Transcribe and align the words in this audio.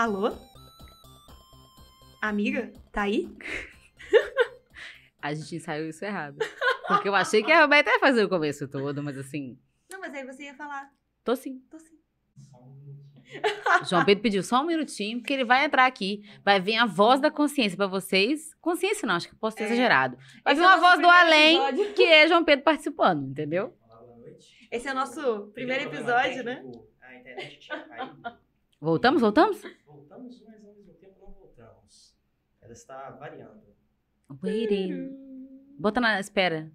Alô? 0.00 0.32
Amiga, 2.22 2.72
tá 2.90 3.02
aí? 3.02 3.28
A 5.20 5.34
gente 5.34 5.56
ensaiou 5.56 5.86
isso 5.90 6.02
errado. 6.02 6.38
Porque 6.88 7.06
eu 7.06 7.14
achei 7.14 7.42
que 7.42 7.52
a 7.52 7.60
Roberta 7.60 7.90
ia 7.90 8.00
fazer 8.00 8.24
o 8.24 8.28
começo 8.30 8.66
todo, 8.66 9.02
mas 9.02 9.18
assim, 9.18 9.58
Não, 9.92 10.00
mas 10.00 10.14
aí 10.14 10.24
você 10.24 10.44
ia 10.44 10.54
falar. 10.54 10.90
tô 11.22 11.36
sim. 11.36 11.62
Tô 11.70 11.78
sim. 11.78 11.98
João 13.90 14.02
Pedro 14.06 14.22
pediu 14.22 14.42
só 14.42 14.62
um 14.62 14.66
minutinho, 14.66 15.18
porque 15.18 15.34
ele 15.34 15.44
vai 15.44 15.66
entrar 15.66 15.84
aqui, 15.84 16.22
vai 16.42 16.58
vir 16.58 16.76
a 16.76 16.86
voz 16.86 17.20
da 17.20 17.30
consciência 17.30 17.76
pra 17.76 17.86
vocês. 17.86 18.54
Consciência 18.58 19.06
não, 19.06 19.16
acho 19.16 19.28
que 19.28 19.36
posso 19.36 19.58
ter 19.58 19.64
É. 19.64 19.66
exagerado. 19.66 20.16
Vai 20.42 20.54
vir 20.54 20.62
é 20.62 20.66
uma 20.66 20.78
voz 20.78 20.98
do 20.98 21.10
além, 21.10 21.56
episódio. 21.62 21.92
que 21.92 22.04
é 22.04 22.26
João 22.26 22.42
Pedro 22.42 22.64
participando, 22.64 23.28
entendeu? 23.32 23.76
Olá, 23.86 23.98
boa 24.00 24.16
noite. 24.16 24.66
Esse 24.72 24.88
é 24.88 24.92
o 24.92 24.94
nosso 24.94 25.50
primeiro 25.52 25.90
problema 25.90 26.24
episódio, 26.24 26.42
né? 26.44 26.64
A 27.02 27.16
internet 27.16 27.58
tinha 27.58 27.78
caído. 27.86 28.40
Voltamos, 28.80 29.20
voltamos? 29.20 29.62
Voltamos, 29.86 30.42
mas 30.46 30.64
ao 30.64 30.72
mesmo 30.74 30.94
tempo 30.94 31.16
não 31.20 31.32
voltamos. 31.32 32.14
Ela 32.62 32.72
está 32.72 33.10
variando. 33.10 33.62
Waiting. 34.42 35.10
Bota 35.78 36.00
na 36.00 36.18
espera. 36.20 36.72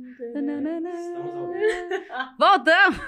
Estamos 0.00 1.34
ao 1.34 1.52
vivo. 1.52 2.04
Voltamos! 2.38 2.98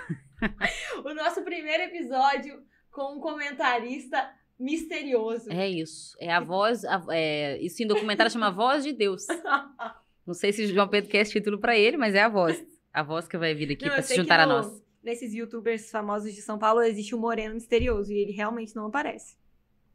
O 1.05 1.15
nosso 1.15 1.43
primeiro 1.43 1.85
episódio 1.85 2.63
com 2.91 3.17
um 3.17 3.21
comentarista 3.21 4.31
misterioso. 4.59 5.51
É 5.51 5.69
isso. 5.69 6.17
É 6.21 6.33
a 6.33 6.41
voz. 6.41 6.85
a- 6.85 7.03
é, 7.11 7.59
isso 7.61 7.83
em 7.83 7.87
documentário 7.87 8.31
chama 8.31 8.51
Voz 8.51 8.85
de 8.85 8.93
Deus. 8.93 9.27
Não 10.27 10.35
sei 10.35 10.53
se 10.53 10.67
João 10.69 10.89
Pedro 10.89 11.11
quer 11.11 11.19
esse 11.19 11.33
título 11.33 11.59
pra 11.59 11.77
ele, 11.77 11.97
mas 11.97 12.15
é 12.15 12.23
a 12.23 12.29
voz. 12.29 12.65
A 12.93 13.03
voz 13.03 13.27
que 13.27 13.37
vai 13.39 13.55
vir 13.55 13.73
aqui 13.73 13.87
eu 13.87 14.03
se 14.03 14.15
juntar 14.15 14.41
a 14.41 14.47
no- 14.47 14.53
nós. 14.55 14.83
Nesses 15.03 15.35
youtubers 15.35 15.91
famosos 15.91 16.33
de 16.33 16.41
São 16.43 16.59
Paulo 16.59 16.81
existe 16.83 17.15
um 17.15 17.19
moreno 17.19 17.55
misterioso 17.55 18.13
e 18.13 18.19
ele 18.19 18.33
realmente 18.33 18.77
não 18.77 18.87
aparece. 18.87 19.37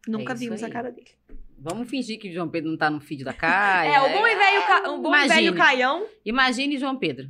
Nunca 0.07 0.33
É 0.33 0.35
vimos 0.35 0.61
a 0.61 0.65
aí. 0.65 0.71
cara 0.71 0.91
dele. 0.91 1.11
Vamos 1.57 1.89
fingir 1.89 2.19
que 2.19 2.31
João 2.31 2.49
Pedro 2.49 2.69
não 2.69 2.77
tá 2.77 2.89
no 2.89 2.99
feed 2.99 3.23
da 3.23 3.33
Caia. 3.33 3.89
é, 3.95 4.01
o 4.01 4.09
bom 4.19 4.27
e 4.27 4.35
velho, 4.35 4.67
ca... 4.67 4.91
um 4.91 5.01
bom 5.01 5.15
e 5.15 5.17
Imagine. 5.25 5.41
velho 5.45 5.55
Caião. 5.57 6.07
Imagine 6.25 6.77
João 6.77 6.97
Pedro. 6.97 7.29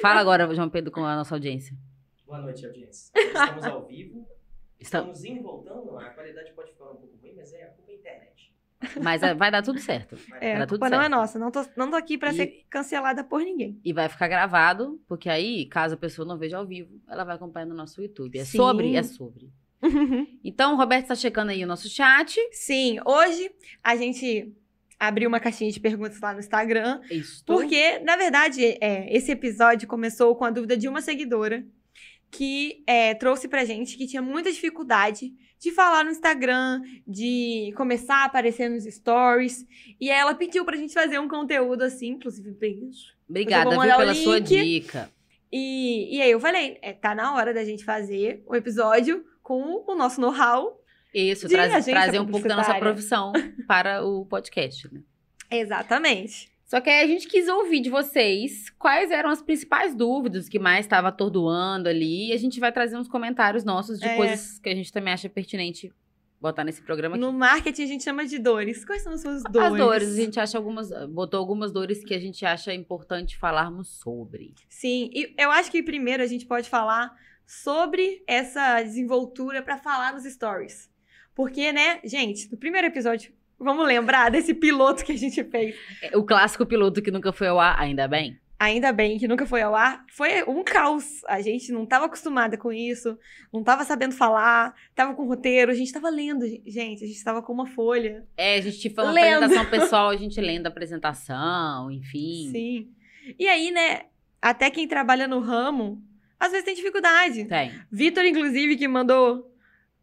Fala 0.00 0.20
agora, 0.20 0.52
João 0.54 0.70
Pedro, 0.70 0.90
com 0.90 1.04
a 1.04 1.16
nossa 1.16 1.34
audiência. 1.34 1.76
Boa 2.26 2.40
noite, 2.40 2.64
audiência. 2.64 3.12
Estamos 3.14 3.64
ao 3.64 3.86
vivo. 3.86 4.26
Estamos 4.80 5.24
indo 5.24 5.38
e 5.40 5.42
voltando. 5.42 5.96
A 5.98 6.10
qualidade 6.10 6.52
pode 6.52 6.72
ficar 6.72 6.84
um 6.90 6.96
pouco 6.96 7.16
ruim, 7.20 7.34
mas 7.36 7.52
é 7.52 7.64
a 7.64 7.66
culpa 7.68 7.92
da 7.92 7.98
internet. 7.98 8.51
Mas 9.02 9.22
é, 9.22 9.34
vai 9.34 9.50
dar 9.50 9.62
tudo 9.62 9.78
certo. 9.80 10.16
Vai 10.28 10.38
É, 10.40 10.56
Tá 10.56 10.62
a 10.64 10.66
tudo 10.66 10.78
culpa 10.80 10.90
não 10.90 10.98
é 10.98 11.02
certo. 11.02 11.12
nossa. 11.12 11.38
Não 11.38 11.50
tô, 11.50 11.64
não 11.76 11.90
tô 11.90 11.96
aqui 11.96 12.16
pra 12.18 12.30
E- 12.32 12.36
ser 12.36 12.64
cancelada 12.70 13.22
por 13.24 13.40
ninguém. 13.42 13.80
E 13.84 13.92
vai 13.92 14.08
ficar 14.08 14.28
gravado, 14.28 15.00
porque 15.08 15.28
aí, 15.28 15.66
caso 15.66 15.94
a 15.94 15.98
pessoa 15.98 16.26
não 16.26 16.38
veja 16.38 16.56
ao 16.58 16.66
vivo, 16.66 17.00
ela 17.08 17.24
vai 17.24 17.36
acompanhar 17.36 17.66
no 17.66 17.74
nosso 17.74 18.00
YouTube. 18.02 18.38
É 18.38 18.44
Sim. 18.44 18.56
sobre, 18.58 18.94
é 18.96 19.02
sobre. 19.02 19.50
Então, 20.44 20.74
o 20.74 20.76
Roberto 20.76 21.08
tá 21.08 21.14
checando 21.14 21.50
aí 21.50 21.64
o 21.64 21.66
nosso 21.66 21.88
chat. 21.88 22.36
Sim, 22.52 22.98
hoje 23.04 23.50
a 23.82 23.96
gente 23.96 24.52
abriu 24.98 25.28
uma 25.28 25.40
caixinha 25.40 25.70
de 25.72 25.80
perguntas 25.80 26.20
lá 26.20 26.32
no 26.32 26.38
Instagram. 26.38 27.00
Isso. 27.10 27.42
Porque, 27.44 27.98
na 28.00 28.16
verdade, 28.16 28.64
é, 28.80 29.12
esse 29.14 29.32
episódio 29.32 29.88
começou 29.88 30.36
com 30.36 30.44
a 30.44 30.50
dúvida 30.50 30.76
de 30.76 30.88
uma 30.88 31.00
seguidora 31.00 31.64
que 32.30 32.82
é, 32.86 33.12
trouxe 33.14 33.48
pra 33.48 33.64
gente 33.64 33.96
que 33.98 34.06
tinha 34.06 34.22
muita 34.22 34.50
dificuldade 34.52 35.32
de 35.62 35.70
falar 35.70 36.04
no 36.04 36.10
Instagram, 36.10 36.82
de 37.06 37.72
começar 37.76 38.16
a 38.16 38.24
aparecer 38.24 38.68
nos 38.68 38.82
stories. 38.84 39.64
E 40.00 40.10
aí 40.10 40.18
ela 40.18 40.34
pediu 40.34 40.64
pra 40.64 40.76
gente 40.76 40.92
fazer 40.92 41.20
um 41.20 41.28
conteúdo 41.28 41.82
assim, 41.82 42.08
inclusive 42.08 42.50
beijo. 42.50 43.12
Obrigada, 43.28 43.70
viu, 43.70 43.80
pela 43.96 44.14
sua 44.14 44.40
dica. 44.40 45.08
E, 45.52 46.16
e 46.16 46.20
aí 46.20 46.30
eu 46.30 46.40
falei, 46.40 46.78
é, 46.82 46.92
tá 46.92 47.14
na 47.14 47.34
hora 47.34 47.54
da 47.54 47.64
gente 47.64 47.84
fazer 47.84 48.42
o 48.46 48.56
episódio 48.56 49.24
com 49.42 49.84
o 49.86 49.94
nosso 49.94 50.20
know-how. 50.20 50.80
Isso, 51.14 51.46
De 51.46 51.54
traz- 51.54 51.72
agência 51.72 51.92
trazer 51.92 52.18
um 52.20 52.26
pouco 52.26 52.48
da 52.48 52.56
nossa 52.56 52.74
profissão 52.78 53.32
para 53.68 54.04
o 54.04 54.26
podcast, 54.26 54.92
né? 54.92 55.00
Exatamente. 55.50 56.50
Só 56.72 56.80
que 56.80 56.88
aí 56.88 57.04
a 57.04 57.06
gente 57.06 57.28
quis 57.28 57.48
ouvir 57.48 57.80
de 57.80 57.90
vocês 57.90 58.70
quais 58.78 59.10
eram 59.10 59.28
as 59.28 59.42
principais 59.42 59.94
dúvidas 59.94 60.48
que 60.48 60.58
mais 60.58 60.86
estava 60.86 61.08
atordoando 61.08 61.86
ali. 61.86 62.30
E 62.30 62.32
a 62.32 62.38
gente 62.38 62.58
vai 62.58 62.72
trazer 62.72 62.96
uns 62.96 63.06
comentários 63.06 63.62
nossos 63.62 64.00
de 64.00 64.08
É. 64.08 64.16
coisas 64.16 64.58
que 64.58 64.70
a 64.70 64.74
gente 64.74 64.90
também 64.90 65.12
acha 65.12 65.28
pertinente 65.28 65.92
botar 66.40 66.64
nesse 66.64 66.80
programa 66.80 67.16
aqui. 67.16 67.20
No 67.26 67.30
marketing 67.30 67.82
a 67.82 67.86
gente 67.86 68.02
chama 68.02 68.24
de 68.24 68.38
dores. 68.38 68.86
Quais 68.86 69.02
são 69.02 69.12
as 69.12 69.20
suas 69.20 69.42
dores? 69.42 69.70
As 69.70 69.76
dores, 69.78 70.08
a 70.14 70.16
gente 70.16 70.40
acha 70.40 70.56
algumas. 70.56 70.88
Botou 71.10 71.38
algumas 71.38 71.72
dores 71.72 72.02
que 72.02 72.14
a 72.14 72.18
gente 72.18 72.42
acha 72.46 72.72
importante 72.72 73.36
falarmos 73.36 73.88
sobre. 73.88 74.54
Sim, 74.66 75.10
e 75.12 75.34
eu 75.36 75.50
acho 75.50 75.70
que 75.70 75.82
primeiro 75.82 76.22
a 76.22 76.26
gente 76.26 76.46
pode 76.46 76.70
falar 76.70 77.14
sobre 77.46 78.24
essa 78.26 78.82
desenvoltura 78.82 79.60
pra 79.60 79.76
falar 79.76 80.14
nos 80.14 80.24
stories. 80.24 80.90
Porque, 81.34 81.70
né, 81.70 82.00
gente, 82.02 82.50
no 82.50 82.56
primeiro 82.56 82.86
episódio, 82.86 83.30
vamos 83.62 83.86
lembrar 83.86 84.30
desse 84.30 84.52
piloto 84.54 85.04
que 85.04 85.12
a 85.12 85.16
gente 85.16 85.42
fez. 85.44 85.74
É, 86.02 86.16
O 86.16 86.24
clássico 86.24 86.66
piloto 86.66 87.00
que 87.02 87.10
nunca 87.10 87.32
foi 87.32 87.48
ao 87.48 87.58
ar, 87.60 87.78
ainda 87.78 88.06
bem. 88.08 88.38
Ainda 88.58 88.92
bem 88.92 89.18
que 89.18 89.26
nunca 89.26 89.44
foi 89.44 89.60
ao 89.60 89.74
ar. 89.74 90.04
Foi 90.12 90.44
um 90.44 90.62
caos. 90.62 91.24
A 91.26 91.40
gente 91.40 91.72
não 91.72 91.82
estava 91.82 92.04
acostumada 92.06 92.56
com 92.56 92.72
isso, 92.72 93.18
não 93.52 93.58
estava 93.60 93.82
sabendo 93.84 94.14
falar, 94.14 94.72
tava 94.94 95.14
com 95.14 95.26
roteiro, 95.26 95.72
a 95.72 95.74
gente 95.74 95.88
estava 95.88 96.08
lendo, 96.08 96.46
gente, 96.46 97.02
a 97.02 97.06
gente 97.06 97.16
estava 97.16 97.42
com 97.42 97.52
uma 97.52 97.66
folha. 97.66 98.24
É, 98.36 98.54
a 98.56 98.60
gente 98.60 98.88
foi 98.90 99.02
uma 99.02 99.12
Lendo. 99.12 99.44
apresentação 99.46 99.66
pessoal, 99.80 100.08
a 100.10 100.16
gente 100.16 100.40
lendo 100.40 100.66
a 100.66 100.68
apresentação, 100.68 101.90
enfim. 101.90 102.50
Sim. 102.52 102.88
E 103.36 103.48
aí, 103.48 103.72
né, 103.72 104.02
até 104.40 104.70
quem 104.70 104.86
trabalha 104.86 105.26
no 105.26 105.40
ramo, 105.40 106.00
às 106.38 106.50
vezes 106.52 106.64
tem 106.64 106.74
dificuldade. 106.74 107.44
Tem. 107.46 107.72
Vitor, 107.90 108.24
inclusive, 108.24 108.76
que 108.76 108.86
mandou, 108.86 109.52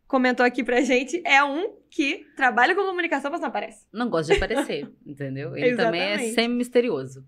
comentou 0.06 0.46
aqui 0.46 0.66
pra 0.66 0.82
gente, 0.82 1.22
é 1.26 1.42
um 1.44 1.79
que 1.90 2.26
trabalha 2.36 2.76
com 2.76 2.84
comunicação, 2.86 3.32
mas 3.32 3.42
não 3.42 3.48
aparece. 3.48 3.86
Não 3.92 4.10
gosta 4.10 4.34
de 4.34 4.38
aparecer, 4.44 4.88
entendeu? 5.06 5.56
Ele 5.58 5.76
também 5.76 6.02
é 6.02 6.18
semi-misterioso. 6.34 7.26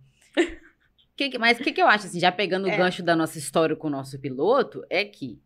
Que 1.15 1.37
mas 1.37 1.59
o 1.59 1.63
que, 1.63 1.71
que 1.71 1.81
eu 1.81 1.87
acho, 1.87 2.07
assim, 2.07 2.19
já 2.19 2.31
pegando 2.31 2.67
É. 2.69 2.73
o 2.73 2.77
gancho 2.77 3.03
da 3.03 3.15
nossa 3.15 3.37
história 3.37 3.75
com 3.75 3.87
o 3.87 3.91
nosso 3.91 4.17
piloto, 4.19 4.83
é 4.89 5.03
que 5.05 5.39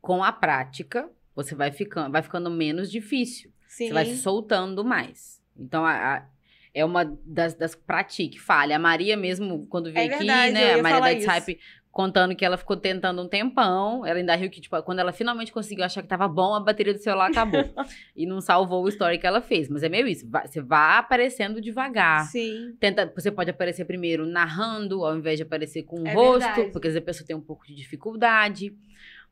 com 0.00 0.22
a 0.22 0.30
prática, 0.30 1.08
você 1.34 1.54
vai 1.54 1.72
ficando, 1.72 2.12
vai 2.12 2.22
ficando 2.22 2.50
menos 2.50 2.90
difícil. 2.90 3.50
Sim. 3.66 3.88
Você 3.88 3.92
vai 3.94 4.04
se 4.04 4.16
soltando 4.18 4.84
mais. 4.84 5.42
Então, 5.56 5.84
a- 5.84 6.16
a- 6.16 6.26
é 6.72 6.84
uma 6.84 7.04
das, 7.24 7.54
das 7.54 7.74
pratique, 7.74 8.38
falha. 8.38 8.76
A 8.76 8.78
Maria 8.78 9.16
mesmo, 9.16 9.66
quando 9.68 9.92
veio 9.92 10.10
É 10.10 10.14
aqui, 10.14 10.24
né? 10.26 10.74
A 10.74 10.82
Maria 10.82 11.00
da 11.26 11.34
Type 11.40 11.58
contando 11.94 12.34
que 12.34 12.44
ela 12.44 12.56
ficou 12.56 12.76
tentando 12.76 13.22
um 13.22 13.28
tempão. 13.28 14.04
Ela 14.04 14.18
ainda 14.18 14.34
riu 14.34 14.50
que, 14.50 14.60
tipo, 14.60 14.82
quando 14.82 14.98
ela 14.98 15.12
finalmente 15.12 15.52
conseguiu 15.52 15.84
achar 15.84 16.02
que 16.02 16.08
tava 16.08 16.26
bom, 16.26 16.52
a 16.52 16.58
bateria 16.60 16.92
do 16.92 16.98
celular 16.98 17.30
acabou. 17.30 17.62
e 18.16 18.26
não 18.26 18.40
salvou 18.40 18.82
o 18.82 18.88
story 18.88 19.16
que 19.16 19.26
ela 19.26 19.40
fez. 19.40 19.68
Mas 19.68 19.84
é 19.84 19.88
meio 19.88 20.08
isso. 20.08 20.28
vai- 20.28 20.46
você 20.48 20.60
vai 20.60 20.98
aparecendo 20.98 21.60
devagar. 21.60 22.24
Sim. 22.26 22.76
Tenta, 22.80 23.10
você 23.14 23.30
pode 23.30 23.48
aparecer 23.48 23.84
primeiro 23.84 24.26
narrando, 24.26 25.04
ao 25.06 25.16
invés 25.16 25.36
de 25.38 25.44
aparecer 25.44 25.84
com 25.84 26.02
o 26.02 26.06
É 26.06 26.12
rosto, 26.12 26.40
verdade. 26.40 26.70
porque 26.72 26.88
às 26.88 26.94
vezes 26.94 27.02
a 27.02 27.06
pessoa 27.06 27.26
tem 27.26 27.36
um 27.36 27.40
pouco 27.40 27.64
de 27.64 27.74
dificuldade. 27.76 28.76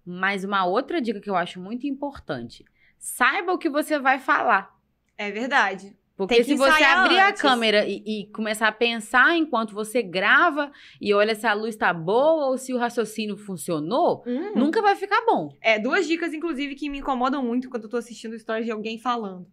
Mas 0.06 0.44
uma 0.44 0.64
outra 0.64 1.00
dica 1.00 1.20
que 1.20 1.28
eu 1.28 1.34
acho 1.36 1.60
muito 1.60 1.84
importante: 1.86 2.64
saiba 2.96 3.52
o 3.52 3.58
que 3.58 3.68
você 3.68 3.98
vai 3.98 4.18
falar. 4.20 4.72
É 5.18 5.30
verdade. 5.32 5.96
Porque 6.27 6.44
se 6.44 6.55
você 6.55 6.83
abrir 6.84 7.19
a 7.19 7.28
antes. 7.28 7.41
câmera 7.43 7.87
e, 7.87 8.03
e 8.06 8.27
começar 8.33 8.69
a 8.69 8.72
pensar 8.72 9.37
enquanto 9.37 9.75
você 9.75 10.03
grava 10.03 10.71
e 11.00 11.12
olha 11.15 11.34
se 11.34 11.47
a 11.47 11.53
luz 11.55 11.77
tá 11.77 11.93
boa 11.93 12.47
ou 12.50 12.59
se 12.59 12.72
o 12.75 12.78
raciocínio 12.78 13.37
funcionou, 13.37 14.22
Hum. 14.27 14.53
nunca 14.55 14.81
vai 14.83 14.95
ficar 14.97 15.21
bom. 15.27 15.57
É, 15.60 15.78
duas 15.78 16.07
dicas, 16.07 16.33
inclusive, 16.34 16.74
que 16.74 16.89
me 16.89 16.98
incomodam 16.98 17.42
muito 17.45 17.69
quando 17.71 17.84
eu 17.84 17.91
tô 17.91 17.97
assistindo 17.97 18.39
stories 18.39 18.66
de 18.66 18.72
alguém 18.72 18.98
falando. 18.98 19.47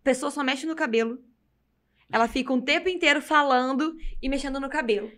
A 0.00 0.04
pessoa 0.04 0.30
só 0.30 0.42
mexe 0.42 0.66
no 0.66 0.74
cabelo. 0.74 1.18
Ela 2.12 2.28
fica 2.28 2.52
um 2.52 2.60
tempo 2.60 2.88
inteiro 2.88 3.22
falando 3.22 3.94
e 4.20 4.28
mexendo 4.28 4.60
no 4.60 4.68
cabelo. 4.68 5.10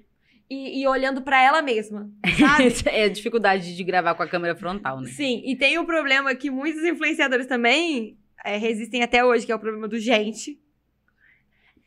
E, 0.48 0.82
e 0.82 0.86
olhando 0.86 1.22
pra 1.22 1.42
ela 1.42 1.62
mesma, 1.62 2.08
sabe? 2.38 2.68
é 2.90 3.04
a 3.04 3.08
dificuldade 3.08 3.74
de 3.74 3.82
gravar 3.82 4.14
com 4.14 4.22
a 4.22 4.28
câmera 4.28 4.54
frontal, 4.54 5.00
né? 5.00 5.08
Sim, 5.08 5.42
e 5.44 5.56
tem 5.56 5.78
o 5.78 5.86
problema 5.86 6.34
que 6.34 6.50
muitos 6.50 6.84
influenciadores 6.84 7.46
também 7.46 8.18
é, 8.44 8.58
resistem 8.58 9.02
até 9.02 9.24
hoje, 9.24 9.46
que 9.46 9.50
é 9.52 9.54
o 9.54 9.58
problema 9.58 9.88
do 9.88 9.98
gente. 9.98 10.60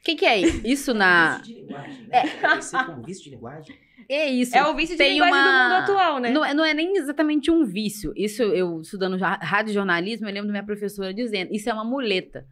O 0.08 0.10
que, 0.10 0.16
que 0.16 0.26
é 0.26 0.40
isso 0.66 0.94
na. 0.94 1.40
Vício 1.40 1.54
de 1.56 1.62
linguagem, 1.62 2.08
né? 2.08 2.24
Vai 2.42 2.62
ser 2.62 2.86
como 2.86 3.04
vício 3.04 3.24
de 3.26 3.30
linguagem. 3.32 3.76
É 4.10 4.26
isso. 4.30 4.56
É 4.56 4.66
o 4.66 4.74
vício 4.74 4.96
de 4.96 5.00
Tem 5.00 5.16
linguagem 5.16 5.36
uma- 5.38 5.44
do 5.52 5.64
mundo 5.64 5.74
atual, 5.84 6.20
né? 6.20 6.30
Não, 6.32 6.46
é- 6.46 6.54
não 6.54 6.64
é 6.64 6.74
nem 6.74 6.96
exatamente 6.96 7.52
um 7.52 7.66
vício. 7.66 8.14
Isso 8.16 8.42
eu 8.42 8.80
estudando 8.80 9.18
rádio 9.18 9.74
jornalismo, 9.74 10.26
eu 10.30 10.34
lembro 10.34 10.48
da 10.48 10.54
minha 10.54 10.64
professora 10.66 11.14
dizendo, 11.14 11.54
isso 11.54 11.70
é 11.70 11.74
uma 11.74 11.84
muleta. 11.84 12.46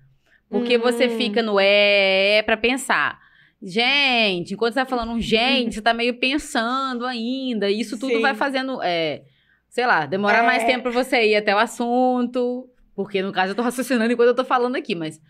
Porque 0.50 0.75
Hum. 0.75 0.81
você 0.81 1.07
fica 1.07 1.42
no 1.42 1.57
é, 1.57 2.40
é 2.40 2.42
pra 2.42 2.57
pensar. 2.57 3.18
Gente, 3.62 4.54
enquanto 4.54 4.74
você 4.74 4.81
tá 4.81 4.86
falando 4.86 5.13
um 5.13 5.22
gente, 5.22 5.75
você 5.75 5.81
tá 5.81 5.94
meio 5.94 6.19
pensando 6.19 7.06
ainda. 7.06 7.69
E 7.69 7.80
isso 7.80 7.98
tudo 7.98 8.16
Sim. 8.16 8.22
vai 8.22 8.36
fazendo, 8.36 8.81
é, 8.84 9.22
sei 9.69 9.86
lá, 9.88 10.06
demorar 10.06 10.44
É. 10.44 10.46
mais 10.46 10.66
tempo 10.66 10.84
pra 10.84 10.92
você 10.92 11.25
ir 11.25 11.38
até 11.38 11.56
o 11.56 11.57
assunto. 11.57 12.69
Porque, 12.94 13.22
no 13.22 13.31
caso, 13.31 13.52
eu 13.54 13.56
tô 13.56 13.62
raciocinando 13.62 14.12
enquanto 14.12 14.28
eu 14.28 14.36
tô 14.36 14.44
falando 14.44 14.75
aqui, 14.75 14.94
mas 14.94 15.22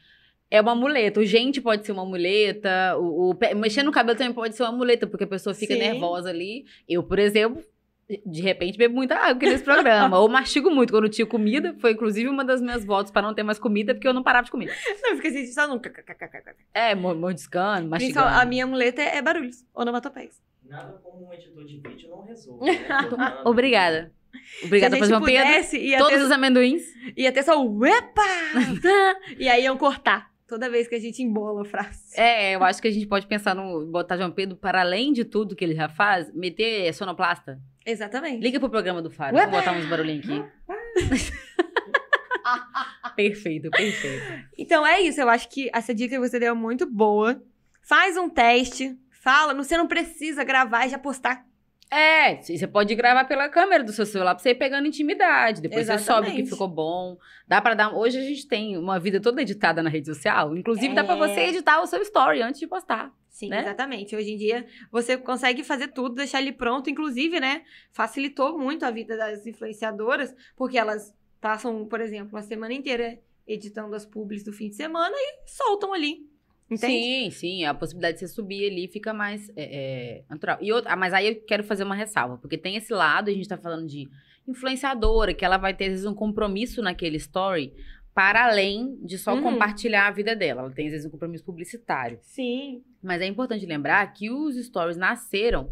é 0.50 0.62
uma 0.62 0.76
muleta. 0.76 1.20
O 1.20 1.26
gente 1.26 1.60
pode 1.62 1.86
ser 1.86 1.92
uma 1.92 2.06
muleta. 2.06 2.96
O, 2.98 3.30
o 3.32 3.36
pé- 3.36 3.54
mexer 3.54 3.84
no 3.84 3.92
cabelo 3.92 4.18
também 4.18 4.34
pode 4.34 4.56
ser 4.56 4.64
uma 4.64 4.72
muleta, 4.72 5.06
porque 5.08 5.24
a 5.24 5.28
pessoa 5.28 5.54
fica 5.54 5.74
Sim. 5.74 5.80
nervosa 5.80 6.30
ali. 6.30 6.66
Eu, 6.88 7.04
por 7.04 7.20
exemplo, 7.20 7.64
De 8.24 8.40
repente, 8.42 8.78
bebo 8.78 8.94
muita 8.94 9.16
água 9.16 9.32
aqui 9.32 9.48
nesse 9.48 9.64
programa. 9.64 10.20
Ou 10.20 10.30
mastigo 10.30 10.70
muito 10.70 10.94
quando 10.94 11.10
tinha 11.10 11.26
comida. 11.26 11.76
Foi, 11.80 11.92
inclusive, 11.94 12.30
uma 12.30 12.46
das 12.46 12.62
minhas 12.62 12.86
votos 12.86 13.12
para 13.12 13.24
não 13.24 13.34
ter 13.34 13.42
mais 13.42 13.58
comida, 13.58 13.96
porque 13.96 14.08
eu 14.08 14.14
não 14.14 14.22
parava 14.22 14.46
de 14.46 14.52
comer. 14.52 14.72
Não, 15.02 15.16
fica 15.16 15.30
assim, 15.30 15.48
só 15.48 15.68
nunca. 15.68 15.92
É, 16.72 16.94
mo- 16.94 17.16
mordiscando, 17.16 17.90
mastigando. 17.90 18.28
A 18.28 18.46
minha 18.46 18.68
muleta 18.68 19.02
é 19.02 19.20
barulhos, 19.24 19.66
onomatopeias. 19.74 20.40
Nada 20.64 21.00
como 21.04 21.28
um 21.28 21.34
editor 21.34 21.66
de 21.66 21.78
vídeo 21.80 22.10
não 22.10 22.22
resolve. 22.24 22.66
Né? 22.72 22.78
Obrigada. 23.44 24.12
Obrigada 24.64 24.98
por 24.98 25.08
pudesse, 25.22 25.80
ia 25.80 25.98
Todos 25.98 26.18
ter, 26.18 26.24
os 26.26 26.32
amendoins. 26.32 26.84
ia 27.18 27.32
ter 27.32 27.42
só 27.44 27.64
o 27.66 27.86
epa! 27.86 28.22
e 29.40 29.48
aí 29.50 29.64
iam 29.64 29.78
cortar. 29.78 30.30
Toda 30.48 30.70
vez 30.70 30.88
que 30.88 30.94
a 30.94 31.00
gente 31.00 31.24
embola 31.24 31.64
a 31.64 31.66
frase. 31.66 32.14
É, 32.16 32.56
eu 32.56 32.64
acho 32.64 32.80
que 32.80 32.88
a 32.88 32.92
gente 32.92 33.08
pode 33.08 33.26
pensar 33.26 33.56
no 33.56 33.88
botar 33.88 34.16
João 34.16 34.32
Pedro 34.32 34.56
para 34.56 34.82
além 34.82 35.12
de 35.12 35.26
tudo 35.26 35.56
que 35.56 35.66
ele 35.66 35.74
já 35.74 35.90
faz, 35.90 36.32
meter 36.34 36.94
sonoplasta. 36.94 37.60
Exatamente. 37.84 38.42
Liga 38.42 38.60
pro 38.60 38.70
programa 38.70 39.02
do 39.02 39.10
Faro. 39.10 39.36
Ué, 39.36 39.46
Vamos 39.46 39.60
botar 39.60 39.76
uns 39.76 39.86
barulhinhos 39.86 40.30
aqui. 40.30 40.46
perfeito, 43.16 43.72
perfeito. 43.72 44.50
Então 44.58 44.86
é 44.86 45.02
isso, 45.02 45.20
eu 45.20 45.30
acho 45.30 45.50
que 45.50 45.70
essa 45.74 45.96
dica 45.96 46.16
que 46.16 46.20
você 46.20 46.40
deu 46.40 46.52
é 46.52 46.56
muito 46.56 46.86
boa. 46.86 47.42
Faz 47.82 48.18
um 48.18 48.30
teste, 48.30 48.96
fala, 49.10 49.54
você 49.54 49.78
não 49.78 49.88
precisa 49.88 50.44
gravar 50.44 50.86
e 50.86 50.90
já 50.90 51.00
postar. 51.00 51.46
É, 51.92 52.42
você 52.42 52.68
pode 52.68 52.94
gravar 52.96 53.26
pela 53.26 53.48
câmera 53.48 53.84
do 53.84 53.92
seu 53.94 54.06
celular 54.06 54.34
pra 54.36 54.42
você 54.42 54.50
ir 54.50 54.56
pegando 54.56 54.88
intimidade. 54.88 55.62
Depois 55.62 55.86
você 55.88 56.00
sobe 56.00 56.20
o 56.22 56.24
que 56.24 56.42
Exatamente. 56.42 56.50
ficou 56.50 56.68
bom. 56.68 57.18
Dá 57.48 57.62
pra 57.62 57.74
dar. 57.74 57.96
Hoje 57.96 58.18
a 58.18 58.22
gente 58.22 58.48
tem 58.48 58.78
uma 58.78 59.00
vida 59.00 59.22
toda 59.22 59.42
editada 59.42 59.82
na 59.84 59.90
rede 59.90 60.08
social. 60.08 60.58
Inclusive, 60.58 60.94
dá 60.96 61.04
pra 61.04 61.16
É. 61.16 61.18
você 61.18 61.42
editar 61.42 61.82
o 61.82 61.86
seu 61.88 62.02
story 62.02 62.42
antes 62.42 62.60
de 62.60 62.68
postar. 62.68 63.14
Sim, 63.30 63.50
Né? 63.50 63.60
exatamente. 63.62 64.16
Hoje 64.16 64.32
em 64.32 64.38
dia 64.38 64.66
você 64.92 65.18
consegue 65.18 65.64
fazer 65.64 65.90
tudo, 65.90 66.16
deixar 66.16 66.42
ele 66.42 66.52
pronto, 66.54 66.90
inclusive, 66.90 67.40
né? 67.40 67.64
Facilitou 67.92 68.58
muito 68.58 68.84
a 68.84 68.92
vida 68.92 69.16
das 69.16 69.46
influenciadoras, 69.46 70.34
porque 70.56 70.78
elas 70.78 71.14
passam, 71.40 71.86
por 71.86 72.02
exemplo, 72.02 72.38
a 72.38 72.42
semana 72.42 72.74
inteira 72.74 73.20
editando 73.48 73.96
as 73.96 74.06
publis 74.06 74.44
do 74.44 74.52
fim 74.52 74.70
de 74.70 74.76
semana 74.76 75.14
e 75.16 75.44
soltam 75.50 75.94
ali. 75.94 76.28
Entende? 76.70 76.94
Sim, 76.94 77.30
sim. 77.32 77.66
A 77.66 77.74
possibilidade 77.74 78.16
de 78.16 78.22
você 78.22 78.28
subir 78.28 78.70
ali 78.72 78.88
fica 78.88 79.14
mais 79.14 79.50
é, 79.50 79.54
é, 79.56 80.24
natural. 80.30 80.58
E 80.62 80.72
outra, 80.74 80.94
ah, 80.94 80.96
mas 80.96 81.14
aí 81.14 81.28
eu 81.28 81.36
quero 81.46 81.64
fazer 81.64 81.84
uma 81.84 81.96
ressalva, 81.96 82.38
porque 82.38 82.58
tem 82.58 82.76
esse 82.76 82.92
lado, 82.94 83.30
a 83.30 83.34
gente 83.34 83.48
tá 83.48 83.58
falando 83.58 83.88
de 83.88 84.10
influenciadora, 84.48 85.34
que 85.34 85.44
ela 85.46 85.58
vai 85.58 85.74
ter, 85.74 85.86
às 85.86 85.92
vezes, 85.92 86.06
um 86.06 86.14
compromisso 86.14 86.82
naquele 86.82 87.18
story 87.18 87.74
para 88.14 88.46
além 88.46 88.98
de 89.04 89.18
só 89.18 89.34
Uhum. 89.36 89.42
compartilhar 89.44 90.08
a 90.08 90.12
vida 90.12 90.36
dela. 90.36 90.62
Ela 90.62 90.72
tem, 90.72 90.86
às 90.88 90.92
vezes, 90.94 91.06
um 91.06 91.10
compromisso 91.12 91.44
publicitário. 91.44 92.18
Sim. 92.22 92.82
Mas 93.04 93.22
é 93.22 93.26
importante 93.26 93.66
lembrar 93.66 94.06
que 94.14 94.32
os 94.32 94.56
stories 94.56 94.96
nasceram 94.98 95.70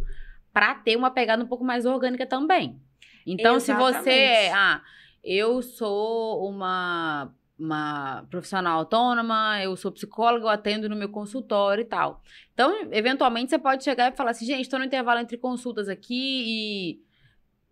para 0.51 0.75
ter 0.75 0.95
uma 0.95 1.09
pegada 1.09 1.43
um 1.43 1.47
pouco 1.47 1.63
mais 1.63 1.85
orgânica 1.85 2.25
também. 2.25 2.79
Então, 3.25 3.59
se 3.59 3.73
você 3.73 3.97
Exatamente. 3.97 4.09
é, 4.09 4.51
ah, 4.53 4.81
eu 5.23 5.61
sou 5.61 6.47
uma, 6.49 7.33
uma 7.57 8.25
profissional 8.29 8.79
autônoma, 8.79 9.61
eu 9.63 9.75
sou 9.75 9.91
psicóloga, 9.91 10.45
eu 10.45 10.49
atendo 10.49 10.89
no 10.89 10.95
meu 10.95 11.09
consultório 11.09 11.81
e 11.81 11.85
tal. 11.85 12.21
Então, 12.53 12.89
eventualmente, 12.91 13.49
você 13.49 13.59
pode 13.59 13.83
chegar 13.83 14.11
e 14.11 14.15
falar 14.15 14.31
assim, 14.31 14.45
gente, 14.45 14.61
estou 14.61 14.79
no 14.79 14.85
intervalo 14.85 15.19
entre 15.19 15.37
consultas 15.37 15.87
aqui 15.87 16.43
e 16.45 17.13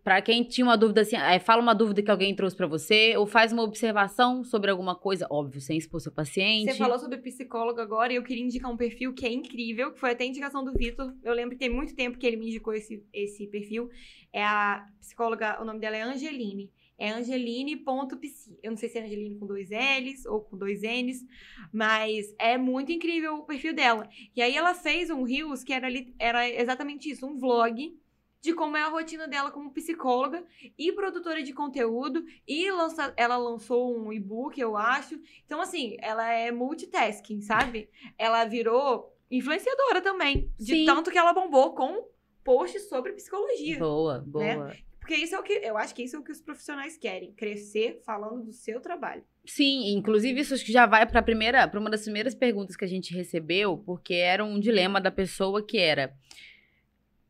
Pra 0.04 0.20
quem 0.20 0.42
tinha 0.42 0.64
uma 0.64 0.76
dúvida 0.76 1.02
assim, 1.02 1.14
é, 1.14 1.38
fala 1.38 1.62
uma 1.62 1.74
dúvida 1.74 2.02
que 2.02 2.10
alguém 2.10 2.34
trouxe 2.34 2.56
pra 2.56 2.66
você, 2.66 3.16
ou 3.16 3.24
faz 3.24 3.52
uma 3.52 3.62
observação 3.62 4.42
sobre 4.42 4.68
alguma 4.68 4.96
coisa, 4.96 5.28
óbvio, 5.30 5.60
sem 5.60 5.78
expor 5.78 6.00
seu 6.00 6.10
paciente. 6.10 6.72
Você 6.72 6.76
falou 6.76 6.98
sobre 6.98 7.18
psicólogo 7.18 7.80
agora 7.80 8.12
e 8.12 8.16
eu 8.16 8.24
queria 8.24 8.42
indicar 8.42 8.68
um 8.68 8.76
perfil 8.76 9.14
que 9.14 9.24
é 9.24 9.32
incrível, 9.32 9.92
que 9.92 10.00
foi 10.00 10.10
até 10.10 10.24
indicação 10.24 10.64
do 10.64 10.72
Vitor. 10.72 11.14
Eu 11.22 11.32
lembro 11.32 11.52
que 11.52 11.64
tem 11.64 11.72
muito 11.72 11.94
tempo 11.94 12.18
que 12.18 12.26
ele 12.26 12.36
me 12.36 12.48
indicou 12.48 12.74
esse, 12.74 13.06
esse 13.12 13.46
perfil. 13.46 13.88
É 14.32 14.42
a 14.42 14.84
psicóloga, 14.98 15.62
o 15.62 15.64
nome 15.64 15.78
dela 15.78 15.96
é 15.96 16.02
Angeline. 16.02 16.68
É 16.98 17.10
angeline.psi. 17.10 18.58
Eu 18.62 18.70
não 18.70 18.76
sei 18.76 18.88
se 18.88 18.98
é 18.98 19.02
Angeline 19.02 19.36
com 19.38 19.46
dois 19.46 19.70
L's 19.70 20.24
ou 20.26 20.40
com 20.40 20.56
dois 20.56 20.82
N's, 20.82 21.24
mas 21.72 22.34
é 22.38 22.56
muito 22.56 22.92
incrível 22.92 23.36
o 23.36 23.44
perfil 23.44 23.74
dela. 23.74 24.08
E 24.36 24.42
aí 24.42 24.54
ela 24.56 24.74
fez 24.74 25.10
um 25.10 25.22
Reels 25.22 25.64
que 25.64 25.72
era, 25.72 25.86
ali- 25.86 26.14
era 26.18 26.48
exatamente 26.48 27.10
isso, 27.10 27.26
um 27.26 27.38
vlog 27.38 27.98
de 28.40 28.52
como 28.54 28.76
é 28.76 28.82
a 28.82 28.88
rotina 28.88 29.28
dela 29.28 29.50
como 29.52 29.70
psicóloga 29.72 30.44
e 30.76 30.92
produtora 30.92 31.42
de 31.42 31.52
conteúdo. 31.52 32.24
E 32.46 32.70
lança, 32.70 33.12
ela 33.16 33.36
lançou 33.36 33.96
um 33.96 34.12
e-book, 34.12 34.60
eu 34.60 34.76
acho. 34.76 35.18
Então, 35.46 35.60
assim, 35.60 35.96
ela 36.00 36.28
é 36.32 36.50
multitasking, 36.50 37.40
sabe? 37.40 37.88
Ela 38.18 38.44
virou 38.44 39.16
influenciadora 39.30 40.00
também. 40.00 40.50
De 40.58 40.74
Sim. 40.74 40.84
tanto 40.84 41.10
que 41.10 41.18
ela 41.18 41.32
bombou 41.32 41.72
com 41.74 42.08
posts 42.44 42.88
sobre 42.88 43.12
psicologia. 43.12 43.78
Boa, 43.78 44.18
boa. 44.26 44.74
Porque 45.02 45.16
isso 45.16 45.34
é 45.34 45.38
o 45.38 45.42
que 45.42 45.52
eu 45.52 45.76
acho 45.76 45.92
que 45.94 46.04
isso 46.04 46.14
é 46.14 46.18
o 46.18 46.22
que 46.22 46.30
os 46.30 46.40
profissionais 46.40 46.96
querem, 46.96 47.32
crescer 47.32 48.00
falando 48.06 48.44
do 48.44 48.52
seu 48.52 48.80
trabalho. 48.80 49.24
Sim, 49.44 49.92
inclusive 49.94 50.40
isso 50.40 50.54
acho 50.54 50.64
que 50.64 50.72
já 50.72 50.86
vai 50.86 51.04
para 51.04 51.18
a 51.18 51.22
primeira, 51.22 51.66
para 51.66 51.80
uma 51.80 51.90
das 51.90 52.04
primeiras 52.04 52.36
perguntas 52.36 52.76
que 52.76 52.84
a 52.84 52.88
gente 52.88 53.12
recebeu, 53.12 53.76
porque 53.76 54.14
era 54.14 54.44
um 54.44 54.60
dilema 54.60 55.00
da 55.00 55.10
pessoa 55.10 55.60
que 55.60 55.76
era 55.76 56.14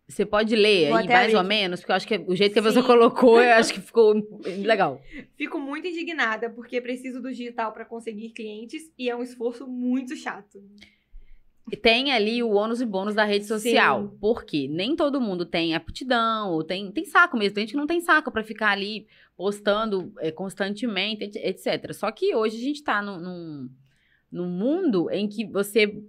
você 0.07 0.27
pode 0.27 0.55
ler 0.55 0.89
Vou 0.89 0.99
aí 0.99 1.09
mais 1.09 1.33
ou 1.33 1.41
abrir. 1.41 1.49
menos, 1.49 1.81
porque 1.81 1.93
eu 1.93 1.97
acho 1.97 2.07
que 2.07 2.19
o 2.19 2.37
jeito 2.37 2.53
que 2.53 2.59
a 2.59 2.63
Sim. 2.63 2.69
pessoa 2.69 2.85
colocou, 2.85 3.41
eu 3.41 3.55
acho 3.55 3.73
que 3.73 3.81
ficou 3.81 4.13
legal. 4.59 5.01
Fico 5.37 5.59
muito 5.59 5.87
indignada 5.87 6.51
porque 6.51 6.81
preciso 6.83 7.23
do 7.23 7.31
digital 7.31 7.73
para 7.73 7.87
conseguir 7.87 8.31
clientes 8.31 8.93
e 8.99 9.09
é 9.09 9.17
um 9.17 9.23
esforço 9.23 9.67
muito 9.67 10.15
chato. 10.15 10.63
Tem 11.81 12.13
ali 12.13 12.43
o 12.43 12.51
ônus 12.51 12.81
e 12.81 12.87
bônus 12.87 13.15
da 13.15 13.25
rede 13.25 13.45
social. 13.47 14.09
Sim. 14.11 14.19
Porque 14.21 14.69
nem 14.69 14.97
todo 14.97 15.21
mundo 15.21 15.47
tem 15.47 15.75
aptidão, 15.75 16.51
ou 16.53 16.65
tem, 16.65 16.91
tem 16.91 17.05
saco 17.05 17.37
mesmo. 17.37 17.55
Tem 17.55 17.63
gente 17.63 17.71
que 17.73 17.77
não 17.79 17.87
tem 17.87 18.01
saco 18.01 18.31
pra 18.33 18.43
ficar 18.43 18.71
ali 18.71 19.07
postando 19.37 20.13
é, 20.19 20.31
constantemente, 20.33 21.25
et- 21.25 21.37
etc. 21.37 21.93
Só 21.95 22.11
que 22.11 22.35
hoje 22.35 22.57
a 22.57 22.61
gente 22.61 22.83
tá 22.83 23.01
num, 23.01 23.19
num, 23.19 23.71
num 24.31 24.49
mundo 24.49 25.09
em 25.11 25.29
que 25.29 25.45
você 25.47 26.03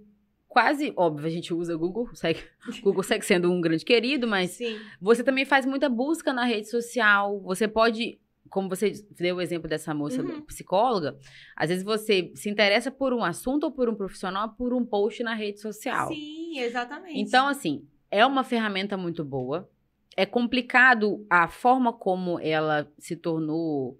quase, 0.48 0.92
óbvio, 0.96 1.26
a 1.26 1.30
gente 1.30 1.52
usa 1.54 1.76
Google, 1.76 2.08
segue, 2.14 2.40
Google 2.82 3.02
segue 3.02 3.24
sendo 3.24 3.50
um 3.50 3.60
grande 3.60 3.84
querido, 3.84 4.26
mas 4.26 4.50
Sim. 4.52 4.78
você 5.00 5.22
também 5.24 5.44
faz 5.44 5.64
muita 5.66 5.88
busca 5.88 6.32
na 6.32 6.44
rede 6.44 6.68
social. 6.68 7.40
Você 7.42 7.66
pode, 7.68 8.18
como 8.54 8.68
você 8.68 8.92
deu 9.18 9.34
o 9.36 9.40
exemplo 9.40 9.68
dessa 9.68 9.92
moça 9.92 10.22
Uhum. 10.22 10.42
psicóloga, 10.42 11.18
às 11.56 11.70
vezes 11.70 11.82
você 11.82 12.30
se 12.36 12.48
interessa 12.48 12.88
por 12.88 13.12
um 13.12 13.24
assunto 13.24 13.64
ou 13.64 13.72
por 13.72 13.88
um 13.88 13.96
profissional 13.96 14.50
por 14.50 14.72
um 14.72 14.84
post 14.86 15.24
na 15.24 15.34
rede 15.34 15.60
social. 15.60 16.06
Sim, 16.06 16.60
exatamente. 16.60 17.18
Então, 17.18 17.48
assim, 17.48 17.84
é 18.12 18.24
uma 18.24 18.44
ferramenta 18.44 18.96
muito 18.96 19.24
boa. 19.24 19.68
É 20.16 20.24
complicado 20.24 21.26
a 21.28 21.48
forma 21.48 21.92
como 21.92 22.38
ela 22.38 22.88
se 22.96 23.16
tornou 23.16 23.98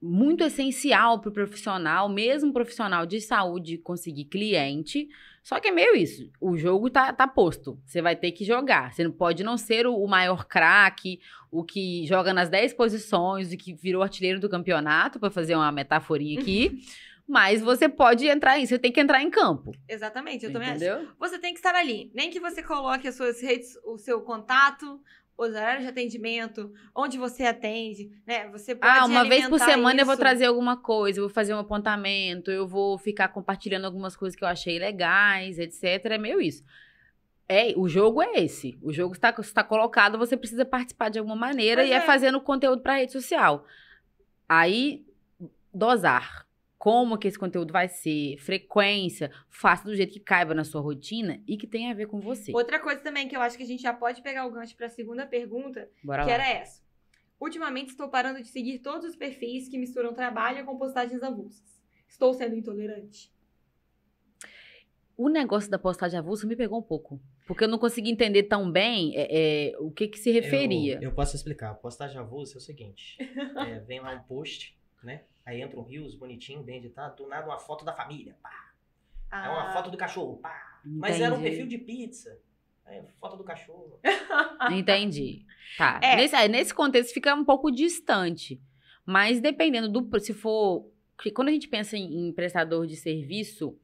muito 0.00 0.44
essencial 0.44 1.20
para 1.20 1.28
o 1.28 1.32
profissional, 1.32 2.08
mesmo 2.08 2.52
profissional 2.52 3.04
de 3.04 3.20
saúde, 3.20 3.78
conseguir 3.78 4.26
cliente. 4.26 5.08
Só 5.42 5.58
que 5.58 5.68
é 5.68 5.70
meio 5.72 5.96
isso. 5.96 6.30
O 6.40 6.56
jogo 6.56 6.88
tá, 6.88 7.12
tá 7.12 7.26
posto. 7.26 7.80
Você 7.84 8.00
vai 8.00 8.14
ter 8.14 8.32
que 8.32 8.44
jogar. 8.44 8.92
Você 8.92 9.02
não 9.02 9.10
pode 9.10 9.42
não 9.42 9.56
ser 9.56 9.86
o, 9.86 10.06
maior 10.06 10.44
craque, 10.44 11.20
o 11.50 11.64
que 11.64 12.06
joga 12.06 12.32
nas 12.32 12.48
10 12.48 12.74
posições, 12.74 13.52
o 13.52 13.56
que 13.56 13.74
virou 13.74 14.02
artilheiro 14.02 14.38
do 14.38 14.48
campeonato, 14.48 15.18
para 15.18 15.30
fazer 15.30 15.54
uma 15.54 15.72
metaforinha 15.72 16.40
aqui. 16.40 16.80
Mas 17.26 17.60
você 17.60 17.90
pode 17.90 18.26
entrar 18.26 18.58
em, 18.58 18.64
você 18.64 18.78
tem 18.78 18.90
que 18.90 19.00
entrar 19.00 19.22
em 19.22 19.30
campo. 19.30 19.72
Exatamente, 19.86 20.46
eu 20.46 20.52
também 20.52 20.70
acho. 20.70 20.82
entendeu? 20.82 21.08
Você 21.18 21.38
tem 21.38 21.52
que 21.52 21.58
estar 21.58 21.74
ali. 21.74 22.10
Nem 22.14 22.30
que 22.30 22.40
você 22.40 22.62
coloque 22.62 23.06
as 23.06 23.16
suas 23.16 23.42
redes, 23.42 23.76
o 23.84 23.98
seu 23.98 24.22
contato, 24.22 24.98
os 25.38 25.50
horários 25.50 25.84
de 25.84 25.88
atendimento, 25.88 26.72
onde 26.92 27.16
você 27.16 27.44
atende, 27.44 28.10
né? 28.26 28.48
Você 28.48 28.74
pode 28.74 28.98
Ah, 28.98 29.04
uma 29.04 29.22
vez 29.24 29.48
por 29.48 29.60
semana 29.60 30.00
eu 30.00 30.04
vou 30.04 30.14
isso. 30.14 30.20
trazer 30.20 30.46
alguma 30.46 30.76
coisa, 30.76 31.20
eu 31.20 31.24
vou 31.26 31.32
fazer 31.32 31.54
um 31.54 31.58
apontamento, 31.58 32.50
eu 32.50 32.66
vou 32.66 32.98
ficar 32.98 33.28
compartilhando 33.28 33.84
algumas 33.84 34.16
coisas 34.16 34.36
que 34.36 34.42
eu 34.42 34.48
achei 34.48 34.80
legais, 34.80 35.60
etc. 35.60 36.04
É 36.06 36.18
meio 36.18 36.40
isso. 36.40 36.64
É, 37.48 37.72
o 37.76 37.88
jogo 37.88 38.20
é 38.20 38.40
esse. 38.42 38.76
O 38.82 38.92
jogo 38.92 39.14
está, 39.14 39.32
está 39.38 39.62
colocado, 39.62 40.18
você 40.18 40.36
precisa 40.36 40.64
participar 40.64 41.08
de 41.08 41.20
alguma 41.20 41.36
maneira 41.36 41.82
Pois 41.82 41.90
e 41.90 41.92
é, 41.92 41.96
é. 41.98 42.00
fazendo 42.00 42.40
conteúdo 42.40 42.82
para 42.82 42.96
rede 42.96 43.12
social. 43.12 43.64
Aí, 44.48 45.06
dosar. 45.72 46.47
Como 46.78 47.18
que 47.18 47.26
esse 47.26 47.38
conteúdo 47.38 47.72
vai 47.72 47.88
ser, 47.88 48.36
frequência, 48.38 49.32
faça 49.50 49.84
do 49.84 49.96
jeito 49.96 50.12
que 50.12 50.20
caiba 50.20 50.54
na 50.54 50.62
sua 50.62 50.80
rotina 50.80 51.42
e 51.46 51.56
que 51.56 51.66
tenha 51.66 51.90
a 51.90 51.94
ver 51.94 52.06
com 52.06 52.20
você. 52.20 52.52
Outra 52.54 52.78
coisa 52.78 53.00
também 53.00 53.26
que 53.26 53.36
eu 53.36 53.40
acho 53.40 53.56
que 53.56 53.64
a 53.64 53.66
gente 53.66 53.82
já 53.82 53.92
pode 53.92 54.22
pegar 54.22 54.46
o 54.46 54.50
gancho 54.52 54.76
para 54.76 54.86
a 54.86 54.90
segunda 54.90 55.26
pergunta, 55.26 55.90
Bora 56.04 56.22
que 56.22 56.28
lá. 56.28 56.34
era 56.34 56.48
essa. 56.48 56.80
Ultimamente 57.40 57.90
estou 57.90 58.08
parando 58.08 58.40
de 58.40 58.48
seguir 58.48 58.78
todos 58.78 59.08
os 59.08 59.16
perfis 59.16 59.68
que 59.68 59.76
misturam 59.76 60.14
trabalho 60.14 60.64
com 60.64 60.78
postagens 60.78 61.22
avulsas. 61.22 61.82
Estou 62.08 62.32
sendo 62.32 62.54
intolerante. 62.54 63.32
O 65.16 65.28
negócio 65.28 65.68
da 65.68 65.80
postagem 65.80 66.16
avulsa 66.16 66.46
me 66.46 66.54
pegou 66.54 66.78
um 66.78 66.82
pouco. 66.82 67.20
Porque 67.44 67.64
eu 67.64 67.68
não 67.68 67.78
consegui 67.78 68.10
entender 68.10 68.44
tão 68.44 68.70
bem 68.70 69.16
é, 69.16 69.70
é, 69.70 69.78
o 69.78 69.90
que 69.90 70.06
que 70.06 70.18
se 70.18 70.30
referia. 70.30 70.96
Eu, 70.96 71.10
eu 71.10 71.12
posso 71.12 71.34
explicar. 71.34 71.74
Postagem 71.74 72.18
avulsa 72.18 72.56
é 72.56 72.58
o 72.58 72.60
seguinte: 72.60 73.16
é, 73.66 73.80
vem 73.80 74.00
lá 74.00 74.14
um 74.14 74.22
post, 74.22 74.77
né? 75.02 75.22
Aí 75.46 75.60
entra 75.62 75.78
um 75.78 75.82
rios 75.82 76.14
bonitinho, 76.14 76.62
bem 76.62 76.78
editado, 76.78 77.16
do 77.16 77.28
nada 77.28 77.46
uma 77.46 77.58
foto 77.58 77.84
da 77.84 77.92
família. 77.92 78.36
Pá. 78.42 78.70
É 79.32 79.48
uma 79.48 79.68
Ah, 79.68 79.72
foto 79.72 79.90
do 79.90 79.96
cachorro. 79.96 80.36
Pá. 80.38 80.80
Mas 80.84 81.20
era 81.20 81.34
um 81.34 81.38
Entendi. 81.38 81.56
perfil 81.56 81.66
de 81.68 81.78
pizza. 81.78 82.38
É, 82.86 83.02
foto 83.20 83.36
do 83.36 83.44
cachorro. 83.44 83.98
Entendi. 84.72 85.44
Tá. 85.76 86.00
É. 86.02 86.16
Nesse, 86.16 86.34
aí, 86.34 86.48
nesse 86.48 86.72
contexto 86.74 87.12
fica 87.12 87.34
um 87.34 87.44
pouco 87.44 87.70
distante. 87.70 88.60
Mas 89.04 89.40
dependendo 89.40 89.88
do. 89.88 90.20
Se 90.20 90.32
for. 90.34 90.90
que 91.22 91.30
Quando 91.30 91.48
a 91.48 91.52
gente 91.52 91.68
pensa 91.68 91.96
em, 91.96 92.28
em 92.28 92.32
prestador 92.32 92.86
de 92.86 92.96
serviço, 92.96 93.76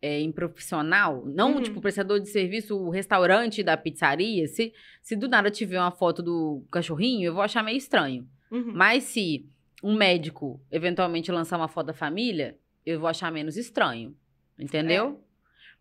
é, 0.00 0.20
em 0.20 0.30
profissional, 0.32 1.24
não 1.26 1.54
Uhum. 1.56 1.62
tipo 1.62 1.80
prestador 1.80 2.20
de 2.20 2.28
serviço, 2.28 2.76
o 2.76 2.90
restaurante 2.90 3.62
da 3.62 3.76
pizzaria, 3.76 4.46
se, 4.46 4.72
se 5.02 5.16
do 5.16 5.28
nada 5.28 5.50
tiver 5.50 5.78
uma 5.80 5.90
foto 5.90 6.22
do 6.22 6.64
cachorrinho, 6.70 7.26
eu 7.26 7.34
vou 7.34 7.42
achar 7.42 7.62
meio 7.62 7.76
estranho. 7.78 8.28
Uhum. 8.50 8.72
Mas 8.74 9.04
se 9.04 9.48
um 9.82 9.94
médico 9.94 10.60
eventualmente 10.70 11.32
lançar 11.32 11.56
uma 11.56 11.68
foto 11.68 11.86
da 11.86 11.94
família, 11.94 12.58
eu 12.84 13.00
vou 13.00 13.08
achar 13.08 13.30
menos 13.30 13.56
estranho. 13.56 14.16
Entendeu? 14.58 15.20
É. 15.26 15.30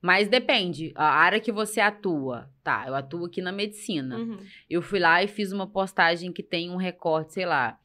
Mas 0.02 0.30
depende. 0.30 0.94
A 0.96 1.10
área 1.10 1.40
que 1.40 1.52
você 1.52 1.82
atua. 1.82 2.50
Tá, 2.64 2.86
eu 2.88 2.96
atuo 2.96 3.26
aqui 3.26 3.42
na 3.42 3.52
medicina. 3.52 4.18
Uhum. 4.18 4.38
Eu 4.70 4.82
fui 4.82 5.00
lá 5.00 5.22
e 5.22 5.28
fiz 5.28 5.52
uma 5.52 5.68
postagem 5.68 6.32
que 6.32 6.42
tem 6.42 6.70
um 6.70 6.78
recorte, 6.78 7.34
sei 7.34 7.46
lá, 7.46 7.78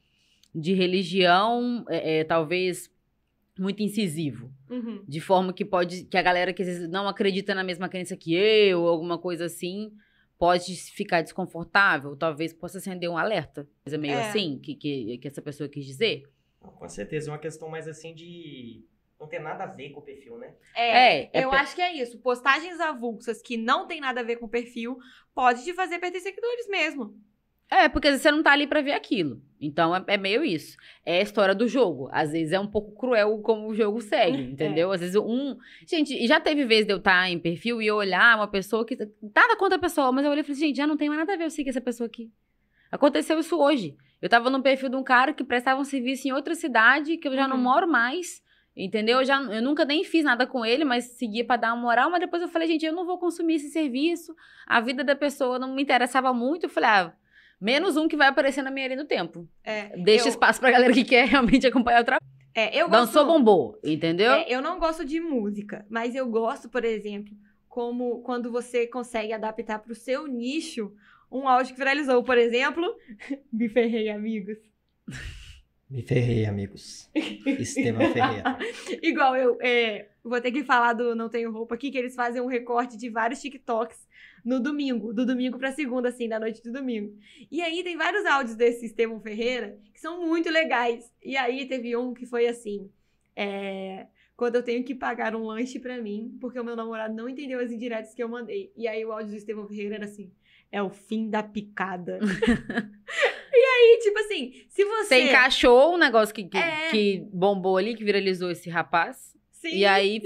de 0.54 0.72
religião, 0.72 1.84
é, 1.88 2.18
é, 2.18 2.24
talvez 2.24 2.88
muito 3.58 3.82
incisivo. 3.82 4.52
Uhum. 4.70 5.02
De 5.06 5.20
forma 5.20 5.52
que 5.52 5.64
pode. 5.64 6.04
Que 6.04 6.16
a 6.16 6.22
galera 6.22 6.52
que 6.52 6.62
às 6.62 6.68
vezes 6.68 6.88
não 6.88 7.08
acredita 7.08 7.54
na 7.54 7.64
mesma 7.64 7.88
crença 7.88 8.16
que 8.16 8.32
eu, 8.32 8.86
alguma 8.86 9.18
coisa 9.18 9.46
assim, 9.46 9.92
pode 10.44 10.76
ficar 10.92 11.22
desconfortável. 11.22 12.14
Talvez 12.16 12.52
possa 12.52 12.76
acender 12.78 13.08
um 13.08 13.16
alerta. 13.16 13.66
Coisa 13.82 13.96
meio 13.96 14.14
É. 14.14 14.28
assim, 14.28 14.58
que, 14.58 14.74
que, 14.74 15.18
que 15.18 15.28
essa 15.28 15.40
pessoa 15.40 15.68
quis 15.68 15.86
dizer. 15.86 16.28
Com 16.60 16.88
certeza, 16.88 17.30
é 17.30 17.32
uma 17.32 17.38
questão 17.38 17.68
mais 17.68 17.88
assim 17.88 18.14
de. 18.14 18.84
Não 19.18 19.26
ter 19.28 19.38
nada 19.38 19.64
a 19.64 19.66
ver 19.66 19.90
com 19.90 20.00
o 20.00 20.02
perfil, 20.02 20.36
né? 20.36 20.54
É, 20.74 21.22
É, 21.22 21.30
é 21.32 21.44
eu 21.44 21.50
pe- 21.50 21.56
acho 21.56 21.74
que 21.74 21.80
é 21.80 21.94
isso. 21.94 22.18
Postagens 22.18 22.78
avulsas 22.78 23.40
que 23.40 23.56
não 23.56 23.86
tem 23.86 24.00
nada 24.00 24.20
a 24.20 24.24
ver 24.24 24.36
com 24.36 24.44
o 24.44 24.48
perfil 24.48 24.98
pode 25.34 25.64
te 25.64 25.72
fazer 25.72 25.98
perder 25.98 26.20
seguidores 26.20 26.68
mesmo. 26.68 27.16
É, 27.70 27.88
porque 27.88 28.06
às 28.08 28.12
vezes 28.12 28.22
você 28.22 28.30
não 28.30 28.42
tá 28.42 28.52
ali 28.52 28.66
pra 28.66 28.80
ver 28.82 28.92
aquilo. 28.92 29.42
Então 29.60 29.94
é, 29.96 30.04
é 30.08 30.16
meio 30.16 30.44
isso. 30.44 30.76
É 31.04 31.18
a 31.18 31.22
história 31.22 31.54
do 31.54 31.66
jogo. 31.66 32.08
Às 32.12 32.32
vezes 32.32 32.52
é 32.52 32.60
um 32.60 32.66
pouco 32.66 32.92
cruel 32.94 33.38
como 33.38 33.66
o 33.68 33.74
jogo 33.74 34.00
segue, 34.00 34.36
entendeu? 34.52 34.92
Às 34.92 35.00
vezes 35.00 35.16
um. 35.16 35.56
Gente, 35.86 36.26
já 36.26 36.38
teve 36.38 36.64
vez 36.64 36.86
de 36.86 36.92
eu 36.92 36.98
estar 36.98 37.28
em 37.28 37.38
perfil 37.38 37.80
e 37.82 37.86
eu 37.86 37.96
olhar 37.96 38.36
uma 38.36 38.46
pessoa 38.46 38.84
que. 38.86 38.96
Nada 38.96 39.56
contra 39.56 39.76
a 39.76 39.80
pessoa, 39.80 40.12
mas 40.12 40.24
eu 40.24 40.30
olhei 40.30 40.42
e 40.42 40.44
falei, 40.44 40.60
gente, 40.60 40.76
já 40.76 40.86
não 40.86 40.96
tem 40.96 41.08
mais 41.08 41.18
nada 41.20 41.32
a 41.32 41.36
ver 41.36 41.44
eu 41.44 41.50
seguir 41.50 41.70
essa 41.70 41.80
pessoa 41.80 42.06
aqui. 42.06 42.30
Aconteceu 42.92 43.38
isso 43.40 43.58
hoje. 43.58 43.96
Eu 44.22 44.28
tava 44.28 44.48
no 44.50 44.62
perfil 44.62 44.88
de 44.88 44.96
um 44.96 45.02
cara 45.02 45.32
que 45.32 45.42
prestava 45.42 45.80
um 45.80 45.84
serviço 45.84 46.28
em 46.28 46.32
outra 46.32 46.54
cidade, 46.54 47.16
que 47.16 47.26
eu 47.28 47.34
já 47.34 47.48
não 47.48 47.56
Uhum. 47.56 47.62
moro 47.62 47.88
mais. 47.88 48.42
Entendeu? 48.76 49.18
Eu, 49.20 49.24
já, 49.24 49.40
eu 49.40 49.62
nunca 49.62 49.84
nem 49.84 50.02
fiz 50.04 50.24
nada 50.24 50.46
com 50.46 50.64
ele, 50.66 50.84
mas 50.84 51.04
seguia 51.16 51.44
pra 51.44 51.56
dar 51.56 51.72
uma 51.74 51.82
moral. 51.82 52.10
Mas 52.10 52.20
depois 52.20 52.42
eu 52.42 52.48
falei, 52.48 52.66
gente, 52.68 52.84
eu 52.84 52.92
não 52.92 53.06
vou 53.06 53.18
consumir 53.18 53.54
esse 53.56 53.70
serviço. 53.70 54.34
A 54.66 54.80
vida 54.80 55.04
da 55.04 55.14
pessoa 55.14 55.58
não 55.58 55.74
me 55.74 55.82
interessava 55.82 56.32
muito. 56.32 56.64
Eu 56.64 56.70
falei, 56.70 56.90
ah, 56.90 57.12
menos 57.60 57.96
um 57.96 58.08
que 58.08 58.16
vai 58.16 58.28
aparecer 58.28 58.62
na 58.62 58.70
minha 58.70 58.88
linha 58.88 59.02
do 59.02 59.06
tempo. 59.06 59.48
É, 59.62 59.96
Deixa 59.96 60.26
eu, 60.26 60.30
espaço 60.30 60.60
pra 60.60 60.70
galera 60.70 60.92
que 60.92 61.04
quer 61.04 61.26
realmente 61.26 61.66
acompanhar 61.66 62.02
o 62.02 62.04
trabalho. 62.04 62.24
é, 62.54 62.68
eu 62.76 62.88
gosto, 62.88 63.06
Dançou, 63.06 63.26
bombou, 63.26 63.78
entendeu? 63.84 64.32
É, 64.32 64.46
eu 64.48 64.60
não 64.60 64.78
gosto 64.78 65.04
de 65.04 65.20
música, 65.20 65.84
mas 65.88 66.14
eu 66.14 66.26
gosto, 66.28 66.68
por 66.68 66.84
exemplo, 66.84 67.34
como 67.68 68.22
quando 68.22 68.50
você 68.52 68.86
consegue 68.86 69.32
adaptar 69.32 69.80
pro 69.80 69.94
seu 69.94 70.26
nicho 70.26 70.92
um 71.30 71.48
áudio 71.48 71.72
que 71.74 71.78
viralizou, 71.78 72.22
por 72.22 72.38
exemplo, 72.38 72.84
me 73.52 73.68
ferrei, 73.68 74.08
amigos. 74.08 74.58
Me 75.90 76.02
ferrei, 76.02 76.46
amigos. 76.46 77.10
Estevam 77.46 78.12
Ferreira. 78.12 78.58
Igual 79.02 79.36
eu 79.36 79.58
é, 79.60 80.08
vou 80.30 80.40
ter 80.40 80.50
que 80.50 80.64
falar 80.64 80.94
do 80.94 81.14
Não 81.14 81.28
Tenho 81.28 81.52
Roupa 81.52 81.74
aqui, 81.74 81.90
que 81.90 81.98
eles 81.98 82.14
fazem 82.14 82.40
um 82.40 82.46
recorte 82.46 82.96
de 82.96 83.10
vários 83.10 83.40
TikToks 83.40 84.08
no 84.44 84.60
domingo, 84.60 85.12
do 85.12 85.24
domingo 85.24 85.58
pra 85.58 85.72
segunda, 85.72 86.08
assim, 86.08 86.28
da 86.28 86.40
noite 86.40 86.62
do 86.62 86.72
domingo. 86.72 87.16
E 87.50 87.60
aí 87.62 87.82
tem 87.82 87.96
vários 87.96 88.24
áudios 88.24 88.56
desse 88.56 88.86
Estevão 88.86 89.20
Ferreira 89.20 89.78
que 89.92 90.00
são 90.00 90.26
muito 90.26 90.50
legais. 90.50 91.12
E 91.22 91.36
aí 91.36 91.66
teve 91.66 91.96
um 91.96 92.12
que 92.14 92.26
foi 92.26 92.46
assim: 92.46 92.90
é, 93.36 94.06
quando 94.36 94.56
eu 94.56 94.62
tenho 94.62 94.82
que 94.82 94.94
pagar 94.94 95.36
um 95.36 95.44
lanche 95.44 95.78
pra 95.78 96.00
mim, 96.00 96.36
porque 96.40 96.58
o 96.58 96.64
meu 96.64 96.76
namorado 96.76 97.14
não 97.14 97.28
entendeu 97.28 97.60
as 97.60 97.70
indiretas 97.70 98.14
que 98.14 98.22
eu 98.22 98.28
mandei. 98.28 98.72
E 98.76 98.88
aí 98.88 99.04
o 99.04 99.12
áudio 99.12 99.30
do 99.30 99.36
Estevão 99.36 99.68
Ferreira 99.68 99.96
era 99.96 100.04
assim: 100.04 100.32
é 100.70 100.82
o 100.82 100.90
fim 100.90 101.30
da 101.30 101.42
picada. 101.42 102.18
e 103.52 103.56
aí, 103.56 103.98
tipo 104.02 104.18
assim, 104.18 104.64
se 104.68 104.84
você. 104.84 105.04
Você 105.04 105.22
encaixou 105.22 105.94
um 105.94 105.98
negócio 105.98 106.34
que, 106.34 106.44
que, 106.44 106.58
É. 106.58 106.90
que 106.90 107.26
bombou 107.32 107.76
ali, 107.76 107.94
que 107.94 108.04
viralizou 108.04 108.50
esse 108.50 108.68
rapaz. 108.68 109.33
Sim. 109.70 109.76
E 109.76 109.84
aí. 109.86 110.22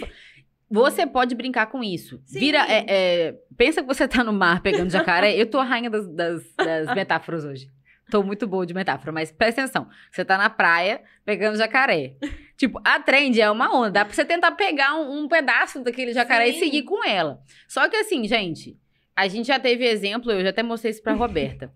Você 0.71 1.07
pode 1.07 1.35
brincar 1.35 1.66
com 1.66 1.83
isso. 1.83 2.21
Sim. 2.26 2.40
Vira. 2.40 2.59
é, 2.68 2.85
é, 2.88 3.35
pensa 3.57 3.80
que 3.80 3.87
você 3.88 4.07
tá 4.07 4.23
no 4.23 4.33
mar 4.35 4.61
pegando 4.61 4.90
jacaré. 4.90 5.35
Eu 5.35 5.47
tô 5.47 5.59
a 5.59 5.64
rainha 5.64 5.88
das, 5.88 6.07
das- 6.07 6.52
das 6.57 6.87
metáforas 6.95 7.45
hoje. 7.45 7.71
Tô 8.11 8.23
muito 8.23 8.47
boa 8.47 8.64
de 8.66 8.73
metáfora, 8.75 9.11
mas 9.12 9.30
presta 9.33 9.62
atenção. 9.62 9.88
Você 10.11 10.25
tá 10.25 10.37
na 10.38 10.49
praia 10.50 11.00
pegando 11.25 11.57
jacaré. 11.59 12.14
Tipo, 12.57 12.80
a 12.85 12.99
trend 13.00 13.38
é 13.40 13.50
uma 13.50 13.75
onda. 13.75 13.90
Dá 13.90 14.04
pra 14.04 14.14
você 14.14 14.25
tentar 14.25 14.52
pegar 14.52 14.95
um, 14.95 15.21
um 15.25 15.28
pedaço 15.28 15.83
daquele 15.83 16.12
jacaré 16.12 16.49
e 16.49 16.52
Sim. 16.54 16.59
seguir 16.61 16.83
com 16.85 17.02
ela. 17.07 17.40
Só 17.66 17.87
que 17.88 17.97
assim, 17.97 18.26
gente, 18.26 18.78
a 19.16 19.26
gente 19.28 19.47
já 19.47 19.59
teve 19.59 19.85
exemplo, 19.87 20.33
eu 20.33 20.42
já 20.42 20.50
até 20.50 20.62
mostrei 20.62 20.90
isso 20.90 21.02
pra 21.02 21.12
Roberta. 21.14 21.73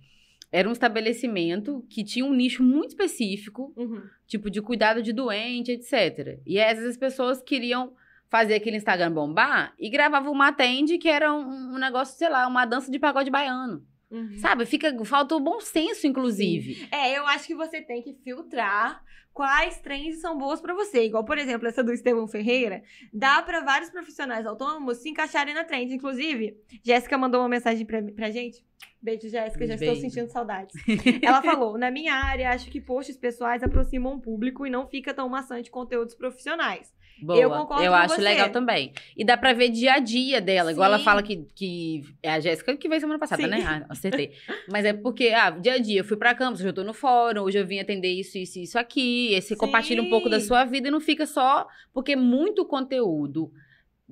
Era 0.53 0.69
um 0.69 0.73
estabelecimento 0.73 1.85
que 1.89 2.05
tinha 2.05 2.25
um 2.25 2.33
nicho 2.35 2.63
muito 2.63 2.91
específico, 2.91 3.73
Uhum. 3.77 4.03
tipo, 4.27 4.51
de 4.51 4.61
cuidado 4.61 5.03
de 5.03 5.13
doente, 5.13 5.73
etc. 5.73 6.39
E 6.47 6.59
aí, 6.61 6.71
às 6.71 6.77
vezes 6.77 6.91
as 6.91 6.97
pessoas 6.99 7.43
queriam 7.43 7.95
fazer 8.29 8.55
aquele 8.55 8.77
Instagram 8.77 9.13
bombar 9.13 9.75
e 9.79 9.91
gravavam 9.91 10.33
uma 10.33 10.49
atende 10.49 10.99
que 10.99 11.09
era 11.09 11.33
um, 11.35 11.75
um 11.75 11.79
negócio, 11.79 12.17
sei 12.17 12.29
lá, 12.29 12.47
uma 12.47 12.65
dança 12.65 12.91
de 12.91 12.99
pagode 12.99 13.31
baiano. 13.31 13.85
Uhum. 14.13 14.37
Sabe? 14.37 14.67
Fica, 14.67 14.95
falta 15.07 15.35
o 15.35 15.41
bom 15.41 15.59
senso, 15.59 16.07
inclusive. 16.07 16.87
É, 16.93 17.17
eu 17.17 17.27
acho 17.27 17.47
que 17.47 17.55
você 17.55 17.81
tem 17.81 18.03
que 18.03 18.13
filtrar 18.23 19.03
quais 19.33 19.81
trends 19.81 20.21
são 20.21 20.37
boas 20.37 20.61
pra 20.61 20.75
você. 20.75 21.07
Igual, 21.07 21.25
por 21.25 21.39
exemplo, 21.39 21.67
essa 21.67 21.83
do 21.83 21.93
Estevão 21.93 22.29
Ferreira, 22.29 22.83
dá 23.11 23.41
pra 23.41 23.63
vários 23.63 23.89
profissionais 23.89 24.45
autônomos 24.45 24.99
se 24.99 25.09
encaixarem 25.09 25.55
na 25.55 25.65
trend. 25.65 25.95
Inclusive, 25.95 26.59
Jéssica 26.85 27.17
mandou 27.17 27.41
uma 27.41 27.49
mensagem 27.49 27.87
pra, 27.87 28.03
pra 28.03 28.31
gente. 28.31 28.63
Beijo, 29.01 29.29
Jéssica, 29.29 29.67
já 29.67 29.75
estou 29.75 29.97
sentindo 29.97 30.29
saudades. 30.29 30.75
Ela 31.23 31.43
falou: 31.43 31.77
na 31.77 31.91
minha 31.91 32.15
área, 32.15 32.51
acho 32.51 32.71
que 32.71 32.81
posts 32.81 33.17
pessoais 33.17 33.63
aproximam 33.63 34.15
o 34.15 34.21
público 34.21 34.67
e 34.67 34.71
não 34.71 34.87
fica 34.87 35.13
tão 35.15 35.29
maçante 35.29 35.71
conteúdos 35.71 36.15
profissionais. 36.15 36.93
Boa. 37.23 37.39
Eu 37.39 37.51
concordo 37.51 37.87
com 37.87 37.95
acho 37.95 38.15
você. 38.17 38.21
legal 38.21 38.51
também. 38.51 38.93
E 39.17 39.25
dá 39.25 39.37
pra 39.37 39.53
ver 39.53 39.69
dia 39.69 39.95
a 39.95 39.99
dia 39.99 40.41
dela. 40.41 40.73
Igual 40.73 40.87
ela 40.87 40.99
Sim. 40.99 41.05
fala 41.05 41.23
que, 41.23 41.47
que 41.55 42.03
é 42.23 42.33
a 42.33 42.41
Jéssica 42.41 42.77
que 42.77 42.89
veio 42.89 43.01
semana 43.01 43.19
passada, 43.19 43.43
Sim. 43.43 43.49
né? 43.49 43.63
Ah, 43.65 43.87
acertei. 43.91 44.33
Mas 44.71 44.85
é 44.85 44.93
porque, 44.93 45.29
ah, 45.29 45.51
dia 45.51 45.75
a 45.75 45.79
dia, 45.79 46.01
eu 46.01 46.05
fui 46.05 46.17
pra 46.17 46.35
campus, 46.35 46.61
hoje 46.61 46.69
eu 46.69 46.75
tô 46.75 46.83
no 46.85 46.93
fórum, 46.93 47.43
hoje 47.43 47.59
eu 47.59 47.67
vim 47.67 47.79
atender 47.79 48.09
isso, 48.13 48.37
isso, 48.37 48.59
isso 48.59 48.79
aqui. 48.79 49.35
Aí 49.35 49.41
você 49.41 49.55
Sim. 49.55 49.57
compartilha 49.57 50.03
um 50.03 50.09
pouco 50.09 50.29
da 50.29 50.41
sua 50.41 50.65
vida 50.65 50.89
e 50.89 50.91
não 50.91 51.01
fica 51.01 51.25
só. 51.27 51.67
Porque 51.95 52.17
muito 52.17 52.65
conteúdo 52.65 53.53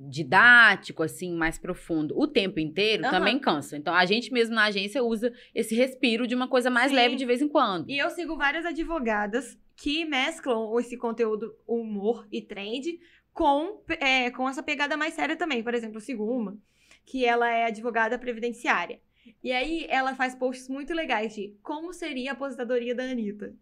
didático, 0.08 1.02
assim, 1.02 1.34
mais 1.34 1.58
profundo, 1.58 2.18
o 2.18 2.26
tempo 2.26 2.58
inteiro, 2.58 3.04
Aham. 3.04 3.10
também 3.10 3.38
cansa. 3.38 3.76
Então, 3.76 3.94
a 3.94 4.04
gente 4.06 4.32
mesmo 4.32 4.54
na 4.54 4.64
agência 4.64 5.02
usa 5.02 5.32
esse 5.54 5.74
respiro 5.74 6.26
de 6.26 6.34
uma 6.34 6.48
coisa 6.48 6.70
mais 6.70 6.90
Sim. 6.90 6.96
leve 6.96 7.16
de 7.16 7.26
vez 7.26 7.42
em 7.42 7.48
quando. 7.48 7.88
E 7.90 7.98
eu 7.98 8.08
sigo 8.10 8.36
várias 8.36 8.64
advogadas 8.64 9.58
que 9.80 10.04
mesclam 10.04 10.78
esse 10.78 10.96
conteúdo 10.96 11.56
humor 11.66 12.26
e 12.30 12.42
trend 12.42 13.00
com, 13.32 13.82
é, 13.98 14.30
com 14.30 14.48
essa 14.48 14.62
pegada 14.62 14.96
mais 14.96 15.14
séria 15.14 15.36
também. 15.36 15.62
Por 15.62 15.72
exemplo, 15.74 15.96
eu 15.96 16.00
sigo 16.02 16.24
uma 16.24 16.58
que 17.06 17.24
ela 17.24 17.50
é 17.50 17.64
advogada 17.64 18.18
previdenciária. 18.18 19.00
E 19.42 19.52
aí 19.52 19.86
ela 19.88 20.14
faz 20.14 20.34
posts 20.34 20.68
muito 20.68 20.92
legais 20.92 21.34
de 21.34 21.56
como 21.62 21.92
seria 21.92 22.30
a 22.30 22.34
aposentadoria 22.34 22.94
da 22.94 23.04
Anitta. 23.04 23.54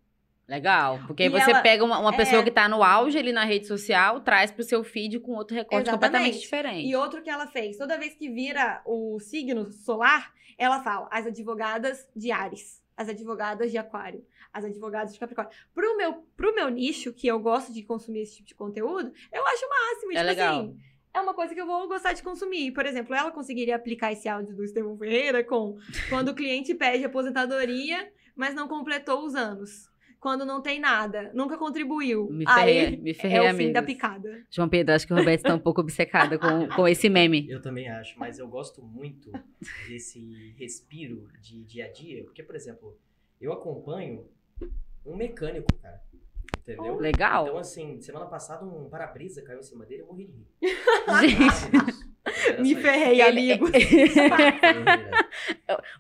Legal. 0.49 0.99
Porque 1.07 1.25
aí 1.25 1.29
E 1.29 1.33
você 1.33 1.51
ela- 1.51 1.61
pega 1.63 1.85
uma, 1.85 1.99
uma 1.99 2.17
pessoa 2.17 2.41
é. 2.41 2.45
que 2.45 2.51
tá 2.51 2.69
no 2.69 2.83
auge 2.83 3.19
ali 3.19 3.33
na 3.33 3.45
rede 3.45 3.67
social, 3.67 4.21
traz 4.21 4.51
pro 4.51 4.65
seu 4.65 4.83
feed 4.83 5.21
com 5.21 5.33
outro 5.33 5.55
recorte 5.55 5.89
Exatamente. 5.89 6.07
completamente 6.11 6.41
diferente. 6.41 6.89
E 6.89 6.97
outro 6.97 7.23
que 7.23 7.29
ela 7.31 7.47
fez, 7.47 7.77
toda 7.77 7.99
vez 7.99 8.15
que 8.15 8.29
vira 8.31 8.83
o 8.87 9.21
signo 9.21 9.71
solar, 9.71 10.33
ela 10.57 10.83
fala 10.83 11.07
as 11.13 11.27
advogadas 11.27 12.09
de 12.17 12.33
Ares, 12.33 12.83
as 12.97 13.09
advogadas 13.09 13.71
de 13.71 13.77
Aquário, 13.79 14.25
as 14.53 14.65
advogadas 14.65 15.13
de 15.13 15.19
Capricórnio. 15.19 15.53
Pro 15.75 15.97
meu, 15.97 16.25
pro 16.37 16.55
meu 16.55 16.69
nicho, 16.69 17.13
que 17.13 17.27
eu 17.27 17.39
gosto 17.39 17.73
de 17.73 17.83
consumir 17.83 18.23
esse 18.23 18.37
tipo 18.37 18.49
de 18.49 18.55
conteúdo, 18.55 19.13
eu 19.33 19.47
acho 19.47 19.67
o 19.67 19.69
máximo. 19.69 20.13
É 20.13 20.15
tipo 20.17 20.27
legal. 20.27 20.61
assim, 20.61 20.79
é 21.15 21.21
uma 21.21 21.35
coisa 21.35 21.55
que 21.55 21.61
eu 21.61 21.67
vou 21.67 21.89
gostar 21.89 22.13
de 22.13 22.23
consumir. 22.23 22.73
Por 22.73 22.87
exemplo, 22.87 23.15
ela 23.15 23.31
conseguiria 23.31 23.77
aplicar 23.77 24.13
esse 24.13 24.29
áudio 24.29 24.55
do 24.55 24.65
Estevão 24.65 24.97
Ferreira 24.97 25.45
com 25.45 25.77
quando 26.09 26.29
o 26.29 26.35
cliente 26.35 26.75
pede 26.75 27.05
aposentadoria, 27.05 28.11
mas 28.35 28.55
não 28.55 28.69
completou 28.69 29.25
os 29.25 29.35
anos. 29.35 29.89
Quando 30.21 30.45
não 30.45 30.61
tem 30.61 30.81
nada, 30.81 31.31
nunca 31.33 31.57
contribuiu. 31.57 32.29
Me 32.29 32.45
Aí 32.49 32.75
ferrei, 32.81 32.97
me 32.97 33.15
ferrei, 33.15 33.37
é 33.37 33.41
o 33.41 33.45
fim 33.45 33.51
amigos. 33.51 33.73
da 33.75 33.83
picada. 33.85 34.45
João 34.51 34.69
Pedro, 34.69 34.93
acho 34.97 35.07
que 35.07 35.13
o 35.13 35.17
Roberto 35.17 35.39
está 35.39 35.55
um 35.55 35.61
pouco 35.61 35.81
obcecada 35.81 36.37
com, 36.37 36.67
com 36.75 36.89
esse 36.89 37.09
meme. 37.09 37.49
Eu 37.49 37.63
também 37.63 37.89
acho, 37.89 38.19
mas 38.19 38.37
eu 38.37 38.49
gosto 38.49 38.83
muito 38.83 39.31
desse 39.87 40.53
respiro 40.59 41.29
de 41.41 41.63
dia 41.63 41.85
a 41.85 41.93
dia, 41.93 42.25
porque, 42.25 42.43
por 42.43 42.57
exemplo, 42.57 42.99
eu 43.41 43.53
acompanho 43.53 44.29
um 45.05 45.17
mecânico, 45.17 45.67
cara. 45.83 46.01
Entendeu? 46.59 46.97
Legal. 46.97 47.47
Então, 47.47 47.59
assim, 47.59 48.01
semana 48.01 48.27
passada 48.27 48.65
um 48.65 48.89
para-brisa 48.91 49.43
caiu 49.43 49.59
em 49.59 49.63
cima 49.63 49.85
dele, 49.87 50.03
eu 50.03 50.07
morri 50.07 50.27
de 50.27 50.33
rir. 50.33 50.47
Gente, 51.29 52.61
Me 52.61 52.75
ferrei, 52.75 53.23
amigo. 53.23 53.67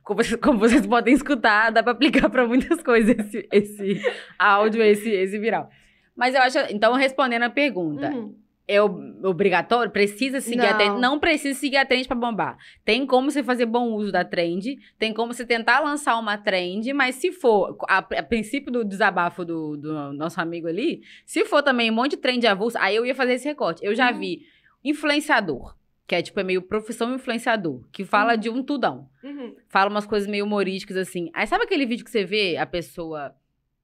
como, 0.04 0.22
vocês, 0.22 0.40
como 0.40 0.58
vocês 0.58 0.86
podem 0.86 1.14
escutar, 1.14 1.70
dá 1.70 1.82
pra 1.82 1.92
aplicar 1.92 2.28
pra 2.28 2.46
muitas 2.46 2.82
coisas 2.82 3.16
esse, 3.18 3.48
esse 3.50 4.02
áudio, 4.38 4.82
esse, 4.82 5.10
esse 5.10 5.38
viral. 5.38 5.70
Mas 6.14 6.34
eu 6.34 6.42
acho, 6.42 6.58
então, 6.70 6.92
respondendo 6.94 7.44
a 7.44 7.50
pergunta, 7.50 8.10
Uhum. 8.10 8.36
É 8.68 8.80
ob- 8.82 9.24
obrigatório? 9.24 9.90
Precisa 9.90 10.40
seguir 10.40 10.66
a 10.66 10.70
Não. 10.72 10.76
trend? 10.78 11.00
Não 11.00 11.18
precisa 11.18 11.58
seguir 11.58 11.78
a 11.78 11.86
trend 11.86 12.06
pra 12.06 12.14
bombar. 12.16 12.58
Tem 12.84 13.06
como 13.06 13.30
você 13.30 13.42
fazer 13.42 13.64
bom 13.66 13.92
uso 13.94 14.12
da 14.12 14.24
trend, 14.24 14.78
tem 14.98 15.12
como 15.14 15.32
você 15.32 15.44
tentar 15.46 15.80
lançar 15.80 16.18
uma 16.18 16.36
trend, 16.36 16.92
mas 16.92 17.14
se 17.16 17.32
for, 17.32 17.76
a, 17.88 17.98
a 17.98 18.22
princípio 18.22 18.70
do 18.70 18.84
desabafo 18.84 19.44
do, 19.44 19.76
do 19.76 20.12
nosso 20.12 20.38
amigo 20.40 20.68
ali, 20.68 21.00
se 21.24 21.44
for 21.46 21.62
também 21.62 21.90
um 21.90 21.94
monte 21.94 22.10
de 22.12 22.16
trend 22.18 22.46
avulso, 22.46 22.76
aí 22.78 22.94
eu 22.94 23.06
ia 23.06 23.14
fazer 23.14 23.32
esse 23.34 23.48
recorte. 23.48 23.84
Eu 23.84 23.94
já 23.94 24.12
Uhum. 24.12 24.18
vi 24.18 24.42
influenciador, 24.84 25.74
que 26.06 26.14
é 26.14 26.22
tipo, 26.22 26.40
é 26.40 26.42
meio 26.44 26.62
profissão 26.62 27.14
influenciador, 27.14 27.82
que 27.92 28.04
fala 28.04 28.32
Uhum. 28.34 28.38
de 28.40 28.50
um 28.50 28.62
tudão. 28.62 29.08
Uhum. 29.22 29.54
Fala 29.68 29.90
umas 29.90 30.06
coisas 30.06 30.28
meio 30.28 30.44
humorísticas 30.44 30.96
assim. 30.96 31.30
Aí 31.34 31.46
sabe 31.46 31.64
aquele 31.64 31.86
vídeo 31.86 32.04
que 32.04 32.10
você 32.10 32.24
vê 32.24 32.56
a 32.56 32.66
pessoa 32.66 33.32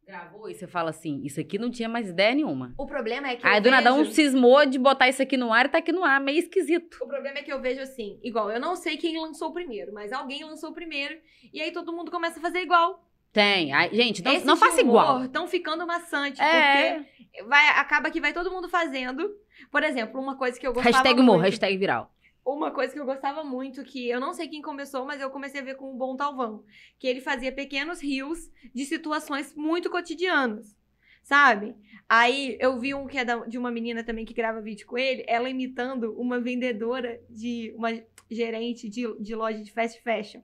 gravou 0.07 0.49
e 0.49 0.55
você 0.55 0.67
fala 0.67 0.91
assim, 0.91 1.21
isso 1.25 1.41
aqui 1.41 1.59
não 1.59 1.71
tinha 1.71 1.89
mais 1.89 2.09
ideia 2.09 2.35
nenhuma. 2.35 2.75
O 2.79 2.87
problema 2.87 3.29
é 3.29 3.37
que 3.37 3.47
Aí 3.47 3.61
do 3.61 3.71
nada 3.71 3.93
um 3.95 4.05
cismou 4.05 4.65
de 4.67 4.79
botar 4.79 5.09
isso 5.09 5.23
aqui 5.23 5.37
no 5.37 5.53
ar 5.53 5.67
e 5.67 5.69
tá 5.69 5.79
aqui 5.79 5.93
no 5.93 6.05
ar, 6.05 6.21
meio 6.21 6.39
esquisito. 6.39 6.99
O 7.03 7.07
problema 7.09 7.39
é 7.39 7.43
que 7.43 7.53
eu 7.53 7.61
vejo 7.61 7.81
assim, 7.81 8.19
igual, 8.23 8.51
eu 8.51 8.61
não 8.61 8.77
sei 8.77 8.97
quem 8.97 9.21
lançou 9.21 9.53
primeiro, 9.53 9.93
mas 9.93 10.13
alguém 10.13 10.45
lançou 10.45 10.73
primeiro, 10.73 11.17
e 11.53 11.61
aí 11.61 11.73
todo 11.73 11.93
mundo 11.93 12.11
começa 12.11 12.39
a 12.39 12.43
fazer 12.43 12.61
igual. 12.61 13.03
Tem. 13.33 13.73
Aí, 13.73 13.91
gente, 13.93 14.23
não, 14.23 14.33
Esses 14.33 14.45
não 14.47 14.57
faça 14.57 14.81
igual. 14.81 15.25
Estão 15.25 15.49
ficando 15.49 15.85
maçante, 15.85 16.41
É. 16.41 17.01
porque 17.01 17.43
vai, 17.49 17.69
acaba 17.71 18.09
que 18.09 18.21
vai 18.21 18.33
todo 18.33 18.49
mundo 18.51 18.69
fazendo. 18.69 19.29
Por 19.73 19.83
exemplo, 19.83 20.21
uma 20.21 20.37
coisa 20.37 20.59
que 20.59 20.65
eu 20.65 20.73
gostava 20.73 20.95
Hashtag 20.97 21.21
humor, 21.21 21.35
muito. 21.39 21.47
hashtag 21.47 21.77
viral. 21.77 22.14
Uma 22.45 22.71
coisa 22.71 22.93
que 22.93 23.01
eu 23.01 23.07
gostava 23.07 23.43
muito, 23.43 23.83
que 23.83 24.09
eu 24.09 24.21
não 24.21 24.35
sei 24.35 24.49
quem 24.49 24.61
começou, 24.61 25.07
mas 25.07 25.21
eu 25.21 25.31
comecei 25.31 25.61
a 25.61 25.65
ver 25.65 25.77
com 25.77 25.91
o 25.91 25.97
Bom 25.97 26.15
Talvão. 26.15 26.63
Que 26.99 27.07
ele 27.07 27.21
fazia 27.21 27.51
pequenos 27.51 28.03
rios 28.03 28.51
de 28.75 28.85
situações 28.85 29.55
muito 29.55 29.89
cotidianas. 29.89 30.77
Sabe? 31.23 31.75
Aí 32.07 32.59
eu 32.61 32.79
vi 32.79 32.95
um 32.95 33.07
que 33.07 33.17
é 33.17 33.25
de 33.25 33.57
uma 33.57 33.71
menina 33.71 34.05
também 34.05 34.27
que 34.27 34.35
grava 34.35 34.61
vídeo 34.61 34.87
com 34.87 34.99
ele, 34.99 35.25
ela 35.27 35.49
imitando 35.49 36.13
uma 36.21 36.39
vendedora 36.39 37.19
de. 37.31 37.75
uma 37.79 37.89
gerente 38.31 38.89
de, 38.89 39.05
de 39.21 39.35
loja 39.35 39.63
de 39.63 39.73
fast 39.73 40.03
fashion. 40.03 40.43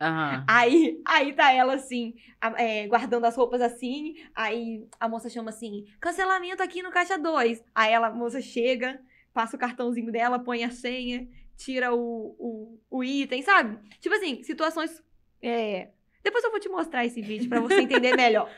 Aham. 0.00 0.44
Aí, 0.46 1.00
aí 1.04 1.32
tá 1.32 1.52
ela 1.52 1.74
assim, 1.74 2.14
é, 2.56 2.86
guardando 2.86 3.24
as 3.24 3.36
roupas 3.36 3.60
assim. 3.60 4.14
Aí 4.34 4.86
a 5.00 5.08
moça 5.08 5.28
chama 5.28 5.50
assim: 5.50 5.86
cancelamento 6.00 6.62
aqui 6.62 6.82
no 6.82 6.90
caixa 6.90 7.18
2. 7.18 7.64
Aí 7.74 7.92
ela, 7.92 8.08
a 8.08 8.14
moça 8.14 8.40
chega, 8.40 9.00
passa 9.38 9.54
o 9.56 9.58
cartãozinho 9.60 10.10
dela, 10.10 10.36
põe 10.40 10.64
a 10.64 10.70
senha, 10.70 11.28
tira 11.56 11.94
o, 11.94 12.34
o, 12.38 12.80
o 12.90 13.04
item, 13.04 13.40
sabe? 13.40 13.78
Tipo 14.00 14.16
assim, 14.16 14.42
situações. 14.42 15.00
é, 15.40 15.90
Depois 16.24 16.42
eu 16.42 16.50
vou 16.50 16.58
te 16.58 16.68
mostrar 16.68 17.06
esse 17.06 17.22
vídeo 17.22 17.48
pra 17.48 17.60
você 17.60 17.80
entender 17.82 18.16
melhor. 18.18 18.50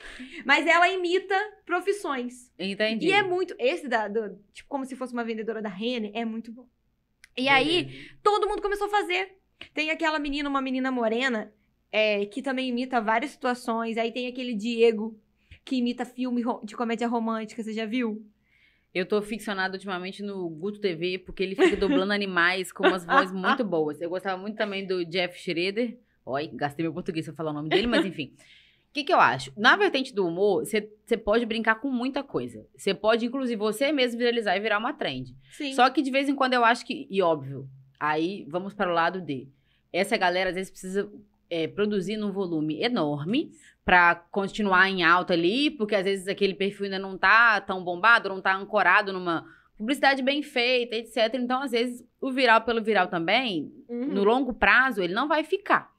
Mas 0.46 0.66
ela 0.66 0.88
imita 0.88 1.37
profissões. 1.66 2.50
Entendi. 2.58 3.08
E 3.08 3.12
é 3.12 3.22
muito. 3.22 3.54
Esse 3.58 3.87
da. 3.88 4.08
do- 4.08 4.38
tipo, 4.54 4.68
como 4.70 4.87
se 4.87 4.96
fosse 4.96 5.12
uma 5.12 5.22
vendedora 5.22 5.60
da 5.60 5.68
Renner, 5.68 6.12
é 6.14 6.25
muito 6.25 6.50
bom. 6.50 6.66
E 7.37 7.46
aí, 7.46 8.08
todo 8.22 8.49
mundo 8.49 8.62
começou 8.62 8.87
a 8.87 8.90
fazer. 8.90 9.37
Tem 9.75 9.90
aquela 9.90 10.18
menina, 10.18 10.49
uma 10.49 10.62
menina 10.62 10.90
morena, 10.90 11.52
é, 11.92 12.25
que 12.25 12.40
também 12.40 12.70
imita 12.70 13.02
várias 13.02 13.32
situações. 13.32 13.99
Aí 13.99 14.10
tem 14.12 14.26
aquele 14.28 14.54
Diego, 14.54 15.20
que 15.62 15.76
imita 15.76 16.06
filme 16.06 16.42
de 16.64 16.75
comédia 16.75 17.06
romântica, 17.06 17.62
você 17.62 17.75
já 17.75 17.84
viu? 17.84 18.26
Eu 18.92 19.06
tô 19.06 19.22
ficcionada 19.22 19.74
ultimamente 19.74 20.22
no 20.22 20.48
Guto 20.48 20.80
TV, 20.80 21.18
porque 21.18 21.42
ele 21.42 21.54
fica 21.54 21.76
dublando 21.76 22.12
animais 22.12 22.72
com 22.72 22.86
umas 22.86 23.04
vozes 23.06 23.32
muito 23.32 23.64
boas. 23.64 24.00
Eu 24.00 24.10
gostava 24.10 24.40
muito 24.40 24.56
também 24.56 24.84
do 24.84 25.04
Jeff 25.04 25.38
Schroeder. 25.38 25.96
Oi, 26.26 26.48
gastei 26.52 26.84
meu 26.84 26.92
português 26.92 27.24
pra 27.26 27.34
falar 27.34 27.52
o 27.52 27.54
nome 27.54 27.68
dele, 27.68 27.86
mas 27.86 28.04
enfim. 28.04 28.34
O 28.90 28.92
que, 28.92 29.04
que 29.04 29.12
eu 29.12 29.20
acho? 29.20 29.52
Na 29.56 29.76
vertente 29.76 30.12
do 30.12 30.26
humor, 30.26 30.64
você 30.64 31.16
pode 31.16 31.46
brincar 31.46 31.76
com 31.76 31.88
muita 31.88 32.24
coisa. 32.24 32.66
Você 32.76 32.92
pode, 32.92 33.24
inclusive, 33.24 33.56
você 33.56 33.92
mesmo 33.92 34.18
viralizar 34.18 34.56
e 34.56 34.60
virar 34.60 34.78
uma 34.78 34.92
trend. 34.92 35.36
Sim. 35.52 35.72
Só 35.74 35.88
que 35.88 36.02
de 36.02 36.10
vez 36.10 36.28
em 36.28 36.34
quando 36.34 36.54
eu 36.54 36.64
acho 36.64 36.84
que, 36.84 37.06
e 37.08 37.22
óbvio, 37.22 37.68
aí 38.00 38.44
vamos 38.48 38.74
para 38.74 38.90
o 38.90 38.94
lado 38.94 39.20
de. 39.20 39.48
Essa 39.92 40.16
galera 40.16 40.50
às 40.50 40.56
vezes 40.56 40.70
precisa 40.72 41.08
é, 41.48 41.68
produzir 41.68 42.16
num 42.16 42.32
volume 42.32 42.82
enorme 42.82 43.52
pra 43.90 44.14
continuar 44.30 44.88
em 44.88 45.02
alta 45.02 45.32
ali, 45.32 45.68
porque 45.68 45.96
às 45.96 46.04
vezes 46.04 46.28
aquele 46.28 46.54
perfil 46.54 46.84
ainda 46.84 46.98
não 47.00 47.18
tá 47.18 47.60
tão 47.60 47.82
bombado, 47.82 48.28
não 48.28 48.40
tá 48.40 48.54
ancorado 48.54 49.12
numa 49.12 49.44
publicidade 49.76 50.22
bem 50.22 50.44
feita, 50.44 50.94
etc. 50.94 51.34
Então, 51.34 51.60
às 51.60 51.72
vezes, 51.72 52.06
o 52.20 52.30
viral 52.30 52.60
pelo 52.60 52.80
viral 52.80 53.08
também, 53.08 53.72
Uhum. 53.88 54.06
no 54.14 54.22
longo 54.22 54.52
prazo, 54.54 55.02
ele 55.02 55.12
não 55.12 55.26
vai 55.26 55.42
ficar. 55.42 55.90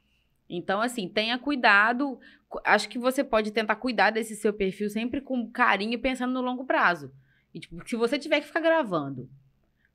Então, 0.49 0.79
assim, 0.81 1.09
tenha 1.09 1.37
cuidado. 1.37 2.17
Cu- 2.47 2.61
Acho 2.63 2.87
que 2.87 2.97
você 2.97 3.25
pode 3.25 3.51
tentar 3.51 3.75
cuidar 3.75 4.09
desse 4.11 4.37
seu 4.37 4.53
perfil 4.53 4.89
sempre 4.89 5.19
com 5.19 5.51
carinho, 5.51 5.99
pensando 5.99 6.31
no 6.31 6.39
longo 6.41 6.63
prazo. 6.63 7.11
E, 7.53 7.59
tipo, 7.59 7.85
se 7.85 7.97
você 7.97 8.17
tiver 8.17 8.39
que 8.39 8.47
ficar 8.47 8.61
gravando 8.61 9.29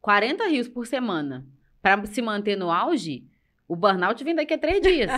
40 0.03 0.47
rios 0.49 0.69
por 0.69 0.87
semana 0.87 1.47
pra 1.81 2.05
se 2.05 2.21
manter 2.21 2.57
no 2.59 2.71
auge, 2.71 3.25
o 3.69 3.75
burnout 3.75 4.23
vem 4.23 4.35
daqui 4.35 4.55
a 4.55 4.59
três 4.59 4.81
dias. 4.81 5.11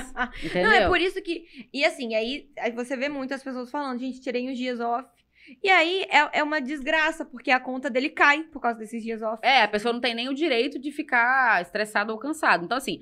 entendeu? 0.43 0.63
Não, 0.71 0.73
é 0.73 0.89
por 0.89 1.01
isso 1.01 1.21
que. 1.23 1.69
E 1.73 1.85
assim, 1.85 2.15
aí, 2.15 2.51
aí 2.59 2.73
você 2.73 2.97
vê 2.97 3.09
muitas 3.09 3.43
pessoas 3.43 3.71
falando, 3.71 4.01
gente, 4.01 4.21
tirei 4.21 4.49
uns 4.51 4.57
dias 4.57 4.81
off. 4.81 5.09
E 5.63 5.71
aí 5.71 6.03
é, 6.11 6.41
é 6.41 6.43
uma 6.43 6.61
desgraça, 6.61 7.25
porque 7.25 7.51
a 7.51 7.61
conta 7.61 7.89
dele 7.89 8.11
cai 8.11 8.43
por 8.45 8.61
causa 8.61 8.79
desses 8.79 9.03
dias 9.03 9.23
off. 9.23 9.41
É, 9.43 9.63
a 9.63 9.69
pessoa 9.69 9.93
não 9.93 10.01
tem 10.01 10.15
nem 10.15 10.29
o 10.29 10.35
direito 10.35 10.79
de 10.79 10.93
ficar 10.93 11.63
estressado 11.63 12.13
ou 12.13 12.19
cansado. 12.19 12.65
Então, 12.65 12.77
assim, 12.77 13.01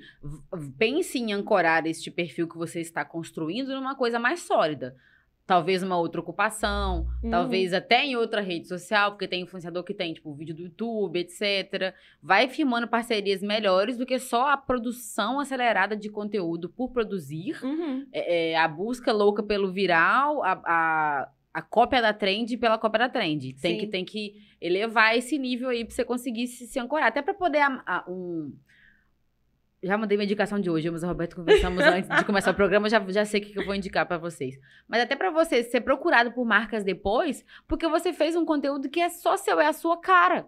pense 0.77 1.17
em 1.17 1.33
ancorar 1.33 1.85
este 1.85 2.09
perfil 2.09 2.47
que 2.47 2.57
você 2.57 2.79
está 2.79 3.03
construindo 3.03 3.75
numa 3.75 3.95
coisa 3.95 4.17
mais 4.17 4.41
sólida. 4.41 4.95
Talvez 5.47 5.81
uma 5.81 5.97
outra 5.97 6.19
ocupação, 6.19 7.07
Uhum. 7.23 7.29
talvez 7.31 7.73
até 7.73 8.05
em 8.05 8.17
outra 8.17 8.41
rede 8.41 8.67
social, 8.67 9.11
porque 9.11 9.29
tem 9.29 9.43
influenciador 9.43 9.81
que 9.85 9.93
tem, 9.93 10.13
tipo, 10.13 10.33
vídeo 10.35 10.53
do 10.53 10.61
YouTube, 10.63 11.17
etc. 11.17 11.93
Vai 12.21 12.49
firmando 12.49 12.85
parcerias 12.85 13.41
melhores 13.41 13.97
do 13.97 14.05
que 14.05 14.19
só 14.19 14.49
a 14.49 14.57
produção 14.57 15.39
acelerada 15.39 15.95
de 15.95 16.09
conteúdo 16.09 16.67
por 16.69 16.91
produzir, 16.91 17.55
Uhum. 17.63 18.05
é, 18.11 18.51
é, 18.51 18.57
a 18.57 18.67
busca 18.67 19.13
louca 19.13 19.41
pelo 19.41 19.71
viral, 19.71 20.43
a, 20.43 20.51
a, 20.65 21.29
a 21.53 21.61
cópia 21.61 22.01
da 22.01 22.11
trend 22.13 22.57
pela 22.57 22.77
cópia 22.77 22.99
da 22.99 23.09
trend. 23.09 23.53
Tem 23.53 23.75
Sim. 23.75 23.79
que, 23.79 23.87
tem 23.87 24.03
que 24.03 24.33
elevar 24.59 25.15
esse 25.17 25.37
nível 25.37 25.69
aí 25.69 25.85
pra 25.85 25.95
você 25.95 26.03
conseguir 26.03 26.47
se, 26.47 26.67
se 26.67 26.77
ancorar. 26.77 27.07
Até 27.07 27.21
pra 27.21 27.33
poder 27.33 27.59
a- 27.61 27.81
a- 27.87 28.03
um. 28.05 28.53
Já 29.81 29.97
mandei 29.97 30.17
minha 30.17 30.25
indicação 30.25 30.59
de 30.59 30.69
hoje, 30.69 30.89
mas 30.89 31.03
o 31.03 31.07
Roberto 31.07 31.35
conversamos 31.35 31.81
antes 31.85 32.09
de 32.09 32.25
começar 32.25 32.51
o 32.51 32.55
programa, 32.55 32.89
já, 32.89 32.99
já 33.09 33.25
sei 33.25 33.41
o 33.41 33.43
que 33.43 33.59
eu 33.59 33.65
vou 33.65 33.75
indicar 33.75 34.05
pra 34.05 34.17
vocês. 34.17 34.59
Mas 34.87 35.01
até 35.01 35.15
pra 35.15 35.29
você 35.29 35.63
ser 35.63 35.81
procurado 35.81 36.31
por 36.31 36.45
marcas 36.45 36.83
depois, 36.83 37.45
porque 37.67 37.87
você 37.87 38.11
fez 38.11 38.35
um 38.35 38.45
conteúdo 38.45 38.89
que 38.89 38.99
é 38.99 39.09
só 39.09 39.37
seu, 39.37 39.59
é 39.59 39.67
a 39.67 39.73
sua 39.73 39.97
cara. 39.97 40.47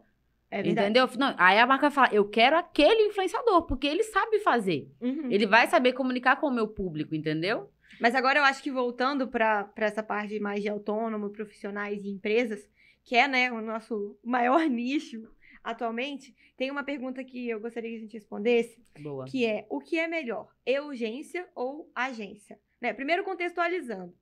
É 0.51 0.67
entendeu? 0.67 1.07
Não, 1.17 1.35
aí 1.37 1.59
a 1.59 1.67
marca 1.67 1.91
fala, 1.91 2.09
eu 2.11 2.27
quero 2.27 2.57
aquele 2.57 3.03
influenciador, 3.03 3.63
porque 3.63 3.85
ele 3.85 4.03
sabe 4.03 4.39
fazer. 4.39 4.91
Uhum. 4.99 5.29
Ele 5.29 5.45
vai 5.45 5.67
saber 5.67 5.93
comunicar 5.93 6.37
com 6.37 6.47
o 6.47 6.51
meu 6.51 6.67
público, 6.67 7.13
entendeu? 7.13 7.69
Mas 8.01 8.15
agora 8.15 8.39
eu 8.39 8.43
acho 8.43 8.63
que 8.63 8.71
voltando 8.71 9.27
para 9.27 9.69
essa 9.77 10.01
parte 10.01 10.39
mais 10.39 10.63
de 10.63 10.69
autônomo, 10.69 11.29
profissionais 11.29 12.03
e 12.03 12.09
empresas, 12.09 12.67
que 13.03 13.15
é 13.15 13.27
né, 13.27 13.51
o 13.51 13.61
nosso 13.61 14.17
maior 14.23 14.61
nicho 14.69 15.27
atualmente, 15.63 16.36
tem 16.58 16.72
uma 16.72 16.84
pergunta 16.84 17.24
que 17.24 17.50
eu 17.50 17.60
gostaria 17.60 17.89
que 17.91 17.98
a 17.98 18.00
gente 18.00 18.13
respondesse, 18.13 18.84
Boa. 19.00 19.26
que 19.26 19.45
é 19.45 19.65
o 19.69 19.80
que 19.80 19.98
é 19.98 20.08
melhor, 20.08 20.50
urgência 20.86 21.48
ou 21.56 21.91
agência? 21.95 22.60
Né? 22.82 22.93
Primeiro 22.93 23.24
contextualizando. 23.24 24.13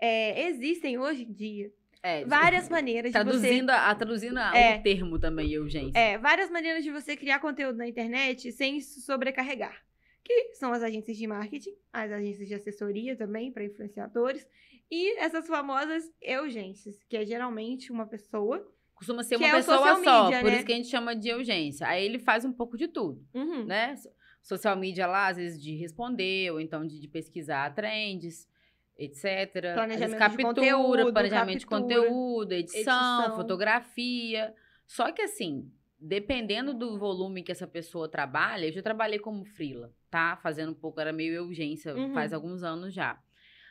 É, 0.00 0.46
existem 0.48 0.98
hoje 0.98 1.24
em 1.24 1.32
dia 1.32 1.72
É, 2.02 2.24
várias 2.24 2.68
maneiras 2.68 3.10
de 3.12 3.18
você 3.18 3.24
Traduzindo, 3.24 3.70
a, 3.70 3.94
traduzindo 3.94 4.38
É. 4.38 4.78
o 4.78 4.82
termo 4.82 5.18
também, 5.18 5.58
urgência. 5.58 5.98
É, 5.98 6.16
várias 6.16 6.48
maneiras 6.50 6.84
de 6.84 6.92
você 6.92 7.16
criar 7.16 7.40
conteúdo 7.40 7.76
na 7.76 7.88
internet 7.88 8.52
sem 8.52 8.80
se 8.80 9.00
sobrecarregar. 9.00 9.84
Que 10.24 10.54
são 10.54 10.72
as 10.72 10.82
agências 10.82 11.16
de 11.16 11.26
marketing, 11.26 11.74
as 11.92 12.12
agências 12.12 12.46
de 12.46 12.54
assessoria 12.54 13.16
também 13.16 13.50
para 13.50 13.64
influenciadores 13.64 14.46
e 14.90 15.18
essas 15.18 15.46
famosas 15.46 16.04
urgências, 16.40 17.02
que 17.08 17.16
é 17.16 17.24
geralmente 17.24 17.90
uma 17.90 18.06
pessoa. 18.06 18.64
Costuma 18.98 19.22
ser 19.22 19.38
Que 19.38 19.44
uma 19.44 19.48
é 19.48 19.56
pessoa 19.56 19.78
só, 19.78 19.94
media, 20.00 20.40
por 20.40 20.50
né? 20.50 20.56
isso 20.56 20.66
que 20.66 20.72
a 20.72 20.76
gente 20.76 20.88
chama 20.88 21.14
de 21.14 21.32
urgência. 21.32 21.86
Aí 21.86 22.04
ele 22.04 22.18
faz 22.18 22.44
um 22.44 22.52
pouco 22.52 22.76
de 22.76 22.88
tudo, 22.88 23.24
Uhum. 23.32 23.64
né? 23.64 23.94
So- 23.96 24.10
Social 24.42 24.76
media 24.76 25.06
lá, 25.06 25.28
às 25.28 25.36
vezes, 25.36 25.62
de 25.62 25.76
responder, 25.76 26.50
ou 26.52 26.60
então 26.60 26.86
de, 26.86 26.98
de 26.98 27.06
pesquisar 27.06 27.74
trends, 27.74 28.48
etc. 28.96 29.52
Planejamento 29.74 30.12
de 30.12 30.18
captura, 30.18 30.42
conteúdo, 30.48 31.12
planejamento 31.12 31.66
captura, 31.66 31.94
de 32.00 32.06
conteúdo, 32.06 32.52
edição, 32.52 33.20
edição. 33.20 33.36
fotografia. 33.36 34.54
Só 34.86 35.12
que 35.12 35.22
assim, 35.22 35.70
dependendo 36.00 36.72
do 36.74 36.98
volume 36.98 37.42
que 37.42 37.52
essa 37.52 37.66
pessoa 37.66 38.08
trabalha, 38.08 38.66
eu 38.66 38.72
já 38.72 38.82
trabalhei 38.82 39.18
como 39.18 39.44
freela, 39.44 39.92
tá? 40.10 40.36
Fazendo 40.42 40.72
um 40.72 40.74
pouco, 40.74 41.00
era 41.00 41.12
meio 41.12 41.44
urgência, 41.44 41.94
Uhum. 41.94 42.14
faz 42.14 42.32
alguns 42.32 42.62
anos 42.62 42.94
já. 42.94 43.18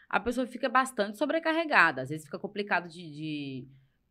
A 0.10 0.20
pessoa 0.20 0.46
fica 0.48 0.70
bastante 0.70 1.18
sobrecarregada. 1.18 2.04
Às 2.04 2.10
vezes 2.10 2.26
fica 2.26 2.40
complicado 2.40 2.88
de, 2.88 3.02
de 3.12 3.68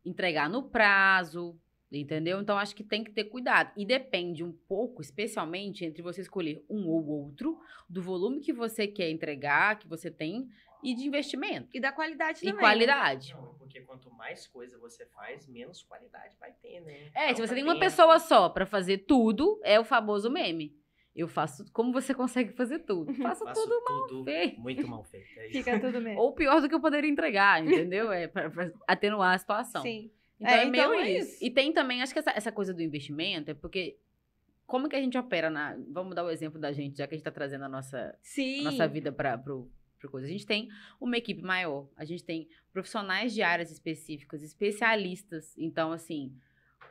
entregar 0.07 0.49
no 0.49 0.63
prazo, 0.63 1.59
Entendeu? 1.89 2.41
Então 2.41 2.57
acho 2.57 2.75
que 2.75 2.83
tem 2.83 3.01
que 3.01 3.11
ter 3.11 3.23
cuidado. 3.25 3.71
E 3.77 3.85
depende 3.85 4.43
um 4.43 4.51
pouco, 4.51 5.01
especialmente, 5.01 5.85
entre 5.85 6.01
você 6.01 6.19
escolher 6.19 6.61
um 6.69 6.85
ou 6.89 7.07
outro, 7.07 7.57
do 7.87 8.01
volume 8.01 8.41
que 8.41 8.51
você 8.51 8.85
quer 8.87 9.09
entregar, 9.09 9.79
que 9.79 9.87
você 9.87 10.11
tem, 10.11 10.49
e 10.83 10.93
de 10.93 11.07
investimento. 11.07 11.69
E 11.73 11.79
da 11.79 11.91
qualidade 11.93 12.39
E 12.39 12.41
também. 12.41 12.55
né? 12.55 12.59
qualidade. 12.59 13.33
Não, 13.33 13.53
porque 13.55 13.79
quanto 13.81 14.11
mais 14.11 14.45
coisa 14.47 14.77
você 14.77 15.05
faz, 15.05 15.47
menos 15.47 15.81
qualidade 15.81 16.35
vai 16.37 16.51
ter, 16.61 16.81
né? 16.81 17.09
É, 17.15 17.27
se 17.29 17.35
Falta 17.35 17.47
você 17.47 17.55
tem 17.55 17.63
uma 17.63 17.73
tempo. 17.73 17.85
pessoa 17.85 18.19
só 18.19 18.49
pra 18.49 18.65
fazer 18.65 18.99
tudo, 18.99 19.57
é 19.63 19.79
o 19.79 19.85
famoso 19.85 20.29
meme. 20.29 20.75
Eu 21.17 21.27
faço. 21.27 21.65
Como 21.73 21.91
você 21.91 22.13
consegue 22.13 22.53
fazer 22.53 22.79
tudo? 22.79 23.11
Faço 23.15 23.43
Faço 23.43 23.59
tudo 23.61 24.07
tudo 24.07 24.23
feito. 24.23 24.61
muito 24.61 24.87
mal 24.87 25.03
feito. 25.03 25.27
É 25.39 25.47
isso. 25.49 25.57
Fica 25.57 25.79
tudo 25.79 25.99
bem. 25.99 26.15
Ou 26.15 26.31
pior 26.33 26.61
do 26.61 26.69
que 26.69 26.75
eu 26.75 26.79
poderia 26.79 27.09
entregar, 27.09 27.65
entendeu? 27.65 28.11
É 28.11 28.27
pra, 28.27 28.49
pra 28.51 28.71
atenuar 28.87 29.33
a 29.33 29.37
situação. 29.37 29.81
Sim. 29.81 30.11
Então 30.39 30.53
É, 30.53 30.61
é, 30.61 30.65
meio 30.65 30.83
então 30.83 30.93
é 30.93 31.11
isso. 31.17 31.33
isso. 31.33 31.43
E 31.43 31.49
tem 31.49 31.73
também, 31.73 32.01
acho 32.03 32.13
que 32.13 32.19
essa, 32.19 32.29
essa 32.31 32.51
coisa 32.51 32.73
do 32.73 32.81
investimento 32.83 33.49
é 33.51 33.53
porque. 33.55 33.97
Como 34.67 34.87
que 34.89 34.95
a 34.97 35.01
gente 35.01 35.17
opera 35.17 35.49
na. 35.49 35.75
Vamos 35.89 36.13
dar 36.13 36.23
o 36.25 36.29
exemplo 36.29 36.59
da 36.59 36.71
gente, 36.71 36.97
já 36.97 37.07
que 37.07 37.15
a 37.15 37.17
gente 37.17 37.23
tá 37.25 37.31
trazendo 37.31 37.63
a 37.65 37.69
nossa, 37.69 38.15
Sim. 38.21 38.59
a 38.59 38.63
nossa 38.71 38.85
vida 38.87 39.11
para 39.13 39.37
pro, 39.37 39.71
pro 39.97 40.11
coisa. 40.11 40.27
A 40.27 40.29
gente 40.29 40.45
tem 40.45 40.67
uma 40.99 41.17
equipe 41.17 41.41
maior, 41.41 41.87
a 41.95 42.03
gente 42.05 42.23
tem 42.23 42.47
profissionais 42.73 43.33
de 43.33 43.41
áreas 43.41 43.71
específicas, 43.71 44.43
especialistas. 44.43 45.57
Então, 45.57 45.91
assim, 45.93 46.35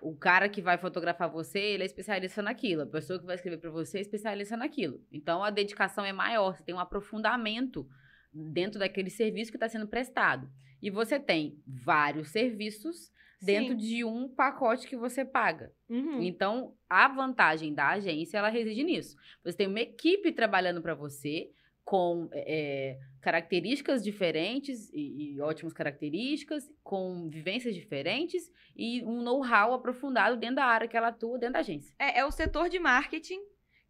o 0.01 0.15
cara 0.15 0.49
que 0.49 0.63
vai 0.63 0.79
fotografar 0.79 1.31
você, 1.31 1.59
ele 1.59 1.83
é 1.83 1.87
especialista 1.87 2.43
naquilo. 2.43 2.83
A 2.83 2.87
pessoa 2.87 3.19
que 3.19 3.27
vai 3.27 3.35
escrever 3.35 3.59
para 3.59 3.71
você 3.71 3.99
é 3.99 4.01
especialista 4.01 4.57
naquilo. 4.57 5.01
Então, 5.11 5.43
a 5.43 5.51
dedicação 5.51 6.05
é 6.05 6.13
maior, 6.13 6.57
você 6.57 6.63
tem 6.63 6.75
um 6.75 6.81
aprofundamento 6.81 7.89
dentro 8.33 8.79
daquele 8.79 9.11
serviço 9.11 9.51
que 9.51 9.57
está 9.57 9.69
sendo 9.69 9.89
prestado. 9.89 10.51
E 10.83 10.91
você 10.91 11.19
tem 11.19 11.59
vários 11.67 12.29
serviços 12.29 13.11
dentro 13.41 13.73
Sim. 13.73 13.77
de 13.77 14.05
um 14.05 14.29
pacote 14.29 14.87
que 14.87 14.97
você 14.97 15.25
paga. 15.25 15.73
Uhum. 15.89 16.23
Então, 16.23 16.75
a 16.89 17.09
vantagem 17.09 17.75
da 17.75 17.89
agência, 17.91 18.39
ela 18.39 18.49
reside 18.49 18.83
nisso. 18.85 19.17
Você 19.45 19.57
tem 19.57 19.67
uma 19.67 19.81
equipe 19.81 20.33
trabalhando 20.33 20.83
para 20.83 20.95
você 20.95 21.51
com 21.87 22.29
é, 22.33 22.99
características 23.21 24.03
diferentes 24.03 24.91
e, 24.93 25.37
e 25.37 25.41
ótimas 25.41 25.73
características, 25.73 26.69
com 26.83 27.31
vivências 27.31 27.77
diferentes 27.77 28.51
e 28.77 29.05
um 29.05 29.23
know-how 29.23 29.73
aprofundado 29.73 30.37
dentro 30.37 30.57
da 30.57 30.65
área 30.65 30.89
que 30.89 30.97
ela 30.97 31.09
atua, 31.09 31.39
dentro 31.39 31.53
da 31.53 31.61
agência. 31.61 31.95
É, 31.97 32.19
é 32.19 32.27
o 32.27 32.33
setor 32.33 32.69
de 32.69 32.81
marketing 32.81 33.39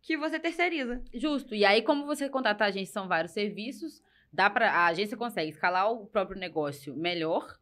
que 0.03 0.15
você 0.15 0.39
terceiriza. 0.39 1.03
Justo. 1.15 1.55
E 1.55 1.65
aí, 1.65 1.81
como 1.81 2.05
você 2.05 2.29
contrata 2.29 2.65
a 2.65 2.67
agência, 2.67 2.93
são 2.93 3.09
vários 3.09 3.33
serviços, 3.33 4.03
dá 4.31 4.51
para 4.51 4.71
a 4.71 4.87
agência 4.89 5.17
consegue 5.17 5.51
escalar 5.51 5.91
o 5.91 6.07
próprio 6.07 6.39
negócio 6.39 6.95
melhor, 6.95 7.59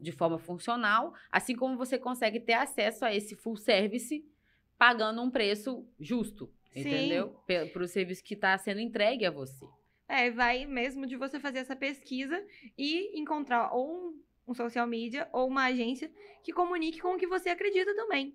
de 0.00 0.12
forma 0.12 0.38
funcional, 0.38 1.12
assim 1.30 1.54
como 1.54 1.76
você 1.76 1.98
consegue 1.98 2.40
ter 2.40 2.54
acesso 2.54 3.04
a 3.04 3.14
esse 3.14 3.36
full 3.36 3.56
service 3.56 4.24
pagando 4.78 5.20
um 5.20 5.30
preço 5.30 5.86
justo, 6.00 6.50
Sim. 6.72 6.80
entendeu? 6.80 7.36
Para 7.72 7.82
o 7.82 7.88
serviço 7.88 8.22
que 8.22 8.34
está 8.34 8.56
sendo 8.58 8.80
entregue 8.80 9.26
a 9.26 9.30
você. 9.30 9.66
É, 10.08 10.30
vai 10.30 10.64
mesmo 10.64 11.06
de 11.06 11.16
você 11.16 11.38
fazer 11.38 11.58
essa 11.58 11.76
pesquisa 11.76 12.42
e 12.76 13.18
encontrar 13.20 13.72
ou 13.72 14.14
um, 14.46 14.54
social 14.54 14.86
media 14.86 15.28
ou 15.32 15.46
uma 15.46 15.66
agência 15.66 16.10
que 16.42 16.52
comunique 16.52 17.00
com 17.00 17.14
o 17.14 17.18
que 17.18 17.26
você 17.26 17.50
acredita 17.50 17.94
também. 17.94 18.34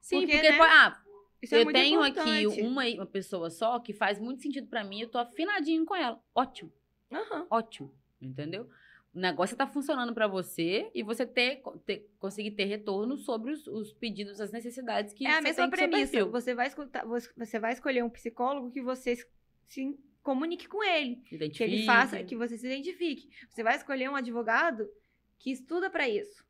Sim, 0.00 0.20
Porque, 0.20 0.32
porque, 0.32 0.50
né, 0.50 0.58
ah, 0.62 1.02
Isso 1.42 1.54
é 1.54 1.60
eu 1.60 1.64
muito 1.64 1.76
tenho 1.76 2.02
aqui 2.02 2.42
importante. 2.42 2.62
uma, 2.62 2.84
uma 2.86 3.06
pessoa 3.06 3.50
só 3.50 3.78
que 3.78 3.92
faz 3.92 4.18
muito 4.18 4.40
sentido 4.40 4.66
para 4.66 4.82
mim, 4.82 5.02
eu 5.02 5.08
tô 5.08 5.18
afinadinho 5.18 5.84
com 5.84 5.94
ela. 5.94 6.18
Ótimo. 6.34 6.72
Aham. 7.12 7.46
ótimo, 7.50 7.92
entendeu? 8.20 8.70
O 9.12 9.18
negócio 9.18 9.56
tá 9.56 9.66
funcionando 9.66 10.14
para 10.14 10.28
você 10.28 10.88
e 10.94 11.02
você 11.02 11.26
ter, 11.26 11.60
ter- 11.84 12.08
conseguir 12.18 12.52
ter 12.52 12.64
retorno 12.66 13.16
sobre 13.16 13.50
os, 13.50 13.66
os 13.66 13.92
pedidos, 13.92 14.40
as 14.40 14.52
necessidades 14.52 15.12
que 15.12 15.26
É 15.26 15.30
a 15.30 15.36
você 15.36 15.42
mesma 15.42 15.62
tem 15.64 15.70
com 15.70 15.76
seu 15.76 15.88
premissa. 15.88 16.12
perfil. 16.12 16.30
Você 16.30 16.54
vai 16.54 16.66
escutar, 16.68 17.04
você 17.36 17.58
vai 17.58 17.72
escolher 17.72 18.04
um 18.04 18.10
psicólogo 18.10 18.70
que 18.70 18.80
você 18.80 19.16
se- 19.66 19.98
comunique 20.22 20.68
com 20.68 20.82
ele, 20.84 21.16
que 21.16 21.34
ele 21.34 21.44
Identifique. 21.46 21.86
faça, 21.86 22.22
que 22.22 22.36
você 22.36 22.56
se 22.56 22.66
identifique. 22.66 23.28
Você 23.48 23.64
vai 23.64 23.74
escolher 23.76 24.08
um 24.08 24.14
advogado 24.14 24.88
que 25.40 25.50
estuda 25.50 25.90
para 25.90 26.08
isso. 26.08 26.44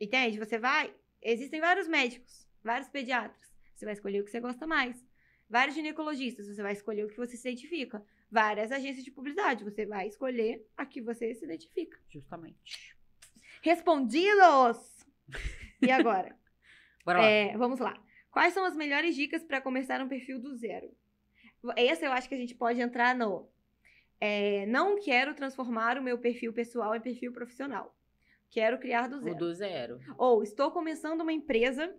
Entende? 0.00 0.38
Você 0.38 0.58
vai, 0.58 0.94
existem 1.20 1.60
vários 1.60 1.86
médicos, 1.86 2.48
vários 2.64 2.88
pediatras. 2.88 3.52
Você 3.74 3.84
vai 3.84 3.92
escolher 3.92 4.20
o 4.20 4.24
que 4.24 4.30
você 4.30 4.40
gosta 4.40 4.66
mais. 4.66 5.04
Vários 5.50 5.74
ginecologistas, 5.74 6.46
você 6.46 6.62
vai 6.62 6.72
escolher 6.72 7.04
o 7.04 7.08
que 7.08 7.16
você 7.18 7.36
se 7.36 7.46
identifica. 7.46 8.02
Várias 8.30 8.70
agências 8.70 9.04
de 9.04 9.10
publicidade, 9.10 9.64
você 9.64 9.84
vai 9.84 10.06
escolher 10.06 10.64
a 10.76 10.86
que 10.86 11.00
você 11.00 11.34
se 11.34 11.44
identifica. 11.44 11.98
Justamente. 12.08 12.96
Respondidos! 13.62 15.04
E 15.82 15.90
agora? 15.90 16.36
Bora 17.04 17.18
lá. 17.18 17.26
É, 17.26 17.56
vamos 17.56 17.80
lá. 17.80 18.00
Quais 18.30 18.54
são 18.54 18.64
as 18.64 18.76
melhores 18.76 19.16
dicas 19.16 19.42
para 19.42 19.60
começar 19.60 20.00
um 20.00 20.08
perfil 20.08 20.38
do 20.38 20.54
zero? 20.54 20.94
Essa 21.76 22.06
eu 22.06 22.12
acho 22.12 22.28
que 22.28 22.34
a 22.34 22.38
gente 22.38 22.54
pode 22.54 22.80
entrar 22.80 23.14
no. 23.14 23.48
é, 24.20 24.64
não 24.66 25.00
quero 25.00 25.34
transformar 25.34 25.98
o 25.98 26.02
meu 26.02 26.18
perfil 26.18 26.52
pessoal 26.52 26.94
em 26.94 27.00
perfil 27.00 27.32
profissional. 27.32 27.94
Quero 28.50 28.78
criar 28.78 29.08
do 29.08 29.16
o 29.16 29.20
zero. 29.20 29.36
do 29.36 29.54
zero. 29.54 30.00
Ou 30.16 30.42
estou 30.42 30.70
começando 30.70 31.20
uma 31.20 31.32
empresa. 31.32 31.94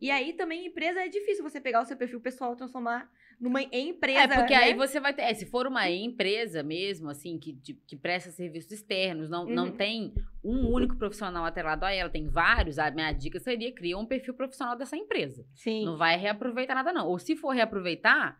E 0.00 0.10
aí 0.10 0.32
também 0.32 0.66
empresa 0.66 1.00
é 1.04 1.08
difícil 1.08 1.42
você 1.42 1.60
pegar 1.60 1.82
o 1.82 1.84
seu 1.84 1.96
perfil 1.96 2.20
pessoal 2.20 2.54
e 2.54 2.56
transformar 2.56 3.10
numa 3.40 3.62
empresa. 3.62 4.20
É, 4.20 4.28
porque 4.38 4.54
aí 4.54 4.72
né? 4.72 4.76
você 4.76 4.98
vai 5.00 5.12
ter. 5.12 5.22
é, 5.22 5.34
se 5.34 5.46
for 5.46 5.66
uma 5.66 5.88
empresa 5.90 6.62
mesmo, 6.62 7.08
assim, 7.10 7.38
que, 7.38 7.52
de- 7.52 7.74
que 7.86 7.96
presta 7.96 8.30
serviços 8.30 8.72
externos, 8.72 9.28
não, 9.28 9.44
não 9.46 9.66
Uhum. 9.66 9.72
tem 9.76 10.14
um 10.42 10.70
único 10.72 10.96
profissional 10.96 11.44
atrelado 11.44 11.84
a 11.84 11.92
ela, 11.92 12.08
tem 12.10 12.28
vários, 12.28 12.78
a 12.78 12.90
minha 12.90 13.12
dica 13.12 13.38
seria 13.40 13.72
criar 13.72 13.98
um 13.98 14.06
perfil 14.06 14.34
profissional 14.34 14.76
dessa 14.76 14.96
empresa. 14.96 15.44
Sim. 15.54 15.84
Não 15.84 15.96
vai 15.96 16.16
reaproveitar 16.16 16.74
nada, 16.74 16.92
não. 16.92 17.06
Ou 17.08 17.18
se 17.18 17.34
for 17.36 17.50
reaproveitar, 17.54 18.38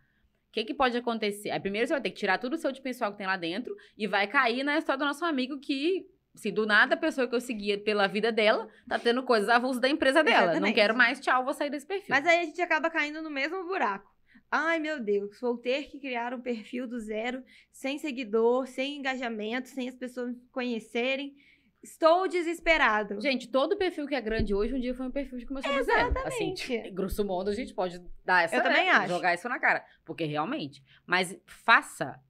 o 0.49 0.53
que, 0.53 0.65
que 0.65 0.75
pode 0.75 0.97
acontecer? 0.97 1.51
Aí, 1.51 1.59
primeiro 1.61 1.87
você 1.87 1.93
vai 1.95 2.01
ter 2.03 2.11
que 2.11 2.17
tirar 2.17 2.39
tudo 2.39 2.55
o 2.55 2.59
seu 2.59 2.71
de 2.71 2.81
pessoal 2.81 3.11
que 3.13 3.19
tem 3.19 3.27
lá 3.27 3.37
dentro 3.37 3.75
e 3.99 4.07
vai 4.07 4.27
cair 4.27 4.63
na 4.63 4.79
história 4.79 4.99
do 4.99 5.05
nosso 5.05 5.25
amigo 5.25 5.59
que. 5.59 6.07
Se 6.37 6.51
do 6.51 6.67
nada 6.67 6.95
a 6.95 6.99
pessoa 6.99 7.29
que 7.29 7.35
eu 7.37 7.41
seguia 7.41 7.79
pela 7.79 8.09
vida 8.09 8.33
dela 8.33 8.69
tá 8.89 8.99
tendo 8.99 9.23
coisas 9.23 9.49
avulsas 9.49 9.81
da 9.81 9.89
empresa 9.89 10.21
dela. 10.25 10.47
Não 10.47 10.51
Exatamente. 10.55 10.75
quero 10.75 10.97
mais, 10.97 11.21
tchau, 11.21 11.45
vou 11.45 11.55
sair 11.55 11.71
desse 11.71 11.87
perfil. 11.87 12.09
Mas 12.11 12.27
aí 12.27 12.41
a 12.41 12.45
gente 12.45 12.61
acaba 12.61 12.91
caindo 12.91 13.23
no 13.23 13.31
mesmo 13.31 13.63
buraco. 13.69 14.13
Ai, 14.57 14.79
meu 14.79 15.01
Deus, 15.03 15.41
vou 15.41 15.59
ter 15.59 15.89
que 15.89 15.99
criar 15.99 16.33
um 16.33 16.41
perfil 16.41 16.87
do 16.87 17.01
zero, 17.01 17.43
sem 17.73 17.99
seguidor, 17.99 18.69
sem 18.69 18.99
engajamento, 18.99 19.69
sem 19.69 19.89
as 19.89 19.97
pessoas 19.97 20.29
me 20.29 20.41
conhecerem. 20.53 21.35
Estou 21.83 22.29
desesperado. 22.29 23.21
Gente, 23.21 23.49
todo 23.49 23.77
perfil 23.77 24.07
que 24.07 24.15
é 24.15 24.21
grande 24.21 24.55
hoje, 24.55 24.73
um 24.73 24.79
dia 24.79 24.95
foi 24.95 25.07
um 25.07 25.11
perfil 25.11 25.41
que 25.41 25.47
começou 25.47 25.77
do 25.77 25.83
zero. 25.83 26.17
Assim, 26.25 26.53
Exatamente. 26.53 26.91
grosso 26.93 27.25
modo, 27.25 27.51
a 27.51 27.53
gente 27.53 27.75
pode 27.75 28.01
dar 28.25 28.45
essa. 28.45 28.55
Eu 28.55 28.63
também 28.63 28.85
né, 28.85 28.91
acho. 28.93 29.09
Jogar 29.09 29.35
isso 29.35 29.49
na 29.49 29.59
cara. 29.59 29.85
Porque 30.05 30.25
realmente. 30.25 30.85
Mas 31.05 31.37
faça 31.45 32.23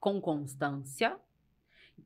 com 0.00 0.20
constância. 0.20 1.16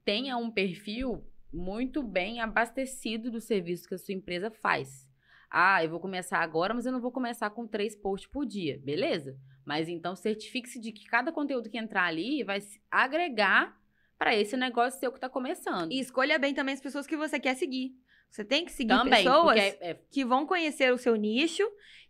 Tenha 0.05 0.37
um 0.37 0.51
perfil 0.51 1.25
muito 1.51 2.03
bem 2.03 2.43
abastecido 2.43 3.31
do 3.31 3.41
serviço 3.41 3.89
que 3.89 3.95
a 3.95 3.99
sua 3.99 4.13
empresa 4.13 4.51
faz. 4.51 5.09
Ah, 5.51 5.83
eu 5.83 5.89
vou 5.89 5.99
começar 5.99 6.41
agora, 6.41 6.75
mas 6.75 6.85
eu 6.85 6.93
não 6.93 7.01
vou 7.01 7.11
começar 7.11 7.49
com 7.49 7.67
três 7.67 7.97
posts 7.97 8.31
por 8.31 8.45
dia. 8.45 8.79
Beleza? 8.85 9.41
Mas 9.65 9.89
então 9.89 10.17
certifique-se 10.17 10.81
de 10.81 10.93
que 10.93 11.05
cada 11.05 11.31
conteúdo 11.33 11.71
que 11.71 11.79
entrar 11.79 12.05
ali 12.05 12.43
vai 12.43 12.61
se 12.61 12.81
agregar 12.91 13.77
para 14.19 14.35
esse 14.37 14.57
negócio 14.57 14.99
seu 15.01 15.11
que 15.11 15.19
está 15.19 15.29
começando. 15.29 15.91
E 15.93 16.01
escolha 16.01 16.39
bem 16.39 16.55
também 16.55 16.75
as 16.75 16.81
pessoas 16.81 17.07
que 17.07 17.17
você 17.17 17.39
quer 17.41 17.55
seguir. 17.57 17.93
Você 18.31 18.45
tem 18.45 18.65
que 18.65 18.73
seguir 18.73 18.97
Também, 18.97 19.25
pessoas 19.25 19.59
é- 19.59 19.91
é 19.91 19.95
que 20.11 20.25
vão 20.25 20.47
conhecer 20.47 20.93
o 20.93 20.99
seu 20.99 21.17
nicho, 21.17 21.63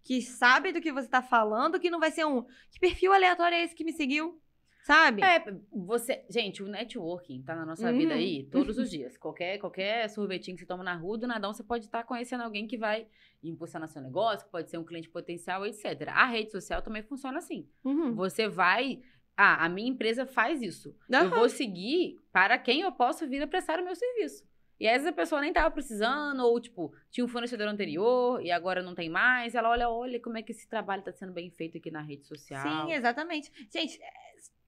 que 0.05 0.21
sabem 0.23 0.73
do 0.73 0.81
que 0.81 0.93
você 0.93 1.07
está 1.07 1.23
falando, 1.23 1.81
que 1.81 1.91
não 1.91 1.99
vai 2.01 2.11
ser 2.11 2.25
um. 2.25 2.43
Que 2.71 2.79
perfil 2.81 3.13
aleatório 3.13 3.57
é 3.57 3.65
esse 3.65 3.75
que 3.75 3.85
me 3.85 3.93
seguiu? 3.93 4.41
Sabe? 4.83 5.23
É, 5.23 5.45
você. 5.73 6.25
Gente, 6.29 6.63
o 6.63 6.67
networking 6.67 7.43
tá 7.43 7.55
na 7.55 7.65
nossa 7.65 7.91
Uhum. 7.91 7.97
vida 7.99 8.15
aí 8.15 8.45
todos 8.51 8.79
os 8.79 8.91
dias. 8.91 9.17
Qualquer, 9.17 9.59
qualquer 9.59 10.09
sorvetinho 10.09 10.57
que 10.57 10.63
você 10.63 10.67
toma 10.67 10.83
na 10.83 10.95
rua, 10.95 11.17
do 11.17 11.27
nadão, 11.27 11.53
você 11.53 11.63
pode 11.63 11.85
estar 11.85 12.03
conhecendo 12.05 12.43
alguém 12.43 12.67
que 12.67 12.77
vai 12.77 13.07
impulsionar 13.43 13.89
seu 13.89 14.03
negócio, 14.03 14.45
que 14.45 14.51
pode 14.53 14.69
ser 14.69 14.79
um 14.79 14.85
cliente 14.85 15.09
potencial, 15.09 15.65
etc. 15.65 16.09
A 16.09 16.27
rede 16.27 16.51
social 16.51 16.83
também 16.83 17.03
funciona 17.03 17.39
assim. 17.39 17.69
Uhum. 17.85 18.15
Você 18.15 18.49
vai. 18.49 19.01
Ah, 19.37 19.65
a 19.65 19.69
minha 19.69 19.89
empresa 19.89 20.27
faz 20.27 20.61
isso. 20.61 20.95
Eu 21.09 21.21
Aham. 21.21 21.31
vou 21.31 21.49
seguir 21.49 22.19
para 22.33 22.59
quem 22.59 22.81
eu 22.83 22.93
posso 22.93 23.27
vir 23.29 23.43
a 23.43 23.47
prestar 23.47 23.81
o 23.81 23.85
meu 23.85 23.95
serviço. 23.95 24.45
E 24.79 24.87
às 24.89 24.95
vezes 24.95 25.07
a 25.07 25.13
pessoa 25.13 25.41
nem 25.41 25.53
tava 25.53 25.71
precisando, 25.71 26.41
ou 26.41 26.61
tipo, 26.61 26.93
tinha 27.09 27.25
um 27.25 27.29
fornecedor 27.29 27.69
anterior 27.69 28.43
e 28.45 28.51
agora 28.51 28.83
não 28.83 28.97
tem 28.97 29.09
mais. 29.09 29.55
Ela 29.55 29.71
olha, 29.71 29.89
olha 29.89 30.21
como 30.21 30.37
é 30.39 30.43
que 30.43 30.51
esse 30.51 30.69
trabalho 30.69 31.03
tá 31.05 31.13
sendo 31.13 31.33
bem 31.33 31.51
feito 31.51 31.79
aqui 31.79 31.89
na 31.91 32.03
rede 32.03 32.27
social. 32.27 32.89
Sim, 32.89 32.93
exatamente. 32.93 33.51
Gente, 33.73 33.99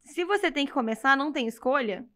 se 0.04 0.24
você 0.24 0.50
tem 0.52 0.66
que 0.66 0.72
começar, 0.72 1.16
não 1.16 1.32
tem 1.32 1.46
escolha, 1.46 2.06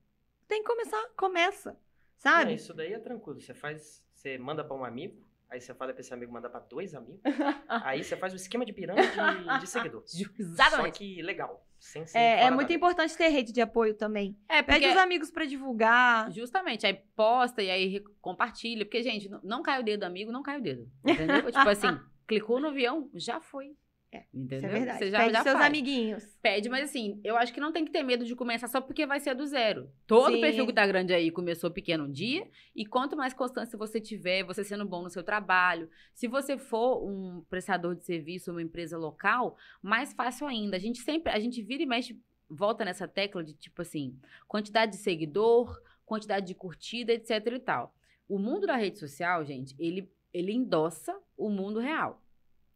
tem 0.47 0.63
que 0.63 0.69
começar, 0.69 1.03
começa. 1.17 1.77
Sabe? 2.17 2.55
isso 2.55 2.75
daí 2.75 2.93
é 2.93 2.99
tranquilo. 2.99 3.41
Você 3.41 3.55
faz, 3.55 4.05
você 4.13 4.37
manda 4.39 4.65
pra 4.65 4.77
um 4.77 4.85
amigo, 4.85 5.29
Aí 5.51 5.63
você 5.63 5.73
fala 5.73 5.95
pra 5.95 6.03
esse 6.03 6.13
amigo 6.13 6.31
mandar 6.31 6.51
pra 6.51 6.61
dois 6.61 6.95
amigos. 6.95 7.21
aí 7.67 8.05
você 8.05 8.17
faz 8.17 8.35
o 8.35 8.37
esquema 8.37 8.67
de 8.67 8.73
pirâmide 8.73 9.09
de, 9.09 9.61
de 9.61 9.67
seguidor. 9.67 10.03
Só 10.05 10.25
Exatamente. 10.39 10.99
que 10.99 11.23
legal. 11.23 11.67
Sem 11.81 12.05
ser 12.07 12.19
É, 12.19 12.45
é 12.45 12.51
muito 12.51 12.73
importante 12.73 13.17
ter 13.17 13.29
rede 13.29 13.53
de 13.53 13.61
apoio 13.61 13.95
também. 13.95 14.37
É, 14.49 14.63
Pede 14.63 14.81
porque... 14.81 14.95
os 14.95 15.01
amigos 15.01 15.31
pra 15.31 15.47
divulgar. 15.47 16.31
Justamente, 16.31 16.87
aí 16.87 16.95
posta 17.17 17.63
e 17.63 17.71
aí 17.71 18.01
compartilha. 18.21 18.85
Porque, 18.85 19.03
gente, 19.03 19.29
não, 19.29 19.41
não 19.43 19.63
cai 19.63 19.81
o 19.81 19.85
dedo, 19.85 20.03
amigo, 20.05 20.31
não 20.31 20.43
cai 20.43 20.59
o 20.59 20.63
dedo. 20.63 20.87
Entendeu? 21.03 21.51
tipo 21.51 21.69
assim, 21.69 21.99
clicou 22.29 22.61
no 22.61 22.69
avião, 22.69 23.09
já 23.15 23.41
foi. 23.41 23.75
É, 24.11 24.25
Entendeu? 24.33 24.59
Isso 24.59 24.67
é 24.67 24.71
verdade. 24.71 24.99
Você 24.99 25.11
já, 25.11 25.19
Pede 25.19 25.33
já 25.33 25.43
seus 25.43 25.55
faz. 25.55 25.67
amiguinhos. 25.67 26.39
Pede, 26.41 26.69
mas 26.71 26.85
assim, 26.89 27.21
eu 27.23 27.37
acho 27.37 27.53
que 27.53 27.61
não 27.61 27.73
tem 27.73 27.85
que 27.85 27.91
ter 27.91 28.03
medo 28.03 28.25
de 28.25 28.35
começar 28.35 28.67
só 28.67 28.81
porque 28.81 29.05
vai 29.07 29.21
ser 29.21 29.35
do 29.35 29.47
zero. 29.47 29.91
Todo 30.07 30.35
Sim. 30.35 30.41
perfil 30.41 30.67
que 30.67 30.73
tá 30.73 30.87
grande 30.87 31.13
aí 31.13 31.31
começou 31.31 31.71
pequeno 31.71 32.05
um 32.05 32.11
dia, 32.11 32.49
e 32.75 32.87
quanto 32.87 33.17
mais 33.17 33.35
constância 33.35 33.77
você 33.77 34.01
tiver, 34.01 34.45
você 34.45 34.65
sendo 34.65 34.87
bom 34.87 35.03
no 35.03 35.11
seu 35.11 35.23
trabalho, 35.23 35.91
se 36.15 36.27
você 36.27 36.57
for 36.57 37.05
um 37.07 37.45
prestador 37.51 37.95
de 37.95 38.05
serviço, 38.05 38.51
uma 38.51 38.63
empresa 38.63 38.97
local, 38.97 39.57
mais 39.83 40.15
fácil 40.15 40.47
ainda. 40.47 40.77
A 40.77 40.81
gente 40.81 41.01
sempre, 41.01 41.31
a 41.31 41.39
gente 41.39 41.61
vira 41.61 41.83
e 41.83 41.87
mexe, 41.87 42.19
volta 42.49 42.87
nessa 42.87 43.07
tecla 43.07 43.45
de 43.45 43.53
tipo 43.53 43.83
assim, 43.83 44.19
quantidade 44.47 44.93
de 44.93 44.99
seguidor, 44.99 45.79
quantidade 46.07 46.47
de 46.47 46.55
curtida, 46.55 47.13
etc 47.13 47.47
e 47.47 47.59
tal. 47.59 47.95
O 48.27 48.39
mundo 48.39 48.67
da 48.67 48.77
rede 48.77 48.99
social, 48.99 49.45
gente, 49.45 49.75
ele, 49.79 50.11
ele 50.33 50.53
endossa 50.53 51.15
o 51.37 51.51
mundo 51.51 51.79
real, 51.79 52.23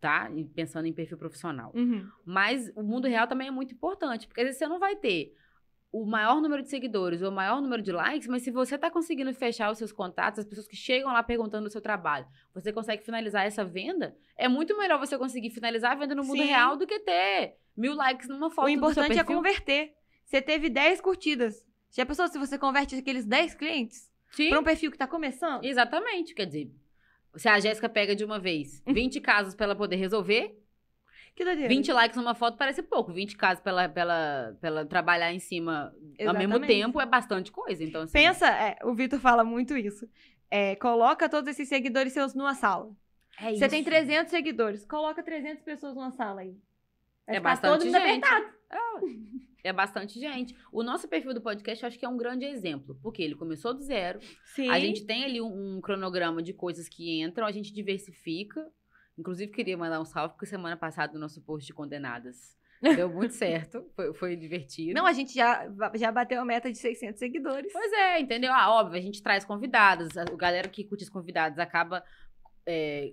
tá? 0.03 0.29
E 0.35 0.45
Pensando 0.45 0.87
em 0.87 0.93
perfil 0.93 1.17
profissional. 1.17 1.73
Uhum. 1.75 2.07
Mas 2.27 2.71
o 2.75 2.83
mundo 2.83 3.07
real 3.07 3.29
também 3.29 3.47
é 3.47 3.51
muito 3.53 3.73
importante, 3.73 4.27
porque 4.27 4.41
às 4.41 4.47
vezes 4.49 4.59
você 4.59 4.67
não 4.67 4.81
vai 4.81 4.97
ter 4.97 5.35
o 5.93 6.05
maior 6.05 6.41
número 6.41 6.61
de 6.61 6.69
seguidores 6.69 7.23
ou 7.23 7.29
o 7.29 7.33
maior 7.33 7.61
número 7.63 7.81
de 7.81 7.93
likes, 7.93 8.27
mas 8.27 8.43
se 8.43 8.51
você 8.51 8.77
tá 8.77 8.91
conseguindo 8.91 9.33
fechar 9.33 9.71
os 9.71 9.79
seus 9.79 9.93
contatos, 9.93 10.41
as 10.41 10.45
pessoas 10.45 10.67
que 10.67 10.75
chegam 10.75 11.13
lá 11.13 11.23
perguntando 11.23 11.65
do 11.65 11.71
seu 11.71 11.81
trabalho, 11.81 12.27
você 12.53 12.73
consegue 12.73 13.05
finalizar 13.05 13.47
essa 13.47 13.65
venda, 13.65 14.17
é 14.37 14.49
muito 14.49 14.77
melhor 14.77 14.99
você 14.99 15.17
conseguir 15.17 15.51
finalizar 15.51 15.93
a 15.93 15.95
venda 15.95 16.15
no 16.15 16.25
mundo 16.25 16.43
Sim. 16.43 16.49
real 16.49 16.77
do 16.77 16.87
que 16.87 16.99
ter 16.99 17.57
mil 17.77 17.95
likes 17.95 18.27
numa 18.29 18.51
foto 18.51 18.67
O 18.67 18.71
importante 18.71 19.19
é 19.19 19.23
converter. 19.23 19.95
Você 20.25 20.43
teve 20.43 20.69
10 20.69 21.01
curtidas. 21.01 21.65
Já 21.93 22.05
pensou 22.05 22.27
se 22.27 22.39
você 22.39 22.59
converte 22.59 22.97
aqueles 22.97 23.25
10 23.25 23.55
clientes 23.55 24.11
pra 24.49 24.59
um 24.59 24.65
perfil 24.65 24.91
que 24.91 24.99
tá 24.99 25.07
começando? 25.07 25.63
exatamente. 25.63 26.35
Quer 26.35 26.47
dizer, 26.47 26.73
se 27.37 27.49
a 27.49 27.59
Jéssica 27.61 27.89
pega 27.89 28.15
de 28.15 28.25
uma 28.25 28.39
vez 28.39 28.83
20 28.87 29.21
casos 29.21 29.55
pra 29.55 29.65
ela 29.65 29.75
poder 29.77 29.97
resolver, 29.97 30.59
Que 31.35 31.45
doideira. 31.45 31.69
20 31.69 31.93
likes 31.93 32.17
numa 32.17 32.35
foto 32.35 32.57
parece 32.59 32.83
pouco. 32.83 33.13
20 33.13 33.37
casos 33.37 33.63
pra 33.63 33.73
ela, 33.73 33.89
pra 33.89 34.03
ela, 34.03 34.57
pra 34.61 34.69
ela 34.69 34.87
trabalhar 34.87 35.33
em 35.33 35.39
cima 35.39 35.93
ao 36.21 36.35
mesmo 36.35 36.43
Exatamente. 36.57 36.67
tempo 36.67 37.01
é 37.01 37.07
bastante 37.07 37.51
coisa. 37.51 37.83
Então, 37.83 38.03
assim, 38.03 38.13
Pensa, 38.13 38.47
é, 38.49 38.79
o 38.85 38.95
Vitor 38.95 39.19
fala 39.19 39.43
muito 39.43 39.77
isso. 39.77 40.07
É, 40.51 40.77
coloca 40.77 41.29
todos 41.29 41.49
esses 41.49 41.69
seguidores 41.69 42.13
seus 42.13 42.35
numa 42.35 42.55
sala. 42.55 42.91
é 43.41 43.55
Você 43.55 43.67
tem 43.69 43.81
isso. 43.81 43.89
300 43.91 44.31
seguidores. 44.31 44.85
Coloca 44.85 45.23
300 45.23 45.63
pessoas 45.63 45.95
numa 45.95 46.11
sala 46.11 46.43
aí. 46.43 46.55
Vai 47.27 47.37
É 47.37 47.41
bastante 47.41 47.73
todo 47.73 47.87
mundo 47.87 47.99
gente. 47.99 48.25
apertado. 48.25 48.53
É 49.65 49.73
bastante 49.73 50.19
gente. 50.19 50.57
O 50.73 50.83
nosso 50.83 51.07
perfil 51.09 51.33
do 51.33 51.41
podcast 51.41 51.87
acho 51.87 51.99
que 51.99 52.05
é 52.05 52.09
um 52.09 52.17
grande 52.17 52.45
exemplo, 52.45 52.99
porque 53.03 53.23
ele 53.23 53.35
começou 53.35 53.73
do 53.73 53.83
zero. 53.83 54.19
Sim. 54.45 54.69
A 54.69 54.81
gente 54.81 55.05
tem 55.05 55.25
ali 55.25 55.41
um, 55.41 55.77
um 55.77 55.81
cronograma 55.81 56.43
de 56.43 56.53
coisas 56.53 56.89
que 56.89 57.23
entram, 57.23 57.47
a 57.47 57.53
gente 57.53 57.73
diversifica. 57.73 58.67
Inclusive, 59.17 59.53
queria 59.53 59.77
mandar 59.77 60.01
um 60.01 60.05
salve, 60.05 60.35
porque 60.35 60.47
semana 60.47 60.77
passada 60.77 61.17
o 61.17 61.21
nosso 61.21 61.41
post 61.43 61.67
de 61.67 61.73
condenadas 61.73 62.57
deu 62.97 63.09
muito 63.09 63.35
certo. 63.35 63.87
Foi, 63.95 64.13
foi 64.15 64.37
divertido. 64.37 64.95
Não, 64.95 65.07
a 65.07 65.13
gente 65.13 65.33
já, 65.33 65.71
já 65.95 66.11
bateu 66.11 66.41
a 66.41 66.45
meta 66.45 66.71
de 66.71 66.79
600 66.79 67.19
seguidores. 67.19 67.73
Pois 67.73 67.93
é, 67.93 68.21
entendeu? 68.21 68.53
Ah, 68.53 68.71
óbvio, 68.73 68.99
a 68.99 69.03
gente 69.03 69.23
traz 69.23 69.45
convidados. 69.45 70.17
A 70.17 70.25
galera 70.25 70.69
que 70.69 70.83
curte 70.83 71.05
os 71.05 71.11
convidados 71.11 71.59
acaba 71.59 72.03
é, 72.67 73.13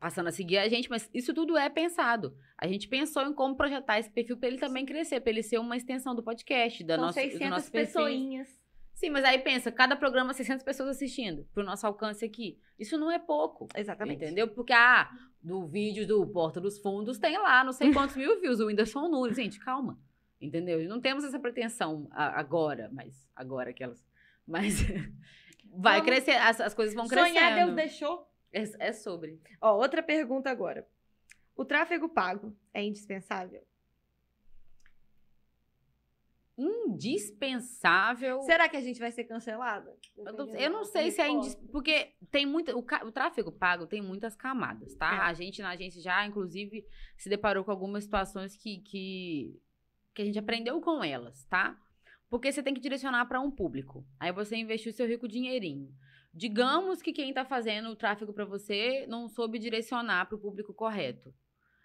passando 0.00 0.28
a 0.28 0.32
seguir 0.32 0.58
a 0.58 0.68
gente, 0.68 0.90
mas 0.90 1.08
isso 1.14 1.32
tudo 1.32 1.56
é 1.56 1.68
pensado. 1.68 2.36
A 2.56 2.66
gente 2.66 2.88
pensou 2.88 3.22
em 3.22 3.32
como 3.32 3.56
projetar 3.56 3.98
esse 3.98 4.10
perfil 4.10 4.36
para 4.36 4.48
ele 4.48 4.58
também 4.58 4.84
crescer, 4.84 5.20
para 5.20 5.30
ele 5.30 5.42
ser 5.42 5.58
uma 5.58 5.76
extensão 5.76 6.14
do 6.14 6.22
podcast, 6.22 6.82
da 6.84 6.96
São 6.96 7.04
nossa, 7.04 7.20
do 7.20 7.24
600 7.24 7.50
nosso 7.50 7.70
perfil. 7.72 7.86
pessoinhas. 7.94 8.58
Sim, 8.94 9.10
mas 9.10 9.24
aí 9.24 9.38
pensa, 9.38 9.70
cada 9.70 9.94
programa 9.94 10.34
600 10.34 10.64
pessoas 10.64 10.88
assistindo, 10.88 11.46
pro 11.54 11.62
nosso 11.62 11.86
alcance 11.86 12.24
aqui. 12.24 12.58
Isso 12.76 12.98
não 12.98 13.08
é 13.12 13.18
pouco. 13.18 13.68
Exatamente. 13.76 14.24
Entendeu? 14.24 14.48
Porque, 14.48 14.72
ah, 14.72 15.08
do 15.40 15.64
vídeo 15.68 16.04
do 16.04 16.26
Porta 16.26 16.60
dos 16.60 16.80
Fundos 16.80 17.16
tem 17.16 17.38
lá 17.38 17.62
não 17.62 17.72
sei 17.72 17.92
quantos 17.92 18.16
mil 18.16 18.40
views, 18.40 18.58
o 18.58 18.66
Whindersson 18.66 19.06
Nunes. 19.08 19.36
Gente, 19.36 19.60
calma. 19.60 19.96
Entendeu? 20.40 20.82
Não 20.88 21.00
temos 21.00 21.22
essa 21.22 21.38
pretensão 21.38 22.08
agora, 22.10 22.90
mas 22.92 23.28
agora 23.36 23.70
aquelas. 23.70 24.04
Mas 24.44 24.80
vai 25.72 25.98
Vamos- 26.00 26.06
crescer, 26.06 26.32
as, 26.32 26.60
as 26.60 26.74
coisas 26.74 26.94
vão 26.94 27.06
crescendo. 27.06 27.34
Sonhar 27.34 27.54
Deus 27.54 27.74
deixou. 27.76 28.28
É, 28.52 28.88
é 28.88 28.92
sobre. 28.92 29.40
Ó, 29.60 29.76
outra 29.76 30.02
pergunta 30.02 30.50
agora. 30.50 30.86
O 31.54 31.64
tráfego 31.64 32.08
pago 32.08 32.56
é 32.72 32.82
indispensável? 32.82 33.66
Indispensável. 36.56 38.42
Será 38.42 38.68
que 38.68 38.76
a 38.76 38.80
gente 38.80 38.98
vai 38.98 39.12
ser 39.12 39.24
cancelada? 39.24 39.96
Eu 40.16 40.32
não, 40.32 40.48
eu 40.56 40.70
não 40.70 40.84
sei 40.84 41.12
se 41.12 41.20
é 41.20 41.28
indis... 41.28 41.54
porque 41.70 42.14
tem 42.32 42.44
muita 42.44 42.76
o, 42.76 42.80
o 42.80 43.12
tráfego 43.12 43.52
pago 43.52 43.86
tem 43.86 44.02
muitas 44.02 44.34
camadas, 44.34 44.92
tá? 44.96 45.14
É. 45.14 45.18
A 45.20 45.32
gente 45.34 45.62
na 45.62 45.70
agência 45.70 46.02
já 46.02 46.26
inclusive 46.26 46.84
se 47.16 47.28
deparou 47.28 47.64
com 47.64 47.70
algumas 47.70 48.02
situações 48.02 48.56
que 48.56 48.78
que, 48.78 49.60
que 50.12 50.22
a 50.22 50.24
gente 50.24 50.38
aprendeu 50.38 50.80
com 50.80 51.02
elas, 51.02 51.44
tá? 51.44 51.80
Porque 52.28 52.50
você 52.50 52.62
tem 52.62 52.74
que 52.74 52.80
direcionar 52.80 53.26
para 53.26 53.40
um 53.40 53.50
público. 53.52 54.04
Aí 54.18 54.32
você 54.32 54.56
investiu 54.56 54.92
seu 54.92 55.06
rico 55.06 55.28
dinheirinho. 55.28 55.94
Digamos 56.32 57.02
que 57.02 57.12
quem 57.12 57.32
tá 57.32 57.44
fazendo 57.44 57.88
o 57.88 57.96
tráfego 57.96 58.32
para 58.32 58.44
você 58.44 59.06
não 59.08 59.28
soube 59.28 59.58
direcionar 59.58 60.26
para 60.26 60.36
o 60.36 60.40
público 60.40 60.72
correto. 60.74 61.34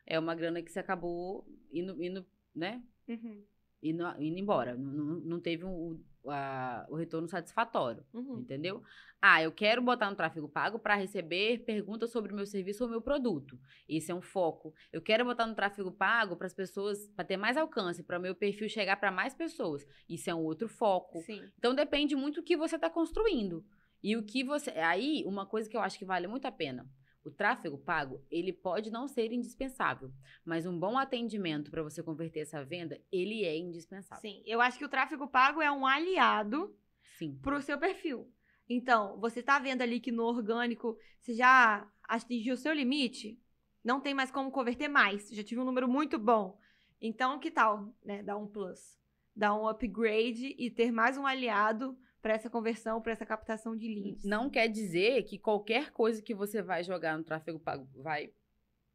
É 0.06 0.20
uma 0.20 0.36
grana 0.36 0.62
que 0.62 0.72
você 0.72 0.80
acabou 0.80 1.46
indo, 1.72 2.02
indo 2.04 2.26
né? 2.54 2.84
Uhum, 3.08 3.44
Indo, 3.82 4.04
indo 4.22 4.40
embora. 4.40 4.76
Não, 4.76 5.20
não, 5.22 5.40
teve 5.42 5.66
um, 5.66 6.00
o, 6.24 6.30
a- 6.32 6.86
o 6.90 6.96
retorno 6.96 7.28
satisfatório. 7.28 8.06
uhum. 8.14 8.40
Entendeu? 8.40 8.82
Ah, 9.22 9.42
eu 9.42 9.52
quero 9.52 9.82
botar 9.82 10.10
no 10.10 10.16
tráfego 10.16 10.48
pago 10.48 10.78
para 10.80 10.96
receber 10.96 11.60
perguntas 11.66 12.12
sobre 12.12 12.32
o 12.32 12.36
meu 12.36 12.46
serviço 12.46 12.84
ou 12.84 12.90
meu 12.90 13.02
produto. 13.02 13.60
Esse 13.88 14.12
é 14.12 14.16
um 14.16 14.22
foco. 14.22 14.74
Eu 14.92 15.02
quero 15.02 15.26
botar 15.26 15.48
no 15.48 15.56
tráfego 15.56 15.92
pago 15.92 16.36
para 16.36 16.48
as 16.48 16.54
pessoas, 16.54 17.08
para 17.10 17.26
ter 17.26 17.38
mais 17.38 17.58
alcance, 17.58 18.04
para 18.04 18.20
o 18.20 18.22
meu 18.22 18.36
perfil 18.36 18.70
chegar 18.70 18.98
para 18.98 19.12
mais 19.12 19.34
pessoas. 19.34 19.86
Isso 20.08 20.30
é 20.30 20.36
um 20.36 20.44
outro 20.44 20.68
foco. 20.70 21.22
Sim. 21.24 21.42
Então 21.58 21.74
depende 21.74 22.16
muito 22.16 22.42
do 22.42 22.44
que 22.44 22.56
você 22.56 22.76
está 22.76 22.90
construindo. 22.90 23.66
E 24.04 24.18
o 24.18 24.24
que 24.24 24.44
você. 24.44 24.72
Aí, 24.72 25.24
uma 25.26 25.46
coisa 25.46 25.70
que 25.70 25.78
eu 25.78 25.82
acho 25.82 25.98
que 25.98 26.06
vale 26.06 26.28
muito 26.28 26.46
a 26.46 26.52
pena. 26.52 26.88
O 27.24 27.32
tráfego 27.32 27.78
pago, 27.78 28.22
ele 28.30 28.52
pode 28.52 28.92
não 28.92 29.08
ser 29.08 29.32
indispensável, 29.32 30.12
mas 30.44 30.66
um 30.66 30.78
bom 30.78 30.98
atendimento 30.98 31.72
para 31.72 31.82
você 31.82 32.04
converter 32.04 32.42
essa 32.42 32.66
venda, 32.66 33.02
ele 33.10 33.46
é 33.46 33.58
indispensável. 33.58 34.22
Sim. 34.22 34.44
Eu 34.46 34.60
acho 34.60 34.78
que 34.78 34.84
o 34.84 34.90
tráfego 34.90 35.26
pago 35.26 35.62
é 35.62 35.72
um 35.72 35.88
aliado 35.88 36.78
Sim. 37.18 37.40
pro 37.42 37.62
seu 37.62 37.80
perfil. 37.80 38.30
Então, 38.68 39.18
você 39.22 39.42
tá 39.42 39.58
vendo 39.58 39.82
ali 39.82 40.02
que 40.02 40.12
no 40.12 40.24
orgânico 40.24 40.98
você 41.22 41.34
já 41.34 41.90
atingiu 42.04 42.56
o 42.56 42.58
seu 42.58 42.74
limite, 42.74 43.40
não 43.82 44.02
tem 44.02 44.14
mais 44.14 44.30
como 44.30 44.52
converter 44.52 44.90
mais. 44.90 45.30
Já 45.30 45.44
tive 45.44 45.62
um 45.62 45.66
número 45.66 45.88
muito 45.88 46.20
bom. 46.20 46.60
Então, 47.00 47.40
que 47.40 47.52
tal, 47.52 47.94
né, 48.04 48.22
dar 48.22 48.36
um 48.36 48.48
plus, 48.48 49.00
dar 49.34 49.56
um 49.56 49.68
upgrade 49.68 50.56
e 50.58 50.70
ter 50.70 50.92
mais 50.92 51.18
um 51.18 51.26
aliado 51.26 51.98
para 52.24 52.34
essa 52.34 52.50
conversão, 52.50 53.02
para 53.02 53.12
essa 53.12 53.26
captação 53.26 53.76
de 53.76 53.86
leads. 53.94 54.24
Não 54.24 54.50
quer 54.50 54.70
dizer 54.70 55.24
que 55.24 55.38
qualquer 55.38 55.92
coisa 55.92 56.22
que 56.22 56.34
você 56.34 56.62
vai 56.62 56.82
jogar 56.82 57.18
no 57.18 57.24
tráfego 57.24 57.60
pago 57.60 57.86
vai. 57.94 58.32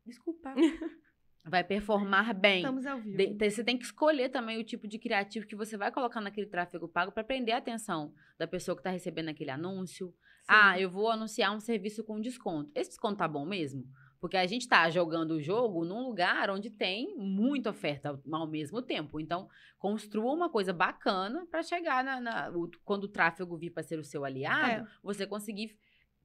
Desculpa. 0.04 0.54
vai 1.44 1.62
performar 1.62 2.34
bem. 2.34 2.60
Estamos 2.60 2.86
ao 2.86 2.98
vivo. 2.98 3.18
De- 3.18 3.50
você 3.50 3.62
tem 3.62 3.76
que 3.76 3.84
escolher 3.84 4.30
também 4.30 4.58
o 4.58 4.64
tipo 4.64 4.88
de 4.88 4.98
criativo 4.98 5.46
que 5.46 5.54
você 5.54 5.76
vai 5.76 5.92
colocar 5.92 6.22
naquele 6.22 6.46
tráfego 6.46 6.88
pago 6.88 7.12
para 7.12 7.22
prender 7.22 7.54
a 7.54 7.58
atenção 7.58 8.14
da 8.38 8.46
pessoa 8.46 8.74
que 8.74 8.80
está 8.80 8.90
recebendo 8.90 9.28
aquele 9.28 9.50
anúncio. 9.50 10.08
Sim. 10.08 10.46
Ah, 10.48 10.80
eu 10.80 10.90
vou 10.90 11.10
anunciar 11.10 11.54
um 11.54 11.60
serviço 11.60 12.02
com 12.02 12.18
desconto. 12.18 12.70
Esse 12.74 12.90
desconto 12.90 13.18
tá 13.18 13.28
bom 13.28 13.44
mesmo? 13.44 13.84
Porque 14.20 14.36
a 14.36 14.46
gente 14.46 14.66
tá 14.68 14.90
jogando 14.90 15.32
o 15.32 15.40
jogo 15.40 15.84
num 15.84 16.02
lugar 16.02 16.50
onde 16.50 16.70
tem 16.70 17.16
muita 17.16 17.70
oferta 17.70 18.08
ao- 18.10 18.40
ao 18.40 18.46
mesmo 18.48 18.82
tempo. 18.82 19.20
Então, 19.20 19.48
construa 19.78 20.32
uma 20.32 20.48
coisa 20.50 20.72
bacana 20.72 21.46
para 21.50 21.62
chegar 21.62 22.02
na, 22.02 22.20
na- 22.20 22.50
o- 22.50 22.70
quando 22.84 23.04
o 23.04 23.08
tráfego 23.08 23.56
vir 23.56 23.70
para 23.70 23.82
ser 23.84 23.98
o 23.98 24.04
seu 24.04 24.24
aliado, 24.24 24.84
É. 24.84 24.86
você 25.02 25.24
conseguir 25.26 25.78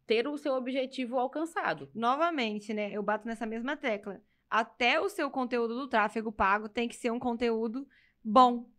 ter 0.08 0.28
o 0.28 0.38
seu 0.38 0.54
objetivo 0.56 1.20
alcançado. 1.20 1.90
Novamente, 1.94 2.74
né? 2.74 2.92
Eu 2.92 3.04
bato 3.04 3.28
nessa 3.28 3.46
mesma 3.46 3.78
tecla. 3.78 4.22
Até 4.50 5.00
o 5.00 5.08
seu 5.10 5.30
conteúdo 5.30 5.76
do 5.76 5.88
tráfego 5.88 6.32
pago 6.32 6.68
tem 6.68 6.88
que 6.88 6.96
ser 6.96 7.12
um 7.12 7.20
conteúdo 7.20 7.88
bom. 8.24 8.70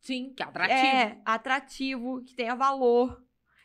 Sim, 0.00 0.32
que 0.34 0.42
é 0.42 0.46
atrativo. 0.46 0.78
É, 0.86 1.20
atrativo, 1.24 2.22
que 2.22 2.34
tenha 2.34 2.54
valor. 2.54 3.22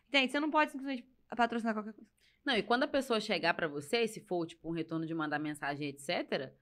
Entende? 0.07 0.31
Você 0.31 0.39
não 0.39 0.51
pode 0.51 0.71
simplesmente 0.71 1.07
patrocinar 1.35 1.73
qualquer 1.73 1.93
coisa. 1.93 2.09
Não, 2.45 2.55
e 2.55 2.61
quando 2.61 2.83
a 2.83 2.87
pessoa 2.87 3.19
chegar 3.19 3.53
pra 3.53 3.67
você, 3.67 4.07
se 4.07 4.21
for 4.21 4.45
tipo 4.45 4.69
um 4.69 4.73
retorno 4.73 5.05
de 5.05 5.13
mandar 5.13 5.39
mensagem, 5.39 5.87
etc., 5.89 6.53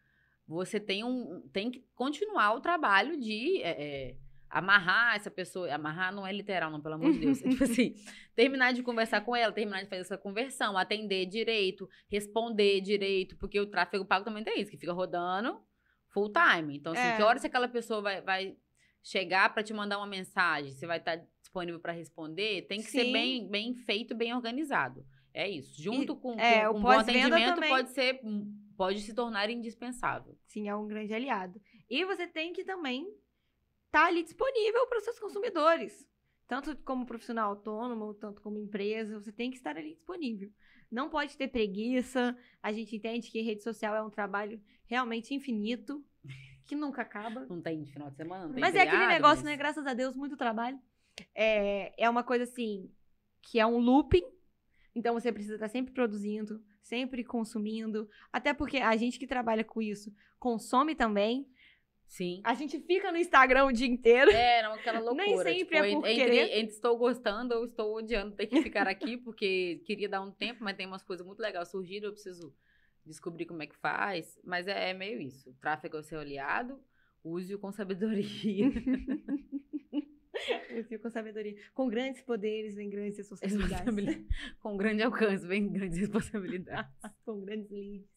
você 0.48 0.80
tem 0.80 1.04
um 1.04 1.42
tem 1.52 1.72
que 1.72 1.86
continuar 1.96 2.54
o 2.54 2.62
trabalho 2.62 3.18
de 3.18 3.62
é, 3.62 3.70
é, 3.70 4.18
amarrar 4.50 5.16
essa 5.16 5.32
pessoa. 5.32 5.74
Amarrar 5.74 6.14
não 6.14 6.26
é 6.26 6.32
literal, 6.32 6.72
não, 6.72 6.82
pelo 6.82 6.96
amor 6.96 7.12
de 7.12 7.20
Deus. 7.20 7.42
É 7.42 7.50
tipo 7.50 7.64
assim, 7.64 7.96
terminar 8.36 8.74
de 8.74 8.84
conversar 8.84 9.22
com 9.22 9.36
ela, 9.36 9.52
terminar 9.52 9.84
de 9.84 9.90
fazer 9.90 10.02
essa 10.02 10.18
conversão, 10.18 10.78
atender 10.78 11.26
direito, 11.26 11.90
responder 12.08 12.80
direito, 12.82 13.36
porque 13.38 13.60
o 13.60 13.66
tráfego 13.66 14.06
pago 14.06 14.24
também 14.26 14.44
tem 14.44 14.62
isso, 14.62 14.72
que 14.72 14.78
fica 14.78 14.94
rodando 14.94 15.62
full 16.10 16.32
time. 16.32 16.78
Então, 16.78 16.94
assim, 16.94 17.02
É. 17.02 17.18
que 17.18 17.24
horas 17.24 17.42
que 17.42 17.48
aquela 17.48 17.68
pessoa 17.68 18.02
vai, 18.02 18.22
vai 18.22 18.56
chegar 19.02 19.54
para 19.54 19.64
te 19.64 19.74
mandar 19.74 19.98
uma 19.98 20.08
mensagem, 20.08 20.72
você 20.72 20.86
vai 20.88 21.00
estar 21.00 21.18
disponível 21.42 21.80
para 21.80 21.92
responder, 21.92 22.68
tem 22.68 22.82
que 22.82 22.90
ser 22.90 23.06
Sim. 23.06 23.12
bem, 23.12 23.50
bem 23.50 23.76
feito, 23.76 24.16
bem 24.16 24.34
organizado. 24.34 25.06
É 25.34 25.50
isso. 25.50 25.82
Junto 25.82 26.16
com, 26.16 26.40
é, 26.40 26.66
com, 26.66 26.70
o 26.70 26.74
com 26.74 26.82
bom 26.82 26.90
atendimento 26.90 27.56
também. 27.56 27.70
pode 27.70 27.90
ser 27.90 28.22
pode 28.76 29.02
se 29.02 29.14
tornar 29.14 29.50
indispensável. 29.50 30.38
Sim, 30.48 30.68
é 30.68 30.76
um 30.76 30.88
grande 30.88 31.14
aliado. 31.14 31.60
E 31.90 32.04
você 32.06 32.28
tem 32.28 32.54
que 32.54 32.64
também 32.64 33.08
estar 33.86 34.06
ali 34.08 34.24
disponível 34.24 34.88
para 34.88 34.98
os 34.98 35.04
seus 35.04 35.20
consumidores. 35.20 36.08
Tanto 36.48 36.76
como 36.78 37.06
profissional 37.06 37.52
autônomo, 37.52 38.14
tanto 38.14 38.42
como 38.42 38.60
empresa, 38.60 39.20
você 39.20 39.32
tem 39.32 39.50
que 39.50 39.58
estar 39.58 39.78
ali 39.78 39.94
disponível. 39.94 40.52
Não 40.92 41.10
pode 41.10 41.38
ter 41.38 41.48
preguiça. 41.48 42.38
A 42.62 42.72
gente 42.72 42.96
entende 42.96 43.32
que 43.32 43.42
rede 43.42 43.64
social 43.64 43.96
é 43.96 44.04
um 44.04 44.10
trabalho 44.10 44.62
realmente 44.86 45.34
infinito, 45.34 46.04
que 46.66 46.76
nunca 46.76 47.02
acaba. 47.02 47.46
Não 47.48 47.62
tem 47.62 47.82
de 47.82 47.92
final 47.92 48.10
de 48.10 48.18
semana, 48.18 48.46
não 48.46 48.54
tem 48.54 48.62
Mas 48.62 48.76
é 48.76 48.80
aquele 48.82 48.98
feriado, 48.98 49.14
negócio, 49.14 49.38
mas- 49.38 49.46
né? 49.46 49.58
Graças 49.58 49.88
a 49.88 49.94
Deus, 49.94 50.16
muito 50.16 50.38
trabalho. 50.38 50.80
É, 51.34 51.94
é 52.04 52.10
uma 52.10 52.24
coisa 52.24 52.44
assim, 52.44 52.92
que 53.42 53.60
é 53.60 53.66
um 53.66 53.78
looping. 53.78 54.24
Então 54.96 55.14
você 55.14 55.32
precisa 55.32 55.56
estar 55.56 55.68
sempre 55.68 55.94
produzindo, 55.94 56.64
sempre 56.82 57.24
consumindo. 57.24 58.10
Até 58.32 58.54
porque 58.54 58.78
a 58.78 58.96
gente 58.96 59.18
que 59.18 59.28
trabalha 59.28 59.64
com 59.64 59.82
isso 59.82 60.14
consome 60.44 60.94
também. 60.94 61.48
Sim. 62.06 62.42
A 62.44 62.54
gente 62.54 62.78
fica 62.82 63.12
no 63.12 63.18
Instagram 63.18 63.66
o 63.66 63.72
dia 63.72 63.88
inteiro. 63.88 64.30
É, 64.30 64.62
não, 64.62 64.74
aquela 64.74 65.00
loucura. 65.02 65.26
Nem 65.26 65.38
sempre 65.38 65.60
tipo, 65.60 65.76
é 65.76 65.92
por 65.92 66.08
entre, 66.08 66.16
querer. 66.16 66.58
entre 66.58 66.76
estou 66.76 66.98
gostando 66.98 67.56
ou 67.56 67.66
estou 67.66 67.96
odiando 67.96 68.36
ter 68.36 68.46
que 68.46 68.62
ficar 68.62 68.88
aqui, 68.88 69.16
porque 69.24 69.82
queria 69.86 70.10
dar 70.10 70.22
um 70.22 70.32
tempo, 70.32 70.64
mas 70.64 70.76
tem 70.76 70.86
umas 70.86 71.02
coisas 71.02 71.26
muito 71.26 71.40
legais 71.40 71.70
surgindo, 71.70 72.08
eu 72.08 72.12
preciso 72.12 72.54
descobrir 73.06 73.46
como 73.46 73.64
é 73.64 73.68
que 73.68 73.78
faz. 73.78 74.38
Mas 74.44 74.68
é, 74.68 74.92
é 74.92 74.94
meio 74.94 75.22
isso. 75.22 75.50
O 75.50 75.54
tráfego 75.54 75.98
é 75.98 76.00
o 76.02 76.04
seu 76.04 76.20
aliado, 76.20 76.80
use-o 77.24 77.58
com 77.58 77.72
sabedoria. 77.72 78.70
Eu 80.70 80.84
fico 80.86 81.04
com 81.04 81.10
sabedoria. 81.10 81.56
Com 81.74 81.88
grandes 81.88 82.22
poderes 82.22 82.76
vem 82.76 82.90
grandes 82.90 83.18
responsabilidades. 83.18 83.72
Responsabilidade. 83.72 84.28
com 84.60 84.78
grande 84.78 85.04
alcance, 85.04 85.46
vem 85.48 85.72
grandes 85.72 85.98
responsabilidades. 86.00 86.92
com 87.26 87.40
grandes 87.42 87.70
leads. 87.72 88.14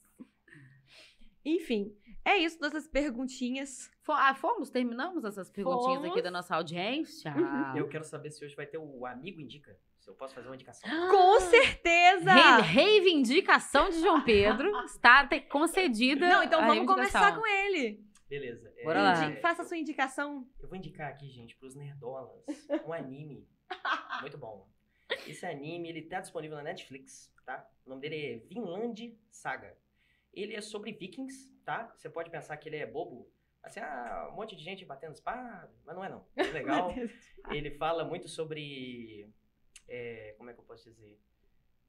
Enfim, 1.45 1.95
é 2.25 2.39
isso, 2.39 2.59
nossas 2.61 2.89
perguntinhas. 2.89 3.89
Ah, 4.09 4.35
fomos? 4.35 4.69
Terminamos 4.69 5.25
essas 5.25 5.49
perguntinhas 5.49 5.99
aqui 6.01 6.09
Fomos. 6.09 6.23
da 6.25 6.31
nossa 6.31 6.57
audiência? 6.57 7.33
Eu 7.77 7.87
quero 7.89 8.03
saber 8.03 8.33
se 8.33 8.45
hoje 8.45 8.57
vai 8.57 8.67
ter 8.67 8.79
o 8.79 9.07
Amigo 9.07 9.41
Indica. 9.41 9.79
Se 10.01 10.11
eu 10.11 10.15
posso 10.15 10.35
fazer 10.35 10.49
uma 10.49 10.55
indicação. 10.55 10.89
Com 11.09 11.41
certeza! 11.41 12.33
Re- 12.33 12.63
reivindicação 12.63 13.91
de 13.91 14.01
João 14.01 14.23
Pedro 14.23 14.71
está 14.85 15.29
concedida. 15.49 16.29
Não, 16.29 16.43
então 16.43 16.67
vamos 16.67 16.87
conversar 16.87 17.37
com 17.37 17.47
ele. 17.47 18.05
Beleza. 18.29 18.73
é, 18.77 18.83
Bora 18.85 19.03
lá. 19.03 19.27
Indi- 19.31 19.41
Faça 19.41 19.63
a 19.63 19.65
sua 19.65 19.77
indicação. 19.77 20.49
Eu 20.61 20.69
vou 20.69 20.77
indicar 20.77 21.11
aqui, 21.11 21.29
gente, 21.31 21.57
pros 21.57 21.75
nerdolas, 21.75 22.45
um 22.87 22.93
anime 22.93 23.49
muito 24.21 24.37
bom. 24.39 24.69
Esse 25.27 25.47
anime, 25.47 25.89
ele 25.89 26.03
tá 26.03 26.21
disponível 26.21 26.57
na 26.57 26.63
Netflix, 26.65 27.33
tá? 27.45 27.69
O 27.85 27.91
nome 27.91 28.01
dele 28.03 28.27
é 28.35 28.39
Vinland 28.39 29.17
Saga. 29.31 29.77
Ele 30.33 30.55
é 30.55 30.61
sobre 30.61 30.93
vikings, 30.93 31.49
tá? 31.65 31.93
Você 31.97 32.11
pode 32.11 32.31
pensar 32.31 32.57
que 32.57 32.69
ele 32.69 32.77
é 32.77 32.87
bobo. 32.87 33.31
Assim, 33.63 33.81
ah, 33.81 34.29
um 34.33 34.37
monte 34.37 34.55
de 34.55 34.63
gente 34.63 34.85
batendo 34.85 35.15
espada, 35.15 35.73
mas 35.85 35.95
não 35.97 36.05
é 36.05 36.09
não. 36.09 36.27
É 36.37 36.43
legal. 36.45 36.93
ele 37.51 37.71
fala 37.73 38.05
muito 38.05 38.29
sobre... 38.29 39.29
é, 39.89 40.35
como 40.39 40.51
é 40.51 40.55
que 40.55 40.61
eu 40.61 40.65
posso 40.65 40.85
dizer? 40.91 41.19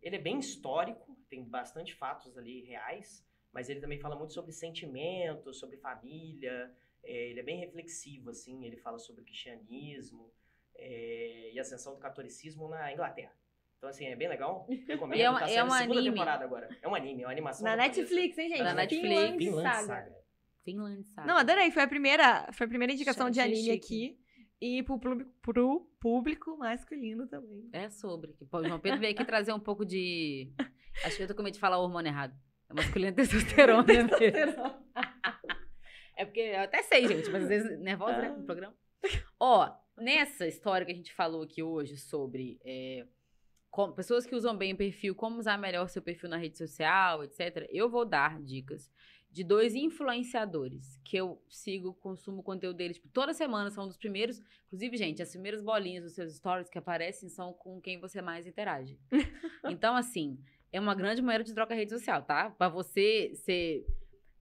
Ele 0.02 0.15
é 0.15 0.19
bem 0.19 0.39
histórico, 0.39 1.17
tem 1.30 1.43
bastante 1.43 1.93
fatos 1.95 2.38
ali 2.38 2.62
reais, 2.62 3.26
mas 3.58 3.70
ele 3.72 3.80
também 3.82 3.98
fala 4.00 4.15
muito 4.15 4.34
sobre 4.36 4.52
sentimentos, 4.52 5.58
sobre 5.58 5.78
família, 5.78 6.72
é, 7.04 7.30
ele 7.32 7.39
é 7.39 7.43
bem 7.43 7.58
reflexivo, 7.60 8.30
assim, 8.30 8.63
ele 8.63 8.78
fala 8.78 9.00
sobre 9.00 9.24
o 9.24 9.26
cristianismo 9.26 10.32
é, 10.76 11.50
e 11.54 11.58
a 11.58 11.63
ascensão 11.63 11.96
do 11.96 12.00
catolicismo 12.00 12.70
na 12.70 12.93
Inglaterra. 12.93 13.34
Então, 13.80 13.89
assim, 13.89 14.06
é 14.06 14.15
bem 14.15 14.28
legal. 14.30 14.67
Recomendo. 14.88 15.20
É 15.20 15.28
uma- 15.28 15.39
tá 15.39 15.50
é 15.50 15.56
saindo 15.56 15.70
um 15.72 15.74
a 15.74 15.78
segunda 15.80 16.00
anime. 16.00 16.13
temporada 16.13 16.46
agora. 16.46 16.70
É 16.84 16.88
um 16.88 16.93
anime, 16.93 17.24
é 17.24 17.26
uma 17.26 17.32
animação. 17.32 17.65
Na. 17.65 17.76
Netflix, 17.76 18.38
hein, 18.38 18.50
gente? 18.50 18.62
Na 18.62 18.76
Netflix. 18.76 19.38
Vinland 19.38 19.63
Saga. 19.63 19.88
Saga. 19.88 20.17
Finland, 20.63 21.04
sabe? 21.08 21.28
Não, 21.28 21.38
adorei. 21.38 21.72
Foi 21.72 21.82
a 21.82 21.88
primeira, 21.88 22.52
foi 22.54 22.65
a 22.65 22.70
primeira 22.70 22.93
indicação 22.93 23.32
de 23.32 23.39
anime 23.39 23.58
chique. 23.58 23.72
aqui. 23.74 24.20
E 24.62 24.84
pro, 24.84 25.00
público- 25.00 25.32
pro 25.41 25.80
público 26.00 26.58
masculino 26.58 27.28
também. 27.28 27.70
É 27.74 27.89
sobre. 27.89 28.34
que 28.34 28.43
O 28.52 28.63
João 28.63 28.80
Pedro 28.80 29.00
veio 29.00 29.13
aqui 29.13 29.26
trazer 29.26 29.52
um 29.54 29.60
pouco 29.60 29.84
de. 29.84 30.52
Acho 31.04 31.17
que 31.17 31.24
eu 31.24 31.28
tô 31.28 31.34
com 31.36 31.41
medo 31.41 31.54
de 31.56 31.60
falar 31.60 31.80
o 31.80 31.84
hormônio 31.84 32.10
errado. 32.10 32.36
É 32.69 32.73
masculino 32.73 33.15
testosterona. 33.15 33.84
né, 33.84 34.03
mesmo? 34.19 34.63
É 36.15 36.25
porque 36.25 36.39
eu 36.39 36.62
até 36.62 36.82
sei, 36.84 37.08
gente, 37.08 37.30
mas 37.30 37.43
às 37.43 37.49
vezes 37.49 37.80
nervosa, 37.80 38.17
né? 38.17 38.30
No 38.30 38.43
programa. 38.43 38.75
Ó, 39.39 39.71
nessa 39.97 40.47
história 40.47 40.86
que 40.86 40.91
a 40.91 40.95
gente 40.95 41.13
falou 41.13 41.43
aqui 41.43 41.62
hoje 41.62 41.95
sobre 41.97 42.60
é, 42.65 43.06
como- 43.69 43.93
pessoas 43.93 44.25
que 44.25 44.36
usam 44.36 44.58
bem 44.58 44.73
o 44.73 44.77
perfil, 44.77 45.13
como 45.15 45.38
usar 45.38 45.58
melhor 45.58 45.88
seu 45.88 46.01
perfil 46.01 46.30
na 46.30 46.38
rede 46.38 46.58
social, 46.58 47.23
etc., 47.23 47.67
eu 47.71 47.88
vou 47.89 48.03
dar 48.03 48.41
dicas 48.41 48.91
de 49.30 49.43
dois 49.43 49.75
influenciadores 49.75 50.99
que 51.03 51.15
eu 51.17 51.39
sigo, 51.47 51.93
consumo 51.95 52.41
conteúdo 52.41 52.77
deles 52.77 52.97
tipo, 52.97 53.10
toda 53.10 53.34
semana, 53.34 53.69
são 53.69 53.84
um 53.84 53.88
dos 53.88 53.97
primeiros. 53.97 54.41
Inclusive, 54.67 54.97
gente, 54.97 55.21
as 55.21 55.30
primeiras 55.32 55.62
bolinhas 55.62 56.03
dos 56.03 56.13
seus 56.15 56.36
stories 56.36 56.69
que 56.69 56.77
aparecem 56.80 57.30
são 57.30 57.53
com 57.53 57.80
quem 57.80 57.99
você 57.99 58.21
mais 58.21 58.47
interage. 58.47 58.99
então, 59.69 59.95
assim, 59.95 60.39
é 60.71 60.80
uma 60.80 60.95
grande 60.95 61.21
maneira 61.21 61.43
de 61.43 61.53
troca 61.53 61.73
rede 61.75 61.91
social, 61.91 62.21
tá? 62.23 62.49
Pra 62.51 62.69
você 62.69 63.32
ser 63.36 63.86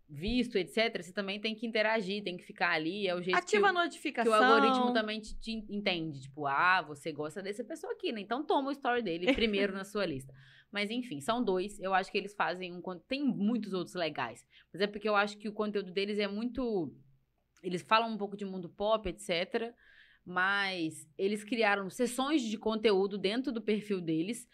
visto, 0.08 0.56
etc., 0.56 1.02
você 1.02 1.12
também 1.12 1.40
tem 1.40 1.54
que 1.54 1.66
interagir, 1.66 2.22
tem 2.22 2.36
que 2.36 2.44
ficar 2.44 2.70
ali. 2.70 3.08
É 3.08 3.14
o 3.14 3.20
jeito 3.22 3.36
que 3.36 3.42
Ativa 3.42 3.66
o- 3.66 3.70
a 3.70 3.72
notificação. 3.72 4.32
que 4.32 4.38
o 4.38 4.42
algoritmo 4.42 4.92
também 4.92 5.20
te, 5.20 5.36
te 5.38 5.50
entende. 5.68 6.22
Tipo, 6.22 6.46
ah, 6.46 6.82
você 6.82 7.10
gosta 7.12 7.42
dessa 7.42 7.64
pessoa 7.64 7.92
aqui, 7.92 8.12
né? 8.12 8.20
Então 8.20 8.44
toma 8.44 8.68
o 8.68 8.72
story 8.72 9.02
dele 9.02 9.26
primeiro 9.34 9.72
na 9.72 9.84
sua 9.84 10.06
lista. 10.06 10.32
Mas 10.70 10.90
enfim, 10.90 11.20
são 11.20 11.42
dois. 11.42 11.78
Eu 11.80 11.92
acho 11.94 12.10
que 12.12 12.18
eles 12.18 12.34
fazem 12.34 12.72
um. 12.74 12.80
Tem 13.08 13.24
muitos 13.24 13.72
outros 13.72 13.94
legais. 13.94 14.44
Mas 14.72 14.82
é 14.82 14.86
porque 14.86 15.08
eu 15.08 15.16
acho 15.16 15.38
que 15.38 15.48
o 15.48 15.52
conteúdo 15.52 15.90
deles 15.92 16.18
é 16.18 16.28
muito. 16.28 16.92
Eles 17.62 17.82
falam 17.82 18.10
um 18.12 18.16
pouco 18.18 18.36
de 18.36 18.44
mundo 18.44 18.68
pop, 18.68 19.08
etc. 19.08 19.72
Mas 20.24 21.08
eles 21.16 21.44
criaram 21.44 21.88
sessões 21.88 22.42
de 22.42 22.58
conteúdo 22.58 23.16
dentro 23.16 23.52
do 23.52 23.62
perfil 23.62 24.00
deles. 24.00 24.46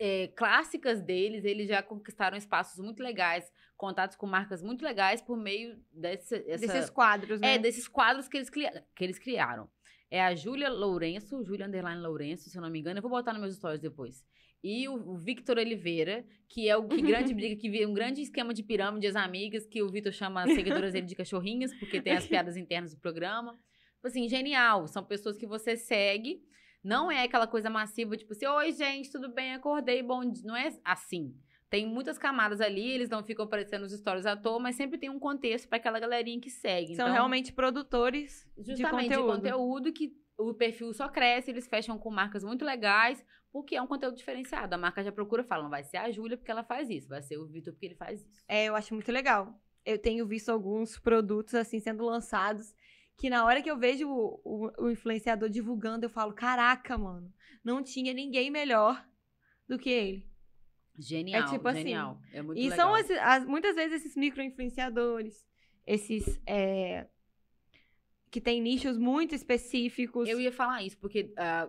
É, 0.00 0.28
clássicas 0.28 1.02
deles, 1.02 1.44
eles 1.44 1.68
já 1.68 1.82
conquistaram 1.82 2.36
espaços 2.36 2.82
muito 2.82 3.02
legais, 3.02 3.52
contatos 3.76 4.16
com 4.16 4.26
marcas 4.26 4.62
muito 4.62 4.82
legais 4.82 5.20
por 5.20 5.36
meio 5.36 5.76
dessa, 5.92 6.36
essa- 6.46 6.66
Desses 6.66 6.88
quadros, 6.90 7.40
né? 7.40 7.54
é, 7.54 7.58
desses 7.58 7.86
quadros 7.86 8.26
que 8.26 8.38
eles, 8.38 8.48
que 8.50 9.04
eles 9.04 9.18
criaram. 9.18 9.68
É 10.10 10.20
a 10.22 10.34
Júlia 10.34 10.68
Lourenço, 10.70 11.44
Júlia 11.44 11.66
Underline 11.66 12.00
Lourenço, 12.02 12.48
se 12.50 12.56
eu 12.58 12.62
não 12.62 12.70
me 12.70 12.80
engano. 12.80 12.98
Eu 12.98 13.02
vou 13.02 13.10
botar 13.10 13.32
nos 13.32 13.40
meus 13.42 13.54
stories 13.54 13.78
depois. 13.80 14.24
E 14.64 14.88
o, 14.88 14.94
o 14.94 15.16
Victor 15.16 15.56
Oliveira, 15.58 16.24
que 16.48 16.68
é 16.68 16.76
o 16.76 16.86
que 16.88 17.00
grande 17.00 17.32
briga, 17.32 17.54
que 17.56 17.70
vira 17.70 17.88
um 17.88 17.94
grande 17.94 18.20
esquema 18.22 18.52
de 18.52 18.62
pirâmide, 18.62 19.06
as 19.06 19.14
amigas, 19.16 19.66
que 19.66 19.82
o 19.82 19.88
Victor 19.88 20.12
chama 20.12 20.42
as 20.42 20.52
seguidoras 20.52 20.92
dele 20.92 21.06
de 21.06 21.14
cachorrinhos, 21.14 21.72
porque 21.78 22.00
tem 22.02 22.14
as 22.14 22.26
piadas 22.26 22.56
internas 22.56 22.92
do 22.94 23.00
programa. 23.00 23.52
Tipo 23.96 24.08
assim, 24.08 24.28
genial. 24.28 24.86
São 24.88 25.04
pessoas 25.04 25.36
que 25.38 25.46
você 25.46 25.76
segue. 25.76 26.42
Não 26.82 27.10
é 27.10 27.24
aquela 27.24 27.46
coisa 27.46 27.68
massiva, 27.68 28.16
tipo 28.16 28.32
assim, 28.32 28.46
oi, 28.46 28.72
gente, 28.72 29.10
tudo 29.10 29.32
bem? 29.32 29.54
Acordei, 29.54 30.02
bom 30.02 30.24
dia. 30.24 30.44
Não 30.44 30.56
é 30.56 30.72
assim. 30.84 31.34
Tem 31.68 31.86
muitas 31.86 32.18
camadas 32.18 32.60
ali, 32.60 32.90
eles 32.90 33.08
não 33.08 33.22
ficam 33.22 33.44
aparecendo 33.44 33.82
nos 33.82 33.92
stories 33.92 34.26
à 34.26 34.36
toa, 34.36 34.58
mas 34.58 34.74
sempre 34.74 34.98
tem 34.98 35.08
um 35.08 35.20
contexto 35.20 35.68
para 35.68 35.78
aquela 35.78 36.00
galerinha 36.00 36.40
que 36.40 36.50
segue. 36.50 36.96
São 36.96 37.04
então, 37.04 37.12
realmente 37.12 37.52
produtores 37.52 38.50
justamente 38.58 39.10
de 39.10 39.14
conteúdo. 39.16 39.34
conteúdo 39.36 39.92
que 39.92 40.12
o 40.36 40.52
perfil 40.52 40.92
só 40.92 41.08
cresce, 41.08 41.50
eles 41.50 41.68
fecham 41.68 41.96
com 41.96 42.10
marcas 42.10 42.42
muito 42.42 42.64
legais, 42.64 43.24
porque 43.52 43.76
é 43.76 43.82
um 43.82 43.86
conteúdo 43.86 44.16
diferenciado. 44.16 44.74
A 44.74 44.78
marca 44.78 45.04
já 45.04 45.12
procura, 45.12 45.44
fala, 45.44 45.62
não 45.62 45.70
vai 45.70 45.84
ser 45.84 45.98
a 45.98 46.10
Júlia 46.10 46.36
porque 46.36 46.50
ela 46.50 46.64
faz 46.64 46.90
isso, 46.90 47.08
vai 47.08 47.22
ser 47.22 47.36
o 47.36 47.46
Vitor 47.46 47.72
porque 47.72 47.86
ele 47.86 47.94
faz 47.94 48.20
isso. 48.20 48.42
É, 48.48 48.64
eu 48.64 48.74
acho 48.74 48.92
muito 48.92 49.12
legal. 49.12 49.54
Eu 49.84 49.98
tenho 49.98 50.26
visto 50.26 50.48
alguns 50.48 50.98
produtos 50.98 51.54
assim 51.54 51.78
sendo 51.78 52.04
lançados 52.04 52.74
que 53.20 53.28
na 53.28 53.44
hora 53.44 53.60
que 53.62 53.70
eu 53.70 53.76
vejo 53.78 54.08
o, 54.08 54.40
o- 54.42 54.84
o 54.86 54.90
influenciador 54.90 55.50
divulgando, 55.50 56.06
eu 56.06 56.10
falo: 56.10 56.32
caraca, 56.32 56.96
mano, 56.96 57.30
não 57.62 57.82
tinha 57.82 58.14
ninguém 58.14 58.50
melhor 58.50 59.04
do 59.68 59.78
que 59.78 59.90
ele. 59.90 60.26
Genial, 60.98 61.48
tipo 61.50 61.68
assim, 61.68 61.80
genial. 61.80 62.18
É 62.32 62.40
muito 62.42 62.58
e 62.58 62.68
legal. 62.68 62.76
são 62.78 62.96
esses- 62.96 63.18
as- 63.18 63.44
muitas 63.44 63.76
vezes 63.76 64.00
esses 64.00 64.16
micro-influenciadores, 64.16 65.46
esses 65.86 66.40
é, 66.46 67.06
que 68.30 68.40
têm 68.40 68.60
nichos 68.62 68.96
muito 68.96 69.34
específicos. 69.34 70.26
Eu 70.28 70.40
ia 70.40 70.50
falar 70.52 70.82
isso, 70.82 70.96
porque 70.98 71.32
ah, 71.36 71.68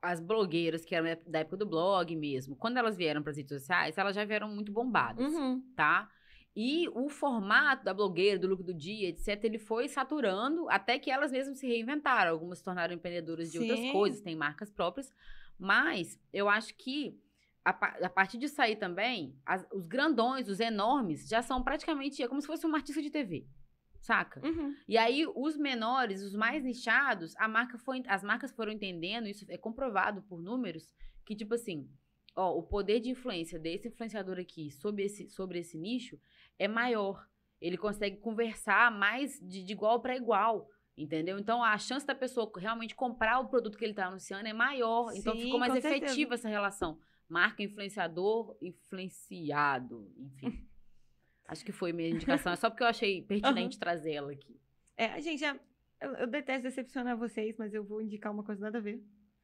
as 0.00 0.18
blogueiras, 0.20 0.84
que 0.84 0.94
eram 0.94 1.20
da 1.26 1.40
época 1.40 1.58
do 1.58 1.66
blog 1.66 2.14
mesmo, 2.16 2.56
quando 2.56 2.78
elas 2.78 2.96
vieram 2.96 3.22
para 3.22 3.30
as 3.32 3.36
redes 3.36 3.52
sociais, 3.60 3.98
elas 3.98 4.14
já 4.16 4.24
vieram 4.24 4.48
muito 4.48 4.72
bombadas. 4.72 5.26
Uhum. 5.32 5.62
tá? 5.76 6.10
E 6.56 6.88
o 6.94 7.10
formato 7.10 7.84
da 7.84 7.92
blogueira, 7.92 8.38
do 8.38 8.48
look 8.48 8.62
do 8.62 8.72
dia, 8.72 9.10
etc., 9.10 9.44
ele 9.44 9.58
foi 9.58 9.88
saturando 9.88 10.66
até 10.70 10.98
que 10.98 11.10
elas 11.10 11.30
mesmas 11.30 11.58
se 11.58 11.66
reinventaram. 11.66 12.30
Algumas 12.32 12.58
se 12.58 12.64
tornaram 12.64 12.94
empreendedoras 12.94 13.52
de 13.52 13.58
outras 13.58 13.78
Sim. 13.78 13.92
coisas, 13.92 14.22
têm 14.22 14.34
marcas 14.34 14.70
próprias. 14.70 15.12
Mas 15.58 16.18
eu 16.32 16.48
acho 16.48 16.74
que 16.74 17.20
a, 17.62 17.70
a 18.06 18.08
partir 18.08 18.38
disso 18.38 18.60
aí 18.62 18.74
também, 18.74 19.38
as- 19.44 19.66
os 19.70 19.86
grandões, 19.86 20.48
os 20.48 20.58
enormes, 20.58 21.28
já 21.28 21.42
são 21.42 21.62
praticamente 21.62 22.22
é 22.22 22.28
como 22.28 22.40
se 22.40 22.46
fosse 22.46 22.66
um 22.66 22.74
artista 22.74 23.02
de 23.02 23.10
TV. 23.10 23.46
Saca? 24.00 24.40
Uhum. 24.46 24.74
E 24.86 24.96
aí, 24.96 25.26
os 25.34 25.56
menores, 25.58 26.22
os 26.22 26.34
mais 26.34 26.62
nichados, 26.62 27.34
a 27.36 27.48
marca 27.48 27.76
foi, 27.76 28.02
as 28.06 28.22
marcas 28.22 28.52
foram 28.52 28.72
entendendo, 28.72 29.26
isso 29.26 29.44
é 29.48 29.58
comprovado 29.58 30.22
por 30.22 30.40
números, 30.40 30.94
que, 31.24 31.34
tipo 31.34 31.54
assim, 31.54 31.90
ó, 32.36 32.56
o 32.56 32.62
poder 32.62 33.00
de 33.00 33.10
influência 33.10 33.58
desse 33.58 33.88
influenciador 33.88 34.38
aqui 34.38 34.70
sobre 34.70 35.04
esse, 35.04 35.28
sobre 35.28 35.58
esse 35.58 35.76
nicho 35.76 36.20
é 36.58 36.68
maior. 36.68 37.26
Ele 37.60 37.76
consegue 37.76 38.16
conversar 38.18 38.90
mais 38.90 39.38
de, 39.40 39.64
de 39.64 39.72
igual 39.72 40.00
para 40.00 40.16
igual. 40.16 40.68
Entendeu? 40.96 41.38
Então 41.38 41.62
a 41.62 41.76
chance 41.76 42.06
da 42.06 42.14
pessoa 42.14 42.50
realmente 42.56 42.94
comprar 42.94 43.38
o 43.38 43.48
produto 43.48 43.76
que 43.76 43.84
ele 43.84 43.92
está 43.92 44.06
anunciando 44.06 44.48
é 44.48 44.52
maior. 44.52 45.12
então 45.14 45.34
Sim, 45.34 45.42
ficou 45.42 45.58
mais 45.58 45.72
certeza. 45.72 45.96
efetiva 45.96 46.34
essa 46.34 46.48
relação. 46.48 46.98
Marca, 47.28 47.62
influenciador, 47.62 48.56
influenciado. 48.62 50.10
Enfim. 50.16 50.66
Acho 51.46 51.64
que 51.64 51.72
foi 51.72 51.92
minha 51.92 52.08
indicação. 52.08 52.52
É 52.52 52.56
só 52.56 52.70
porque 52.70 52.82
eu 52.82 52.88
achei 52.88 53.22
pertinente 53.22 53.78
trazer 53.78 54.14
ela 54.14 54.32
aqui. 54.32 54.58
É, 54.96 55.20
gente, 55.20 55.44
eu, 56.00 56.10
eu 56.14 56.26
detesto 56.26 56.62
decepcionar 56.62 57.16
vocês, 57.16 57.54
mas 57.56 57.72
eu 57.72 57.84
vou 57.84 58.00
indicar 58.00 58.32
uma 58.32 58.42
coisa 58.42 58.60
nada 58.60 58.78
a 58.78 58.80
ver. 58.80 59.00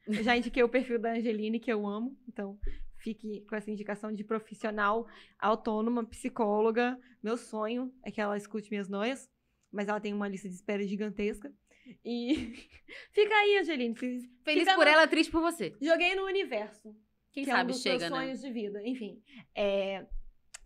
Eu 0.06 0.14
já 0.22 0.36
indiquei 0.36 0.62
o 0.62 0.68
perfil 0.68 0.98
da 0.98 1.12
Angeline, 1.12 1.60
que 1.60 1.72
eu 1.72 1.86
amo, 1.86 2.16
então 2.28 2.58
fique 2.96 3.40
com 3.48 3.56
essa 3.56 3.70
indicação 3.70 4.12
de 4.12 4.22
profissional 4.24 5.06
autônoma, 5.38 6.04
psicóloga. 6.04 6.98
Meu 7.22 7.36
sonho 7.36 7.92
é 8.04 8.10
que 8.10 8.20
ela 8.20 8.36
escute 8.36 8.70
minhas 8.70 8.88
noias, 8.88 9.28
mas 9.70 9.88
ela 9.88 10.00
tem 10.00 10.12
uma 10.12 10.28
lista 10.28 10.48
de 10.48 10.54
espera 10.54 10.82
gigantesca. 10.86 11.52
E 12.04 12.54
fica 13.12 13.34
aí, 13.34 13.58
Angeline. 13.58 13.94
Feliz 13.94 14.28
fica 14.44 14.74
por 14.74 14.84
no- 14.86 14.90
ela, 14.92 15.06
triste 15.08 15.30
por 15.30 15.40
você. 15.40 15.74
Joguei 15.80 16.14
no 16.14 16.24
universo. 16.24 16.94
Quem 17.32 17.44
que 17.44 17.50
sabe 17.50 17.62
é 17.62 17.64
um 17.64 17.66
dos 17.76 17.82
chega, 17.82 17.98
meus 17.98 18.10
né? 18.10 18.16
sonhos 18.18 18.40
de 18.40 18.50
vida. 18.52 18.86
Enfim. 18.86 19.20
É, 19.54 20.06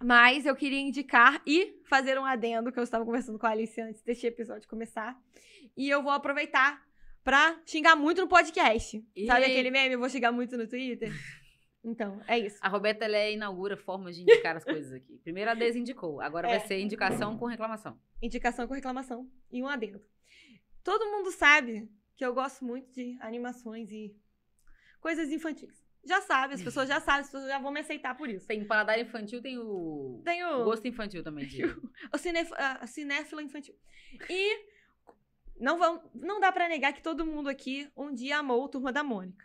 Mas 0.02 0.44
eu 0.44 0.54
queria 0.54 0.80
indicar 0.80 1.40
e 1.46 1.80
fazer 1.84 2.18
um 2.18 2.24
adendo 2.24 2.70
que 2.70 2.78
eu 2.78 2.82
estava 2.82 3.04
conversando 3.04 3.38
com 3.38 3.46
a 3.46 3.50
Alice 3.50 3.80
antes 3.80 4.02
deste 4.02 4.26
episódio 4.26 4.68
começar. 4.68 5.18
E 5.76 5.88
eu 5.88 6.02
vou 6.02 6.12
aproveitar 6.12 6.85
pra 7.26 7.60
xingar 7.66 7.96
muito 7.96 8.20
no 8.20 8.28
podcast. 8.28 9.04
Sabe 9.26 9.46
Ih. 9.46 9.50
aquele 9.50 9.68
meme? 9.68 9.94
Eu 9.94 9.98
vou 9.98 10.08
xingar 10.08 10.30
muito 10.30 10.56
no 10.56 10.66
Twitter? 10.68 11.10
Então, 11.88 12.20
é 12.26 12.36
isso. 12.36 12.58
A 12.60 12.68
Roberta 12.68 13.04
ela 13.04 13.16
é, 13.16 13.32
inaugura 13.32 13.76
formas 13.76 14.16
de 14.16 14.22
indicar 14.22 14.56
as 14.56 14.64
coisas 14.64 14.92
aqui. 14.92 15.18
Primeiro 15.22 15.52
a 15.52 15.54
desindicou, 15.54 16.20
agora 16.20 16.48
É. 16.48 16.58
vai 16.58 16.66
ser 16.66 16.80
indicação 16.80 17.38
com 17.38 17.46
reclamação. 17.46 17.96
Indicação 18.20 18.66
com 18.66 18.74
reclamação 18.74 19.30
e 19.52 19.62
um 19.62 19.68
adendo. 19.68 20.00
Todo 20.82 21.06
mundo 21.06 21.30
sabe 21.30 21.88
que 22.16 22.24
eu 22.26 22.34
gosto 22.34 22.64
muito 22.64 22.92
de 22.92 23.16
animações 23.20 23.88
e 23.92 24.16
coisas 25.00 25.30
infantis. 25.30 25.86
Já 26.04 26.20
sabe, 26.22 26.54
as 26.54 26.62
pessoas 26.62 26.88
já 26.88 27.00
sabem, 27.00 27.20
as 27.20 27.30
pessoas 27.30 27.46
já 27.46 27.60
vão 27.60 27.70
me 27.70 27.78
aceitar 27.78 28.16
por 28.16 28.28
isso. 28.28 28.48
Tem 28.48 28.64
paladar 28.64 28.98
infantil, 28.98 29.40
tem 29.40 29.56
o 29.56 30.20
Tenho 30.24 30.64
gosto 30.64 30.88
infantil 30.88 31.22
também. 31.22 31.46
De... 31.46 31.62
o 32.12 32.18
cinef 32.18 32.50
a 32.56 32.84
cinéfila 32.88 33.44
infantil. 33.44 33.76
E 34.28 34.75
não, 35.58 35.78
vão, 35.78 36.02
não 36.14 36.40
dá 36.40 36.50
pra 36.52 36.68
negar 36.68 36.92
que 36.92 37.02
todo 37.02 37.24
mundo 37.26 37.48
aqui 37.48 37.90
um 37.96 38.12
dia 38.12 38.38
amou 38.38 38.62
o 38.64 38.68
Turma 38.68 38.92
da 38.92 39.02
Mônica. 39.02 39.44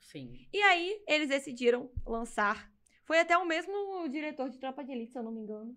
Sim. 0.00 0.46
E 0.52 0.62
aí, 0.62 1.02
eles 1.06 1.28
decidiram 1.28 1.90
lançar. 2.06 2.70
Foi 3.04 3.18
até 3.20 3.36
o 3.36 3.44
mesmo 3.46 4.08
diretor 4.08 4.48
de 4.48 4.58
Tropa 4.58 4.82
de 4.84 4.92
Elite, 4.92 5.12
se 5.12 5.18
eu 5.18 5.22
não 5.22 5.32
me 5.32 5.40
engano. 5.40 5.76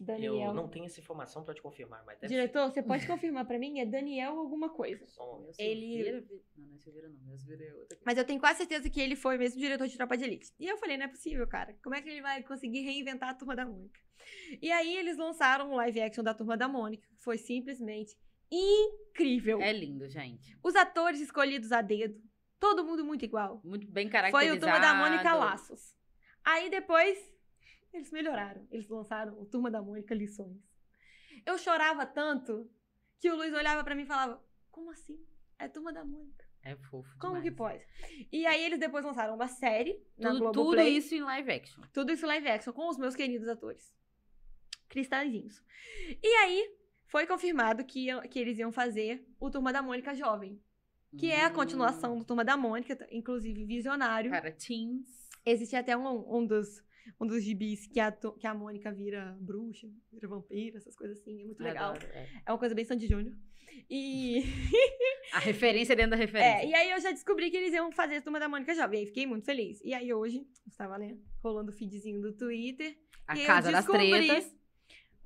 Daniel. 0.00 0.34
Eu 0.36 0.54
não 0.54 0.68
tenho 0.68 0.84
essa 0.86 1.00
informação 1.00 1.42
pra 1.44 1.52
te 1.52 1.60
confirmar, 1.60 2.04
mas 2.06 2.20
deve 2.20 2.32
Diretor, 2.32 2.70
você 2.70 2.80
pode 2.80 3.04
confirmar 3.08 3.44
pra 3.44 3.58
mim? 3.58 3.80
É 3.80 3.84
Daniel 3.84 4.38
alguma 4.38 4.68
coisa. 4.70 5.04
ser. 5.08 5.20
Momento. 5.20 5.58
Ele- 5.58 5.88
Silveira 5.88 6.20
Vi- 6.20 6.42
Não, 6.56 6.66
não 6.68 6.74
é 6.74 6.78
Silveira, 6.78 7.08
não. 7.08 7.32
É 7.32 7.66
é 7.68 7.74
outra. 7.74 7.98
Mas 8.06 8.16
eu 8.16 8.24
tenho 8.24 8.38
quase 8.38 8.58
certeza 8.58 8.88
que 8.88 9.00
ele 9.00 9.16
foi 9.16 9.34
o 9.34 9.38
mesmo 9.40 9.60
diretor 9.60 9.88
de 9.88 9.96
Tropa 9.96 10.16
de 10.16 10.22
Elite. 10.22 10.52
E 10.58 10.68
eu 10.68 10.78
falei, 10.78 10.96
não 10.96 11.04
é 11.06 11.08
possível, 11.08 11.46
cara. 11.48 11.76
Como 11.82 11.96
é 11.96 12.00
que 12.00 12.08
ele 12.08 12.22
vai 12.22 12.44
conseguir 12.44 12.82
reinventar 12.82 13.30
a 13.30 13.34
Turma 13.34 13.56
da 13.56 13.66
Mônica? 13.66 13.98
E 14.62 14.70
aí, 14.70 14.96
eles 14.96 15.16
lançaram 15.16 15.68
um 15.72 15.74
live 15.74 16.00
action 16.00 16.22
da 16.22 16.32
Turma 16.32 16.56
da 16.56 16.68
Mônica. 16.68 17.08
que 17.08 17.22
Foi 17.24 17.36
simplesmente 17.36 18.16
incrível. 18.50 19.60
É 19.60 19.72
lindo, 19.72 20.08
gente. 20.08 20.56
Os 20.62 20.74
atores 20.74 21.20
escolhidos 21.20 21.72
a 21.72 21.80
dedo. 21.82 22.20
Todo 22.58 22.84
mundo 22.84 23.04
muito 23.04 23.24
igual. 23.24 23.60
Muito 23.64 23.86
bem 23.86 24.06
Foi 24.06 24.12
caracterizado. 24.12 24.56
o 24.56 24.60
Turma 24.60 24.80
da 24.80 24.94
Mônica 24.94 25.32
Laços. 25.34 25.94
Aí 26.44 26.68
depois, 26.70 27.18
eles 27.92 28.10
melhoraram. 28.10 28.66
Eles 28.70 28.88
lançaram 28.88 29.40
o 29.40 29.46
Turma 29.46 29.70
da 29.70 29.80
Mônica 29.80 30.14
Lições. 30.14 30.58
Eu 31.46 31.56
chorava 31.58 32.04
tanto 32.04 32.68
que 33.20 33.30
o 33.30 33.36
Luiz 33.36 33.52
olhava 33.54 33.84
pra 33.84 33.94
mim 33.94 34.02
e 34.02 34.06
falava: 34.06 34.42
Como 34.70 34.90
assim? 34.90 35.24
É 35.58 35.68
Turma 35.68 35.92
da 35.92 36.04
Mônica. 36.04 36.46
É 36.62 36.74
fofo 36.76 37.08
Como 37.18 37.40
demais. 37.40 37.44
que 37.44 37.50
pode? 37.52 38.26
E 38.32 38.44
aí 38.44 38.62
eles 38.64 38.80
depois 38.80 39.04
lançaram 39.04 39.34
uma 39.36 39.46
série 39.46 40.04
na 40.18 40.30
Tudo, 40.30 40.38
tudo 40.46 40.52
Globoplay. 40.54 40.96
isso 40.96 41.14
em 41.14 41.20
live 41.22 41.50
action. 41.52 41.82
Tudo 41.92 42.12
isso 42.12 42.26
live 42.26 42.48
action 42.48 42.72
com 42.72 42.88
os 42.88 42.98
meus 42.98 43.14
queridos 43.14 43.46
atores. 43.48 43.94
Cristalzinhos. 44.88 45.62
E 46.22 46.26
aí 46.26 46.77
foi 47.08 47.26
confirmado 47.26 47.84
que, 47.84 48.06
que 48.28 48.38
eles 48.38 48.58
iam 48.58 48.70
fazer 48.70 49.26
o 49.40 49.50
Turma 49.50 49.72
da 49.72 49.82
Mônica 49.82 50.14
Jovem. 50.14 50.60
Que 51.18 51.30
é 51.30 51.44
a 51.44 51.48
Hum. 51.48 51.54
continuação 51.54 52.18
do 52.18 52.24
Turma 52.24 52.44
da 52.44 52.56
Mônica, 52.56 52.96
inclusive 53.10 53.64
visionário. 53.64 54.30
Para 54.30 54.52
teens. 54.52 55.06
Existe 55.44 55.74
até 55.74 55.96
um, 55.96 56.36
um 56.36 56.46
dos, 56.46 56.82
um 57.18 57.26
dos 57.26 57.42
gibis 57.42 57.86
que 57.86 57.98
a, 57.98 58.12
que 58.12 58.46
a 58.46 58.52
Mônica 58.54 58.92
vira 58.92 59.34
bruxa, 59.40 59.88
vira 60.12 60.28
vampiro, 60.28 60.76
essas 60.76 60.94
coisas 60.94 61.18
assim. 61.18 61.40
É 61.40 61.44
muito 61.46 61.62
legal. 61.62 61.92
Adoro, 61.92 62.06
é. 62.12 62.28
É 62.46 62.52
uma 62.52 62.58
coisa 62.58 62.74
bem 62.74 62.84
Sandy 62.84 63.06
Júnior. 63.06 63.34
E, 63.88 64.42
A 65.32 65.38
referência 65.38 65.96
dentro 65.96 66.10
da 66.10 66.16
referência. 66.16 66.62
é, 66.62 66.66
e 66.66 66.74
aí 66.74 66.90
eu 66.90 67.00
já 67.00 67.10
descobri 67.10 67.50
que 67.50 67.56
eles 67.56 67.72
iam 67.72 67.90
fazer 67.92 68.16
a 68.16 68.22
Turma 68.22 68.38
da 68.38 68.48
Mônica 68.48 68.74
Jovem. 68.74 68.98
E 68.98 69.02
aí 69.02 69.06
fiquei 69.06 69.26
muito 69.26 69.46
feliz. 69.46 69.80
E 69.82 69.94
aí 69.94 70.12
hoje, 70.12 70.46
estava, 70.66 70.98
né, 70.98 71.16
rolando 71.42 71.70
o 71.70 71.74
feedzinho 71.74 72.20
do 72.20 72.34
Twitter. 72.36 72.94
a 73.26 73.34
e 73.36 73.40
eu 73.40 73.46
casa 73.46 73.72
das 73.72 73.86
tretas. 73.86 74.54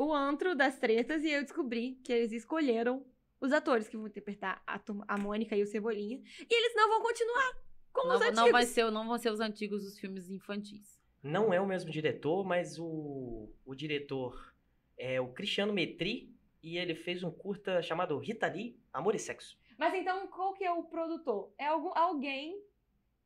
O 0.02 0.14
antro 0.14 0.54
das 0.54 0.78
tretas. 0.78 1.22
E 1.22 1.30
eu 1.30 1.42
descobri 1.42 2.00
que 2.04 2.12
eles 2.12 2.32
escolheram 2.32 3.04
os 3.40 3.52
atores 3.52 3.88
que 3.88 3.96
vão 3.96 4.06
interpretar 4.06 4.62
a, 4.66 4.80
a 5.08 5.18
Mônica 5.18 5.56
e 5.56 5.62
o 5.62 5.66
Cebolinha. 5.66 6.20
E 6.40 6.54
eles 6.54 6.74
não 6.74 6.88
vão 6.88 7.02
continuar 7.02 7.52
como 7.92 8.08
Não, 8.08 8.16
os 8.16 8.22
antigos. 8.22 8.40
não, 8.40 8.52
vai 8.52 8.64
ser, 8.64 8.90
não 8.90 9.06
vão 9.06 9.18
ser 9.18 9.30
os 9.30 9.40
antigos 9.40 9.82
dos 9.84 9.98
filmes 9.98 10.30
infantis. 10.30 11.00
Não 11.22 11.52
é 11.52 11.60
o 11.60 11.66
mesmo 11.66 11.90
diretor, 11.90 12.44
mas 12.44 12.78
o, 12.78 13.48
o 13.64 13.74
diretor 13.74 14.52
é 14.98 15.20
o 15.20 15.28
Cristiano 15.32 15.72
Metri 15.72 16.34
e 16.62 16.78
ele 16.78 16.94
fez 16.94 17.22
um 17.22 17.30
curta 17.30 17.82
chamado 17.82 18.18
Rita 18.18 18.46
Lee, 18.46 18.76
Amor 18.92 19.14
e 19.14 19.18
Sexo. 19.18 19.58
Mas 19.78 19.94
então, 19.94 20.26
qual 20.28 20.52
que 20.52 20.64
é 20.64 20.72
o 20.72 20.84
produtor? 20.84 21.52
É 21.58 21.66
algum, 21.66 21.90
alguém 21.96 22.60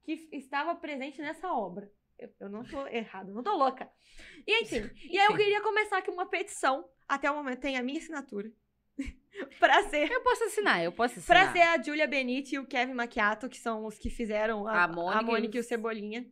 que 0.03 0.29
estava 0.33 0.74
presente 0.74 1.20
nessa 1.20 1.53
obra. 1.53 1.91
Eu, 2.19 2.31
eu 2.41 2.49
não 2.49 2.64
tô 2.64 2.87
errado, 2.87 3.33
não 3.33 3.43
tô 3.43 3.55
louca. 3.55 3.91
E 4.47 4.62
enfim, 4.62 4.91
e 5.11 5.19
aí 5.19 5.27
eu 5.27 5.33
Enfim. 5.33 5.45
queria 5.45 5.61
começar 5.61 5.99
aqui 5.99 6.11
uma 6.11 6.27
petição. 6.27 6.89
Até 7.09 7.31
o 7.31 7.35
momento 7.35 7.61
tem 7.61 7.77
a 7.77 7.83
minha 7.83 7.99
assinatura. 7.99 8.51
pra 9.61 9.83
ser. 9.85 10.11
Eu 10.11 10.23
posso 10.23 10.45
assinar, 10.45 10.83
eu 10.83 10.93
posso 10.93 11.19
assinar. 11.19 11.45
Pra 11.45 11.53
ser 11.53 11.62
a 11.62 11.83
Julia 11.83 12.07
Benite 12.07 12.55
e 12.55 12.59
o 12.59 12.67
Kevin 12.67 12.95
Macchiato, 12.95 13.49
que 13.49 13.59
são 13.59 13.85
os 13.85 13.99
que 13.99 14.09
fizeram 14.09 14.67
a, 14.67 14.85
A 14.85 14.89
Mônica 14.89 15.19
a 15.19 15.23
Mônica 15.23 15.57
e 15.57 15.61
o 15.61 15.64
Cebolinha 15.64 16.27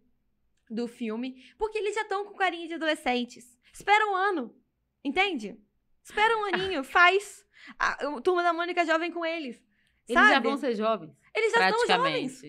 do 0.71 0.89
filme. 0.89 1.45
Porque 1.59 1.79
eles 1.79 1.95
já 1.95 2.03
estão 2.03 2.25
com 2.25 2.35
carinha 2.35 2.67
de 2.67 2.75
adolescentes. 2.75 3.59
Espera 3.73 4.07
um 4.07 4.15
ano. 4.15 4.57
Entende? 5.05 5.61
Espera 6.03 6.37
um 6.39 6.45
aninho, 6.45 6.83
faz. 6.83 7.45
A, 7.79 8.09
o 8.09 8.21
Turma 8.21 8.43
da 8.43 8.53
Mônica 8.53 8.85
jovem 8.87 9.11
com 9.11 9.25
eles. 9.25 9.63
Eles 10.09 10.23
sabe? 10.23 10.35
já 10.35 10.41
vão 10.41 10.57
ser 10.57 10.75
jovens. 10.75 11.17
Eles 11.35 11.53
já 11.53 11.69
estão 11.69 11.87
jovens. 11.87 12.43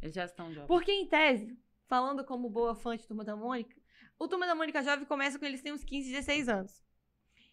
Eles 0.00 0.14
já 0.14 0.24
estão 0.24 0.52
jovens. 0.52 0.66
Porque, 0.66 0.90
em 0.90 1.06
tese, 1.06 1.56
falando 1.92 2.24
como 2.24 2.48
boa 2.48 2.74
fã 2.74 2.96
de 2.96 3.06
Turma 3.06 3.22
da 3.22 3.36
Mônica, 3.36 3.76
o 4.18 4.26
Turma 4.26 4.46
da 4.46 4.54
Mônica 4.54 4.82
Jovem 4.82 5.04
começa 5.04 5.38
quando 5.38 5.48
eles 5.50 5.60
têm 5.60 5.74
uns 5.74 5.84
15, 5.84 6.10
16 6.10 6.48
anos. 6.48 6.82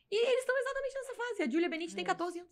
E 0.09 0.15
eles 0.15 0.39
estão 0.39 0.57
exatamente 0.57 0.93
nessa 0.95 1.13
fase. 1.13 1.43
A 1.43 1.49
Julia 1.49 1.67
Benite 1.67 1.93
tem 1.93 2.03
Isso. 2.05 2.13
14 2.15 2.39
anos. 2.39 2.51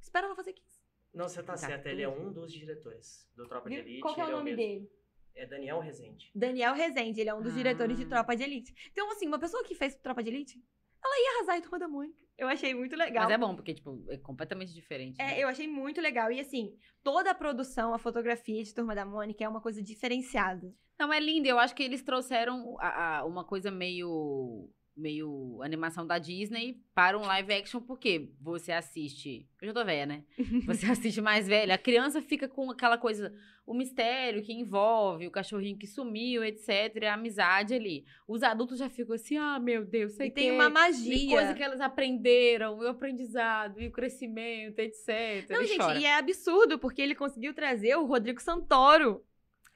Espera 0.00 0.24
ela 0.26 0.34
fazer 0.34 0.54
15. 0.54 0.66
Não, 1.12 1.28
você 1.28 1.42
tá 1.42 1.52
Tá 1.52 1.58
certo, 1.58 1.86
ele 1.86 2.00
é 2.00 2.08
um 2.08 2.32
dos 2.32 2.50
diretores 2.50 3.28
do 3.36 3.46
Tropa 3.46 3.68
de? 3.68 3.76
Elite. 3.76 4.00
Qual 4.00 4.14
que 4.14 4.22
é 4.22 4.24
o 4.24 4.30
nome 4.30 4.54
mesmo. 4.54 4.56
dele? 4.56 4.90
É 5.34 5.44
Daniel 5.44 5.80
Rezende. 5.80 6.30
Daniel 6.34 6.72
Rezende. 6.72 7.20
Ele 7.20 7.28
é 7.28 7.34
um 7.34 7.42
dos 7.42 7.52
Ah. 7.52 7.56
diretores 7.56 7.98
de 7.98 8.06
Tropa 8.06 8.34
de 8.34 8.42
Elite. 8.44 8.72
Então, 8.90 9.12
assim, 9.12 9.26
uma 9.26 9.38
pessoa 9.38 9.62
que 9.64 9.74
fez 9.74 9.94
Tropa 9.96 10.22
de 10.22 10.30
Elite, 10.30 10.64
ela 11.04 11.14
ia 11.14 11.36
arrasar 11.36 11.58
em 11.58 11.60
Turma 11.60 11.78
da 11.78 11.88
Mônica. 11.88 12.24
Eu 12.38 12.48
achei 12.48 12.72
muito 12.72 12.96
legal. 12.96 13.24
Mas 13.24 13.34
é 13.34 13.38
bom, 13.38 13.54
porque, 13.54 13.74
tipo, 13.74 14.02
é 14.08 14.16
completamente 14.16 14.72
diferente. 14.72 15.18
né? 15.18 15.36
É, 15.38 15.44
eu 15.44 15.48
achei 15.48 15.68
muito 15.68 16.00
legal. 16.00 16.32
E, 16.32 16.40
assim, 16.40 16.74
toda 17.02 17.30
a 17.32 17.34
produção, 17.34 17.92
a 17.92 17.98
fotografia 17.98 18.64
de 18.64 18.74
Turma 18.74 18.94
da 18.94 19.04
Mônica 19.04 19.44
é 19.44 19.48
uma 19.48 19.60
coisa 19.60 19.82
diferenciada. 19.82 20.74
Não, 20.98 21.12
é 21.12 21.20
lindo. 21.20 21.46
Eu 21.46 21.58
acho 21.58 21.74
que 21.74 21.82
eles 21.82 22.02
trouxeram 22.02 22.76
a- 22.80 23.18
a- 23.18 23.24
uma 23.24 23.44
coisa 23.44 23.70
meio 23.70 24.68
meio 25.00 25.60
animação 25.62 26.04
da 26.04 26.18
Disney 26.18 26.82
para 26.92 27.16
um 27.16 27.20
live 27.22 27.52
action, 27.52 27.80
porque 27.80 28.32
você 28.40 28.72
assiste. 28.72 29.48
Eu 29.62 29.68
já 29.68 29.72
tô 29.72 29.84
velha, 29.84 30.04
né? 30.06 30.24
Você 30.66 30.86
assiste 30.90 31.20
mais 31.20 31.46
velha. 31.46 31.74
A 31.76 31.78
criança 31.78 32.20
fica 32.20 32.48
com 32.48 32.68
aquela 32.68 32.98
coisa, 32.98 33.32
o 33.64 33.72
mistério 33.74 34.42
que 34.42 34.52
envolve, 34.52 35.28
o 35.28 35.30
cachorrinho 35.30 35.78
que 35.78 35.86
sumiu, 35.86 36.42
etc. 36.42 37.04
A 37.04 37.14
amizade 37.14 37.74
ali. 37.74 38.04
Os 38.26 38.42
adultos 38.42 38.76
já 38.80 38.90
ficam 38.90 39.14
assim, 39.14 39.36
ah, 39.36 39.60
meu 39.60 39.84
Deus, 39.86 40.14
sei 40.14 40.26
E 40.26 40.30
tem 40.32 40.46
que- 40.46 40.50
uma 40.56 40.66
e 40.66 40.72
magia. 40.72 41.30
coisa 41.36 41.54
que 41.54 41.62
elas 41.62 41.80
aprenderam, 41.80 42.82
e 42.82 42.86
o 42.86 42.88
aprendizado, 42.88 43.80
e 43.80 43.86
o 43.86 43.92
crescimento, 43.92 44.80
etc. 44.80 45.48
Não, 45.48 45.58
Ele 45.58 45.66
gente, 45.68 45.78
chora. 45.78 46.00
e 46.00 46.04
é 46.06 46.16
absurdo, 46.16 46.76
porque 46.76 47.00
ele 47.00 47.14
conseguiu 47.14 47.54
trazer 47.54 47.94
o 47.94 48.04
Rodrigo 48.04 48.42
Santoro 48.42 49.24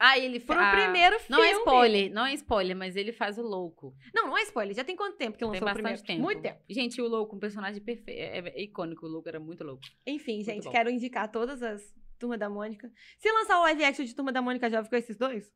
Ah, 0.05 0.19
ele 0.19 0.41
pro 0.41 0.59
ah, 0.59 0.73
primeiro 0.73 1.17
filme. 1.21 1.31
Não 1.31 1.45
é 1.45 1.53
spoiler, 1.53 2.13
não 2.13 2.27
é 2.27 2.35
spoiler, 2.35 2.77
mas 2.77 2.97
ele 2.97 3.13
faz 3.13 3.39
o 3.39 3.43
louco. 3.43 3.95
Não, 4.13 4.27
não 4.27 4.37
é 4.37 4.43
spoiler. 4.43 4.75
Já 4.75 4.83
tem 4.83 4.97
quanto 4.97 5.17
tempo 5.17 5.35
que 5.35 5.39
Tem 5.39 5.47
lançou 5.49 5.63
o 5.63 5.65
bastante 5.65 5.83
primeiro? 5.85 6.03
tempo. 6.05 6.21
Muito 6.23 6.43
tempo. 6.43 6.61
Gente, 6.69 7.01
o 7.01 7.07
louco, 7.07 7.37
um 7.37 7.39
personagem 7.39 7.81
perfeito. 7.81 8.19
É, 8.19 8.39
é 8.39 8.63
icônico, 8.65 9.07
o 9.07 9.09
louco 9.09 9.29
era 9.29 9.39
muito 9.39 9.63
louco. 9.63 9.83
Enfim, 10.05 10.35
Muito 10.39 10.47
gente, 10.47 10.65
bom. 10.65 10.71
quero 10.73 10.91
indicar 10.91 11.31
todas 11.31 11.63
as 11.63 11.95
Turma 12.19 12.37
da 12.37 12.49
Mônica. 12.51 12.91
Se 13.19 13.31
lançar 13.31 13.59
o 13.59 13.63
live 13.63 13.85
action 13.85 14.05
de 14.05 14.15
Turma 14.15 14.33
da 14.33 14.43
Mônica 14.43 14.69
Jovem 14.69 14.91
com 14.91 14.97
esses 14.97 15.17
dois, 15.17 15.49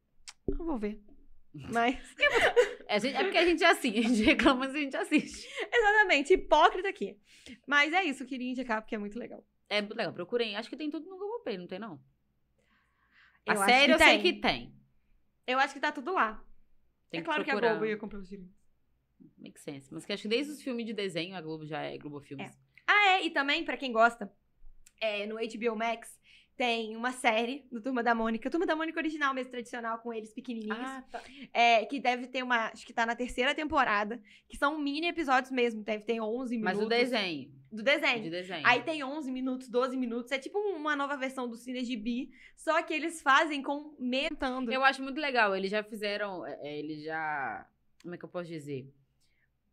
eu 0.49 0.57
vou 0.65 0.79
ver. 0.79 1.01
Mas, 1.73 1.97
É, 2.87 2.95
a 2.95 2.99
gente- 2.99 3.17
é 3.17 3.23
porque 3.25 3.39
a 3.39 3.45
gente 3.47 3.65
é 3.65 3.69
assim, 3.69 3.99
a 3.99 4.03
gente 4.03 4.23
reclama, 4.23 4.61
mas 4.67 4.75
a 4.75 4.79
gente 4.79 4.97
assiste. 4.97 5.49
exatamente, 5.73 6.35
hipócrita 6.35 6.89
aqui. 6.89 7.17
Mas 7.67 7.93
é 7.93 8.05
isso, 8.05 8.23
eu 8.23 8.27
queria 8.27 8.51
indicar 8.51 8.81
porque 8.83 8.95
é 8.95 8.99
muito 8.99 9.19
legal. 9.19 9.45
É 9.69 9.81
muito 9.81 9.97
legal, 9.97 10.13
procurem. 10.13 10.55
Acho 10.55 10.69
que 10.69 10.77
tem 10.77 10.91
tudo 10.91 11.09
no 11.09 11.17
Google 11.19 11.41
Play, 11.43 11.57
não 11.59 11.67
tem 11.67 11.79
não? 11.79 11.99
Eu 13.47 13.63
a 13.63 13.67
série 13.67 13.87
que 13.87 13.93
eu 13.93 13.99
sei 13.99 14.07
tem. 14.07 14.23
que 14.23 14.41
tem. 14.41 14.75
Eu 15.47 15.59
acho 15.59 15.75
que 15.75 15.81
tá 15.81 15.93
tudo 15.93 16.13
lá. 16.13 16.45
Tem 17.11 17.21
é 17.21 17.23
claro 17.23 17.45
que, 17.45 17.51
a 17.51 17.55
Globo 17.55 17.87
ia 17.87 17.97
comprar 17.97 18.19
os 18.19 18.29
direitos. 18.29 18.55
Make 19.39 19.61
sense. 19.61 19.93
Mas 19.93 20.05
que 20.05 20.13
acho 20.13 20.23
que 20.23 20.29
desde 20.29 20.53
os 20.53 20.63
filmes 20.63 20.85
de 20.85 20.93
desenho, 20.93 21.37
a 21.37 21.41
Globo 21.41 21.65
já 21.65 21.81
é 21.83 21.97
Globo 21.97 22.21
Filmes. 22.21 22.51
Ah, 22.87 23.09
é, 23.11 23.25
e 23.25 23.31
também, 23.31 23.65
pra 23.65 23.77
quem 23.77 23.93
gosta, 23.93 24.33
é, 25.01 25.27
no 25.27 25.37
HBO 25.37 25.77
Max 25.77 26.19
tem 26.57 26.97
uma 26.97 27.13
série 27.13 27.67
do 27.71 27.81
Turma 27.81 28.03
da 28.03 28.15
Mônica. 28.15 28.51
Turma 28.51 28.65
da 28.65 28.75
Mônica 28.75 28.99
original 28.99 29.35
mesmo, 29.35 29.51
tradicional, 29.51 29.99
com 29.99 30.13
eles 30.13 30.33
pequenininhos. 30.33 30.79
Ah, 30.79 31.05
tá. 31.11 31.23
É, 31.53 31.85
que 31.85 32.01
deve 32.01 32.27
ter 32.27 32.43
uma. 32.43 32.69
Acho 32.69 32.87
que 32.87 32.93
tá 32.93 33.05
na 33.05 33.15
terceira 33.15 33.55
temporada. 33.55 34.21
Que 34.49 34.57
são 34.57 34.79
mini 34.79 35.07
episódios 35.09 35.53
mesmo. 35.53 35.83
Deve 35.83 36.05
ter 36.05 36.21
11 36.21 36.57
minutos. 36.57 36.79
Mas 36.79 36.87
o 36.87 36.89
desenho. 36.89 37.51
Do 37.71 37.83
desenho. 37.83 38.23
De 38.23 38.31
desenho. 38.31 38.67
Aí 38.67 38.83
tem 38.83 39.05
11 39.05 39.31
minutos, 39.31 39.69
12 39.69 39.97
minutos. 39.97 40.33
É 40.33 40.39
tipo 40.39 40.59
uma 40.59 40.97
nova 40.97 41.17
versão 41.17 41.47
do 41.47 41.57
Cine 41.57 41.85
GB. 41.85 42.31
Só 42.57 42.83
que 42.83 42.95
eles 42.95 43.21
fazem 43.21 43.63
com 43.63 43.95
mentando. 43.99 44.73
Eu 44.73 44.83
acho 44.83 45.03
muito 45.03 45.21
legal. 45.21 45.55
Eles 45.55 45.71
já 45.71 45.83
fizeram. 45.83 46.47
é, 46.47 46.59
é, 46.63 46.79
Eles 46.79 47.03
já. 47.03 47.67
Como 48.03 48.15
é 48.15 48.19
que 48.19 48.25
eu 48.25 48.29
posso 48.29 48.49
dizer? 48.49 48.91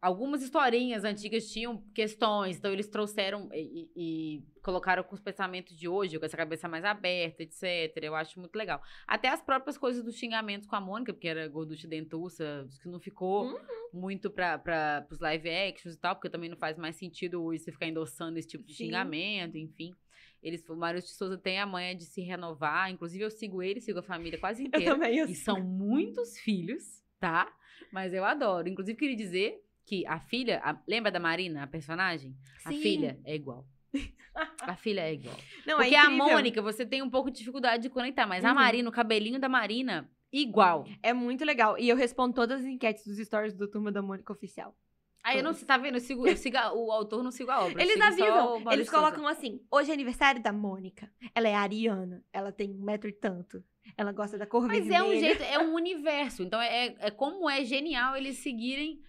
Algumas 0.04 0.42
historinhas 0.44 1.06
antigas 1.06 1.50
tinham 1.50 1.78
questões, 1.96 2.58
então 2.58 2.74
eles 2.74 2.90
trouxeram 2.90 3.48
e, 3.54 3.90
e- 3.96 4.44
colocaram 4.62 5.02
com 5.02 5.16
os 5.16 5.22
pensamentos 5.22 5.78
de 5.78 5.88
hoje, 5.88 6.20
com 6.20 6.26
essa 6.26 6.36
cabeça 6.36 6.68
mais 6.68 6.84
aberta, 6.84 7.42
etc. 7.42 7.64
Eu 8.04 8.14
acho 8.14 8.38
muito 8.38 8.54
legal. 8.58 8.82
Até 9.08 9.30
as 9.30 9.42
próprias 9.42 9.78
coisas 9.78 10.04
dos 10.04 10.16
xingamentos 10.18 10.68
com 10.68 10.76
a 10.76 10.82
Mônica, 10.82 11.14
porque 11.14 11.28
era 11.30 11.48
gorducha 11.48 11.88
dentuça, 11.88 12.68
que 12.82 12.90
não 12.90 13.00
ficou 13.00 13.46
Uhum. 13.46 13.58
muito 13.94 14.30
para 14.30 15.08
os 15.10 15.20
live 15.20 15.50
actions 15.50 15.96
e 15.96 15.98
tal, 15.98 16.16
porque 16.16 16.30
também 16.30 16.50
não 16.50 16.58
faz 16.58 16.78
mais 16.78 16.98
sentido 16.98 17.42
hoje 17.42 17.64
você 17.64 17.72
ficar 17.72 17.88
endossando 17.88 18.38
esse 18.38 18.48
tipo 18.50 18.66
de 18.66 18.74
Sim. 18.74 18.86
xingamento, 18.86 19.58
enfim. 19.58 19.94
Eles, 20.42 20.68
o 20.68 20.76
Mário 20.76 21.02
de 21.02 21.08
Souza 21.08 21.38
tem 21.38 21.60
a 21.60 21.66
manha 21.66 21.96
de 21.96 22.04
se 22.04 22.20
renovar, 22.20 22.92
inclusive 22.92 23.24
eu 23.24 23.32
sigo 23.32 23.64
ele, 23.64 23.80
sigo 23.80 24.00
a 24.00 24.04
família 24.04 24.38
quase 24.38 24.64
Eu 24.64 24.68
inteira. 24.68 24.92
também. 24.92 25.18
Eu 25.18 25.28
E 25.28 25.34
são 25.36 25.62
muitos 25.64 26.38
filhos, 26.40 27.02
tá? 27.22 27.50
Mas 27.92 28.14
eu 28.14 28.26
adoro. 28.26 28.68
Inclusive, 28.68 28.98
queria 28.98 29.16
dizer 29.16 29.64
que 29.86 30.06
a 30.08 30.20
filha. 30.20 30.62
a- 30.64 30.80
lembra 30.88 31.12
da 31.12 31.20
Marina, 31.20 31.64
a 31.64 31.68
personagem? 31.68 32.36
A 32.66 32.70
Sim. 32.72 32.82
filha 32.82 33.20
é 33.26 33.36
igual. 33.36 33.68
A 34.62 34.76
filha 34.76 35.02
é 35.02 35.14
igual. 35.14 35.36
Não, 35.68 35.78
Porque 35.78 35.94
é 35.94 36.00
a. 36.00 36.10
Mônica, 36.10 36.60
você 36.62 36.84
tem 36.84 37.04
um 37.04 37.10
pouco 37.10 37.30
de 37.30 37.38
dificuldade 37.38 37.84
de 37.84 37.90
conectar, 37.90 38.26
mas 38.26 38.44
a 38.44 38.50
Uhum. 38.50 38.56
Marina, 38.56 38.90
o 38.90 38.92
cabelinho 38.92 39.40
da 39.40 39.48
Marina, 39.48 40.10
igual. 40.32 40.88
É 41.04 41.14
muito 41.14 41.46
legal. 41.46 41.78
E 41.78 41.88
eu 41.88 41.96
respondo 41.96 42.34
todas 42.34 42.62
as 42.62 42.66
enquetes 42.66 43.06
dos 43.06 43.18
stories 43.20 43.54
do 43.54 43.68
Turma 43.70 43.92
da 43.92 44.02
Mônica 44.02 44.34
Oficial. 44.34 44.76
Aí 45.24 45.38
eu 45.38 45.44
não 45.44 45.54
sei, 45.54 45.68
tá 45.68 45.78
vendo? 45.78 45.96
Eu 45.98 46.02
sigo, 46.02 46.28
eu 46.28 46.36
sigo 46.36 46.58
a- 46.58 46.74
o 46.74 46.92
autor, 46.92 47.24
não 47.24 47.30
sigo 47.30 47.52
a 47.52 47.64
obra. 47.64 47.80
Eles 47.82 48.02
avisam, 48.02 48.72
eles 48.72 48.90
colocam 48.90 49.28
assim: 49.28 49.62
hoje 49.72 49.92
é 49.92 49.94
aniversário 49.94 50.42
da 50.42 50.52
Mônica. 50.52 51.10
Ela 51.36 51.48
é 51.50 51.54
ariana, 51.56 52.26
ela 52.34 52.52
tem 52.52 52.72
um 52.72 52.84
metro 52.84 53.08
e 53.08 53.14
tanto. 53.14 53.64
Ela 53.96 54.12
gosta 54.12 54.38
da 54.38 54.48
cor 54.48 54.66
Mas 54.68 54.80
vermelha. 54.88 54.98
é 54.98 55.04
um 55.04 55.20
jeito, 55.20 55.44
é 55.44 55.60
um 55.60 55.76
universo. 55.76 56.42
Então 56.42 56.60
é, 56.60 56.96
é 57.00 57.12
como 57.12 57.48
é 57.48 57.64
genial 57.64 58.16
eles 58.18 58.38
seguirem 58.40 59.00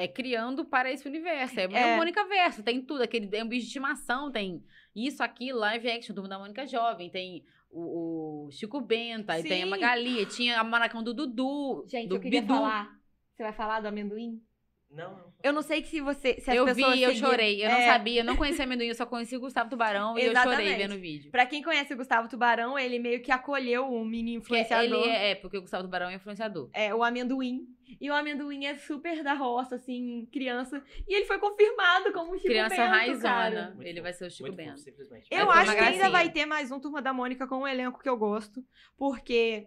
é, 0.00 0.08
criando 0.08 0.64
para 0.64 0.90
esse 0.90 1.06
universo. 1.06 1.60
É, 1.60 1.64
É. 1.64 1.92
é. 1.92 1.96
Mônica 1.96 2.24
Verso, 2.26 2.62
tem 2.62 2.80
tudo. 2.80 3.02
Aquele, 3.02 3.26
tem 3.26 3.42
um 3.42 3.48
bicho 3.48 3.62
de 3.62 3.66
estimação, 3.68 4.30
tem 4.30 4.64
isso, 4.94 5.22
aquilo, 5.22 5.58
live 5.60 5.90
action, 5.90 6.14
Turma 6.14 6.28
da 6.28 6.38
Mônica 6.38 6.66
Jovem, 6.66 7.10
tem 7.10 7.44
o, 7.70 8.46
o 8.46 8.50
Chico 8.50 8.80
Bento, 8.80 9.30
aí 9.30 9.42
tem 9.42 9.62
a. 9.62 9.66
Magali, 9.66 10.26
tinha 10.26 10.58
a 10.58 10.64
Maracão 10.64 11.02
do 11.02 11.12
Dudu, 11.14 11.84
Gente, 11.88 12.08
do 12.08 12.16
eu 12.16 12.20
queria 12.20 12.40
Bidu. 12.40 12.54
falar. 12.54 12.98
Você 13.34 13.42
vai 13.42 13.52
falar 13.52 13.80
do 13.80 13.88
amendoim? 13.88 14.42
Não, 14.90 15.16
não. 15.16 15.32
Eu 15.42 15.52
não 15.52 15.62
sei 15.62 15.80
que 15.82 15.88
se 15.88 16.00
você. 16.00 16.34
Se 16.40 16.50
as 16.50 16.56
Eu 16.56 16.64
pessoas 16.64 16.94
vi, 16.96 17.02
eu 17.02 17.12
seguiam- 17.12 17.30
chorei. 17.30 17.64
Eu 17.64 17.70
não 17.70 17.76
É, 17.76 17.86
sabia, 17.86 18.20
eu 18.20 18.24
não 18.24 18.36
conhecia 18.36 18.64
amendoim, 18.64 18.88
eu 18.88 18.94
só 18.94 19.06
conhecia 19.06 19.38
o 19.38 19.40
Gustavo 19.40 19.70
Tubarão 19.70 20.18
e 20.18 20.22
eu 20.24 20.34
chorei 20.34 20.42
Exatamente. 20.42 20.76
vendo 20.76 20.94
o 20.96 21.00
vídeo. 21.00 21.30
Pra 21.30 21.46
quem 21.46 21.62
conhece 21.62 21.94
o 21.94 21.96
Gustavo 21.96 22.28
Tubarão, 22.28 22.76
ele 22.78 22.98
meio 22.98 23.22
que 23.22 23.30
acolheu 23.30 23.86
o 23.88 24.04
mini 24.04 24.38
Porque 24.40 24.54
influenciador. 24.54 25.02
ele 25.04 25.08
é, 25.10 25.30
é, 25.30 25.34
porque 25.36 25.56
o 25.58 25.60
Gustavo 25.62 25.84
Tubarão 25.84 26.08
é 26.08 26.14
influenciador. 26.14 26.68
É, 26.74 26.92
o 26.94 27.04
amendoim. 27.04 27.66
E 28.00 28.10
o 28.10 28.14
amendoim 28.14 28.66
é 28.66 28.74
super 28.76 29.22
da 29.22 29.34
roça, 29.34 29.76
assim, 29.76 30.26
criança. 30.32 30.82
E 31.08 31.14
ele 31.14 31.24
foi 31.26 31.38
confirmado 31.38 32.12
como 32.12 32.32
o 32.32 32.36
Chico 32.36 32.48
Criança 32.48 32.76
Bento, 32.76 32.88
raizona. 32.88 33.22
cara. 33.22 33.66
Muito 33.74 33.82
Ele 33.82 33.92
fofo, 33.94 34.02
vai 34.02 34.12
ser 34.12 34.26
o 34.26 34.30
Chico 34.30 34.42
muito 34.48 34.56
Bento. 34.56 34.84
fofo. 34.84 35.24
Eu 35.30 35.50
acho 35.50 35.72
que 35.72 35.78
ainda 35.80 36.10
vai 36.10 36.30
ter 36.30 36.46
mais 36.46 36.70
um 36.70 36.78
Turma 36.80 37.00
da 37.02 37.12
Mônica 37.12 37.46
com 37.46 37.58
um 37.58 37.66
elenco 37.66 38.00
que 38.00 38.08
eu 38.08 38.16
gosto. 38.16 38.62
Porque 38.96 39.66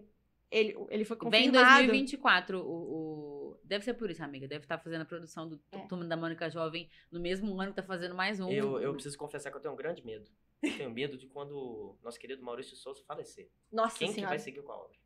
ele, 0.54 0.76
ele 0.90 1.06
foi 1.06 1.18
Vem 1.30 1.46
em 1.46 1.52
confirmado. 1.52 1.78
2024 1.88 2.60
o, 2.60 2.64
o- 2.64 3.60
Deve 3.64 3.84
ser 3.86 3.94
por 3.94 4.10
isso, 4.12 4.22
amiga. 4.24 4.48
Deve 4.48 4.66
estar 4.66 4.78
fazendo 4.78 5.02
a 5.02 5.06
produção 5.06 5.48
do 5.48 5.60
É. 5.72 5.80
Turma 5.88 6.06
da 6.06 6.18
Mônica 6.18 6.50
Jovem 6.50 6.90
no 7.12 7.20
mesmo 7.20 7.60
ano 7.60 7.72
que 7.72 7.78
tá 7.78 7.84
fazendo 7.84 8.14
mais 8.14 8.40
um. 8.40 8.50
Eu, 8.52 8.80
eu 8.80 8.94
preciso 8.94 9.18
confessar 9.18 9.50
que 9.52 9.58
eu 9.58 9.62
tenho 9.62 9.74
um 9.74 9.78
grande 9.78 10.06
medo. 10.06 10.30
Eu 10.62 10.78
tenho 10.78 10.92
medo 10.92 11.18
de 11.18 11.28
quando 11.28 11.98
nosso 12.04 12.20
querido 12.20 12.44
Maurício 12.44 12.76
Souza 12.76 13.02
falecer. 13.08 13.50
Nossa 13.72 13.98
Quem 13.98 14.10
que 14.10 14.16
senhora. 14.16 14.30
vai 14.32 14.40
seguir 14.40 14.62
com 14.64 14.72
a 14.72 14.76
obra? 14.78 14.98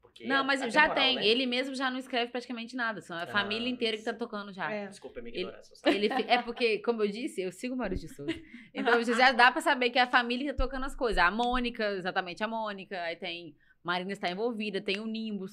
Porque 0.00 0.24
Não, 0.26 0.36
é 0.36 0.42
mas 0.44 0.60
já 0.72 0.84
atemporal, 0.84 0.94
tem. 0.94 1.16
né? 1.16 1.26
Ele 1.26 1.46
mesmo 1.46 1.74
já 1.74 1.90
não 1.90 1.98
escreve 1.98 2.30
praticamente 2.30 2.74
nada. 2.76 3.02
São 3.02 3.16
a 3.16 3.24
Ah, 3.24 3.26
família 3.26 3.68
inteira 3.68 3.96
que 3.98 4.04
tá 4.04 4.14
tocando 4.14 4.52
já. 4.52 4.70
É. 4.72 4.86
Desculpa 4.86 5.18
a 5.18 5.22
minha 5.22 5.34
Ele- 5.34 5.42
ignorância. 5.42 5.74
Ele 5.84 6.06
é 6.06 6.40
porque, 6.42 6.78
como 6.78 7.02
eu 7.02 7.08
disse, 7.08 7.42
eu 7.42 7.52
sigo 7.52 7.74
o 7.74 7.76
Maurício 7.78 8.08
de 8.08 8.14
Souza. 8.14 8.32
Então 8.72 9.02
já 9.02 9.32
dá 9.32 9.50
pra 9.52 9.60
saber 9.60 9.90
que 9.90 9.98
é 9.98 10.02
a 10.02 10.06
família 10.06 10.46
que 10.46 10.56
tá 10.56 10.64
tocando 10.64 10.84
as 10.86 10.94
coisas. 10.94 11.18
A 11.18 11.30
Mônica, 11.30 11.84
exatamente 11.92 12.42
a 12.42 12.48
Mônica. 12.48 12.98
Aí 13.02 13.16
tem. 13.16 13.54
Marina 13.86 14.12
está 14.12 14.28
envolvida, 14.28 14.80
tem 14.80 14.98
o 14.98 15.06
Nimbus. 15.06 15.52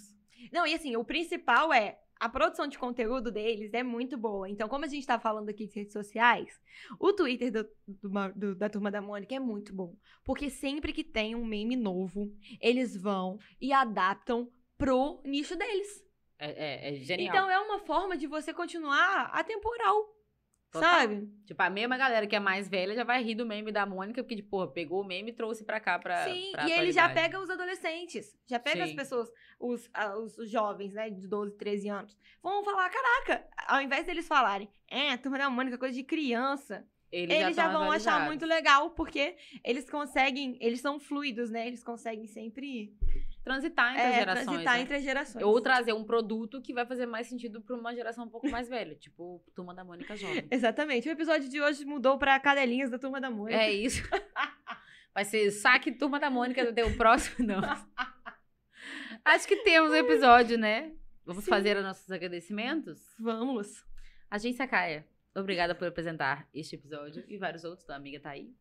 Não, 0.51 0.65
e 0.65 0.73
assim, 0.73 0.95
o 0.95 1.05
principal 1.05 1.71
é 1.71 1.99
a 2.19 2.27
produção 2.27 2.67
de 2.67 2.77
conteúdo 2.79 3.31
deles 3.31 3.73
é 3.73 3.83
muito 3.83 4.17
boa. 4.17 4.49
Então, 4.49 4.67
como 4.67 4.85
a 4.85 4.87
gente 4.87 5.05
tá 5.05 5.19
falando 5.19 5.49
aqui 5.49 5.67
de 5.67 5.75
redes 5.75 5.93
sociais, 5.93 6.59
o 6.99 7.13
Twitter 7.13 7.51
do- 7.51 7.67
do 7.87 8.09
do- 8.35 8.55
da 8.55 8.69
Turma 8.69 8.89
da 8.89 9.01
Mônica 9.01 9.35
é 9.35 9.39
muito 9.39 9.73
bom. 9.73 9.95
Porque 10.23 10.49
sempre 10.49 10.91
que 10.93 11.03
tem 11.03 11.35
um 11.35 11.45
meme 11.45 11.75
novo, 11.75 12.31
eles 12.59 12.95
vão 12.97 13.37
e 13.61 13.71
adaptam 13.71 14.49
pro 14.77 15.21
nicho 15.23 15.55
deles. 15.55 16.03
É, 16.39 16.49
é- 16.49 16.89
é 16.89 16.99
genial. 16.99 17.35
Então, 17.35 17.49
é 17.51 17.59
uma 17.59 17.79
forma 17.79 18.17
de 18.17 18.25
você 18.25 18.53
continuar 18.53 19.25
atemporal. 19.33 19.95
Total. 20.73 21.01
Sabe? 21.01 21.29
Tipo, 21.45 21.61
a 21.61 21.69
mesma 21.69 21.95
galera 21.95 22.25
que 22.25 22.35
é 22.35 22.39
mais 22.39 22.67
velha 22.67 22.95
já 22.95 23.03
vai 23.03 23.21
rir 23.23 23.35
do 23.35 23.45
meme 23.45 23.71
da 23.71 23.85
Mônica, 23.85 24.23
porque, 24.23 24.35
tipo, 24.35 24.49
porra, 24.49 24.67
pegou 24.67 25.01
o 25.01 25.05
meme 25.05 25.29
e 25.29 25.33
trouxe 25.33 25.63
pra 25.63 25.79
cá 25.79 25.99
pra. 25.99 26.23
Sim, 26.25 26.51
pra 26.51 26.67
e 26.67 26.71
ele 26.71 26.91
já 26.91 27.07
pega 27.09 27.39
os 27.39 27.47
adolescentes, 27.47 28.35
já 28.47 28.57
pega 28.57 28.83
as 28.83 28.89
Sim. 28.89 28.95
pessoas, 28.95 29.31
os, 29.59 29.87
os 30.35 30.49
jovens, 30.49 30.91
né, 30.93 31.11
de 31.11 31.27
12, 31.27 31.55
13 31.57 31.89
anos. 31.89 32.17
Vão 32.41 32.63
falar, 32.63 32.89
caraca, 32.89 33.47
ao 33.67 33.81
invés 33.81 34.03
deles 34.03 34.27
falarem, 34.27 34.67
é, 34.89 35.15
turma 35.15 35.37
da 35.37 35.47
Mônica, 35.47 35.77
coisa 35.77 35.93
de 35.93 36.03
criança, 36.03 36.83
Eles, 37.11 37.37
eles 37.37 37.55
já, 37.55 37.69
tão 37.69 37.79
vão 37.79 37.91
achar 37.91 38.25
muito 38.25 38.43
legal, 38.43 38.89
porque 38.89 39.35
eles 39.63 39.87
conseguem, 39.87 40.57
eles 40.59 40.81
são 40.81 40.99
fluidos, 40.99 41.51
né, 41.51 41.67
eles 41.67 41.83
conseguem 41.83 42.25
sempre 42.25 42.97
Transitar 43.43 43.91
entre 43.91 44.01
as 44.01 44.13
é, 44.13 44.19
gerações. 44.19 44.45
transitar 44.45 44.73
né? 44.75 44.81
entre 44.81 44.95
as 44.95 45.03
gerações. 45.03 45.43
Ou 45.43 45.59
trazer 45.61 45.93
um 45.93 46.03
produto 46.03 46.61
que 46.61 46.73
vai 46.73 46.85
fazer 46.85 47.05
mais 47.05 47.27
sentido 47.27 47.61
pra 47.61 47.75
uma 47.75 47.93
geração 47.93 48.25
um 48.25 48.29
pouco 48.29 48.49
mais 48.49 48.69
velha. 48.69 48.95
Tipo, 48.95 49.43
Turma 49.53 49.73
da 49.73 49.83
Mônica 49.83 50.15
Jovem. 50.15 50.47
Exatamente, 50.49 51.09
o 51.09 51.11
episódio 51.11 51.49
de 51.49 51.61
hoje 51.61 51.83
mudou 51.83 52.17
pra 52.17 52.39
cadelinhas 52.39 52.89
da 52.89 52.97
Turma 52.97 53.19
da 53.19 53.29
Mônica. 53.29 53.59
É 53.59 53.71
isso. 53.71 54.01
Vai 55.13 55.25
ser 55.25 55.51
saque 55.51 55.91
Turma 55.91 56.19
da 56.19 56.29
Mônica 56.29 56.61
até 56.63 56.85
o 56.85 56.95
próximo, 56.95 57.45
não. 57.45 57.61
Acho 59.25 59.47
que 59.47 59.57
temos 59.57 59.91
o 59.91 59.95
episódio, 59.95 60.57
né? 60.57 60.93
Vamos 61.25 61.43
Sim. 61.43 61.49
fazer 61.49 61.77
os 61.77 61.83
nossos 61.83 62.09
agradecimentos? 62.11 62.99
Vamos. 63.19 63.85
Agência 64.29 64.67
Caia, 64.67 65.07
obrigada 65.35 65.75
por 65.75 65.87
apresentar 65.87 66.49
este 66.53 66.75
episódio 66.75 67.23
e 67.27 67.37
vários 67.37 67.63
outros 67.63 67.85
da 67.85 67.95
Amiga 67.95 68.19
Tá 68.19 68.31
aí. 68.31 68.53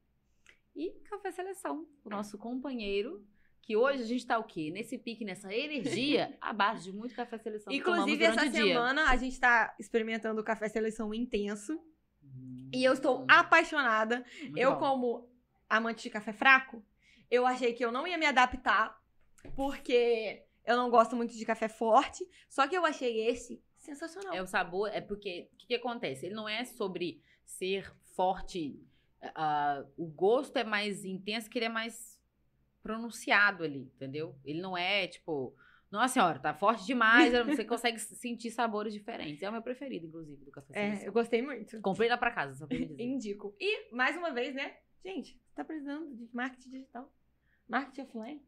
E 0.75 0.91
Café 1.09 1.31
Seleção, 1.31 1.87
o 2.05 2.11
nosso 2.11 2.39
companheiro 2.39 3.27
que 3.63 3.77
hoje 3.77 4.03
a 4.03 4.07
gente 4.07 4.27
tá 4.27 4.39
o 4.39 4.45
quê? 4.45 4.71
Nesse 4.73 4.99
pique, 4.99 5.25
nessa 5.25 5.55
energia, 5.55 6.37
à 6.41 6.53
base 6.53 6.85
de 6.85 6.93
muito 6.93 7.15
café 7.15 7.39
seleção. 7.39 7.73
Inclusive, 7.73 8.25
essa 8.25 8.51
semana 8.51 9.09
a 9.09 9.17
gente 9.17 9.39
tá 9.39 9.75
experimentando 9.79 10.41
o 10.41 10.45
café 10.45 10.69
seleção 10.69 11.15
intenso. 11.15 11.81
Hum, 12.23 12.69
E 12.75 12.83
eu 12.85 12.93
estou 12.93 13.25
apaixonada. 13.29 14.25
muito 14.43 14.59
eu, 14.59 14.73
bom. 14.73 14.79
como 14.79 15.29
amante 15.71 16.03
de 16.03 16.11
café 16.11 16.33
fraco, 16.33 16.85
eu 17.31 17.47
achei 17.47 17.73
que 17.73 17.85
eu 17.85 17.93
não 17.93 18.07
ia 18.07 18.19
me 18.19 18.27
adaptar, 18.27 19.01
porque 19.55 20.43
eu 20.67 20.77
não 20.77 20.91
gosto 20.91 21.17
muito 21.17 21.35
de 21.35 21.45
café 21.45 21.69
forte. 21.69 22.29
Só 22.49 22.67
que 22.67 22.77
eu 22.77 22.85
achei 22.85 23.27
esse 23.29 23.63
sensacional. 23.77 24.35
É 24.35 24.43
o 24.43 24.47
sabor, 24.47 24.89
é 24.93 25.01
porque 25.01 25.49
o 25.53 25.57
que, 25.57 25.67
que 25.69 25.75
acontece? 25.75 26.27
Ele 26.27 26.35
não 26.35 26.49
é 26.49 26.65
sobre 26.65 27.23
ser 27.45 27.93
forte. 28.17 28.79
ah, 29.35 29.85
o 29.97 30.07
gosto 30.07 30.57
é 30.57 30.65
mais 30.65 31.05
intenso, 31.05 31.49
que 31.49 31.59
ele 31.59 31.67
é 31.67 31.69
mais 31.69 32.21
pronunciado 32.83 33.63
ali, 33.65 33.91
entendeu? 33.95 34.35
Ele 34.45 34.61
não 34.61 34.77
é 34.77 35.07
tipo, 35.07 35.55
nossa 35.91 36.13
senhora, 36.15 36.39
tá 36.39 36.53
forte 36.55 36.87
demais, 36.87 37.33
você 37.47 37.65
consegue 37.65 37.99
sentir 37.99 38.51
sabores 38.51 38.93
diferentes. 38.95 39.43
É 39.43 39.49
o 39.49 39.53
meu 39.53 39.63
preferido, 39.63 40.07
inclusive, 40.07 40.45
do 40.45 40.51
café. 40.51 40.73
É, 40.75 41.07
eu 41.07 41.13
gostei 41.13 41.43
muito. 41.43 41.81
Comprei 41.81 42.09
lá 42.09 42.17
pra 42.17 42.31
casa, 42.31 42.55
só 42.55 42.67
pra 42.67 42.79
dizer. 42.79 42.99
Indico. 43.01 43.55
E, 43.61 43.95
mais 43.95 44.17
uma 44.17 44.33
vez, 44.33 44.55
né? 44.55 44.77
Gente, 45.05 45.35
você 45.35 45.55
tá 45.55 45.63
precisando 45.65 46.15
de 46.15 46.29
marketing 46.33 46.71
digital. 46.71 47.13
Marketing 47.69 48.03
offline. 48.03 48.41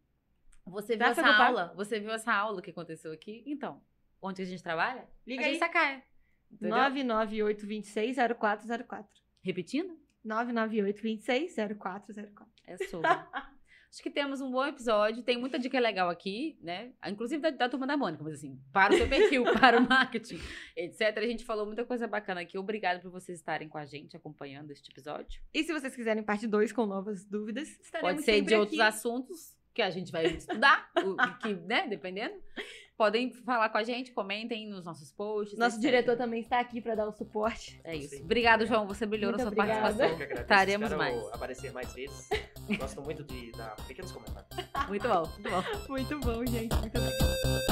Você 0.66 0.96
viu 0.96 1.00
Dá 1.00 1.08
essa 1.08 1.26
aula? 1.26 1.74
Você 1.76 2.00
viu 2.00 2.10
essa 2.12 2.32
aula 2.32 2.62
que 2.62 2.70
aconteceu 2.70 3.12
aqui? 3.12 3.42
Então, 3.46 3.82
onde 4.22 4.40
a 4.40 4.46
gente 4.46 4.62
trabalha? 4.62 5.06
Liga 5.26 5.42
a 5.42 5.46
aí. 5.46 5.52
gente 5.52 5.60
sacaia. 5.60 6.02
Entendeu? 6.50 6.78
998260404. 6.78 9.06
Repetindo? 9.42 9.98
998260404. 10.24 12.38
É 12.66 12.78
sobre. 12.88 13.10
Acho 13.94 14.02
que 14.02 14.10
temos 14.10 14.40
um 14.40 14.50
bom 14.50 14.66
episódio, 14.66 15.22
tem 15.22 15.38
muita 15.38 15.56
dica 15.56 15.78
legal 15.78 16.10
aqui, 16.10 16.58
né? 16.60 16.90
Inclusive 17.06 17.40
da, 17.40 17.50
da 17.50 17.68
turma 17.68 17.86
da 17.86 17.96
Mônica, 17.96 18.24
mas 18.24 18.34
assim, 18.34 18.60
para 18.72 18.92
o 18.92 18.96
seu 18.96 19.08
perfil, 19.08 19.44
para 19.54 19.78
o 19.78 19.88
marketing, 19.88 20.40
etc. 20.74 21.16
A 21.16 21.20
gente 21.20 21.44
falou 21.44 21.64
muita 21.64 21.84
coisa 21.84 22.08
bacana 22.08 22.40
aqui. 22.40 22.58
Obrigada 22.58 22.98
por 22.98 23.12
vocês 23.12 23.38
estarem 23.38 23.68
com 23.68 23.78
a 23.78 23.86
gente, 23.86 24.16
acompanhando 24.16 24.72
este 24.72 24.90
episódio. 24.90 25.40
E 25.54 25.62
se 25.62 25.72
vocês 25.72 25.94
quiserem 25.94 26.24
parte 26.24 26.48
2 26.48 26.72
com 26.72 26.86
novas 26.86 27.24
dúvidas, 27.24 27.68
estaremos 27.80 28.14
Pode 28.16 28.24
ser 28.24 28.42
de 28.42 28.56
outros 28.56 28.80
aqui. 28.80 28.88
assuntos 28.88 29.56
que 29.72 29.80
a 29.80 29.90
gente 29.90 30.10
vai 30.10 30.26
estudar, 30.26 30.90
o, 30.98 31.38
que, 31.38 31.54
né? 31.54 31.86
Dependendo. 31.86 32.34
Podem 32.96 33.32
falar 33.32 33.68
com 33.70 33.78
a 33.78 33.82
gente, 33.82 34.12
comentem 34.12 34.68
nos 34.68 34.84
nossos 34.84 35.10
posts. 35.12 35.58
Nosso 35.58 35.76
etc. 35.76 35.82
diretor 35.90 36.16
também 36.16 36.40
está 36.40 36.60
aqui 36.60 36.80
para 36.80 36.94
dar 36.94 37.08
o 37.08 37.12
suporte. 37.12 37.80
É 37.82 37.96
isso. 37.96 38.16
Sim. 38.16 38.22
Obrigado, 38.22 38.66
João. 38.66 38.86
Você 38.86 39.04
brilhou 39.04 39.32
Muito 39.32 39.44
na 39.44 39.50
sua 39.50 39.52
obrigada. 39.52 39.78
Eu 39.78 39.82
participação. 39.82 40.16
que 40.16 40.22
agradeço. 40.22 40.42
Estaremos 40.42 40.92
mais. 40.92 41.26
aparecer 41.32 41.72
mais 41.72 41.92
vezes. 41.92 42.28
Gosto 42.78 43.02
muito 43.02 43.24
de 43.24 43.50
dar 43.52 43.74
pequenos 43.88 44.12
comentários. 44.12 44.48
Muito 44.88 45.08
bom, 45.08 45.22
muito 45.26 45.50
bom. 45.50 45.88
Muito 45.88 46.20
bom, 46.20 46.46
gente. 46.46 46.74
Muito 46.76 46.98
legal. 46.98 47.63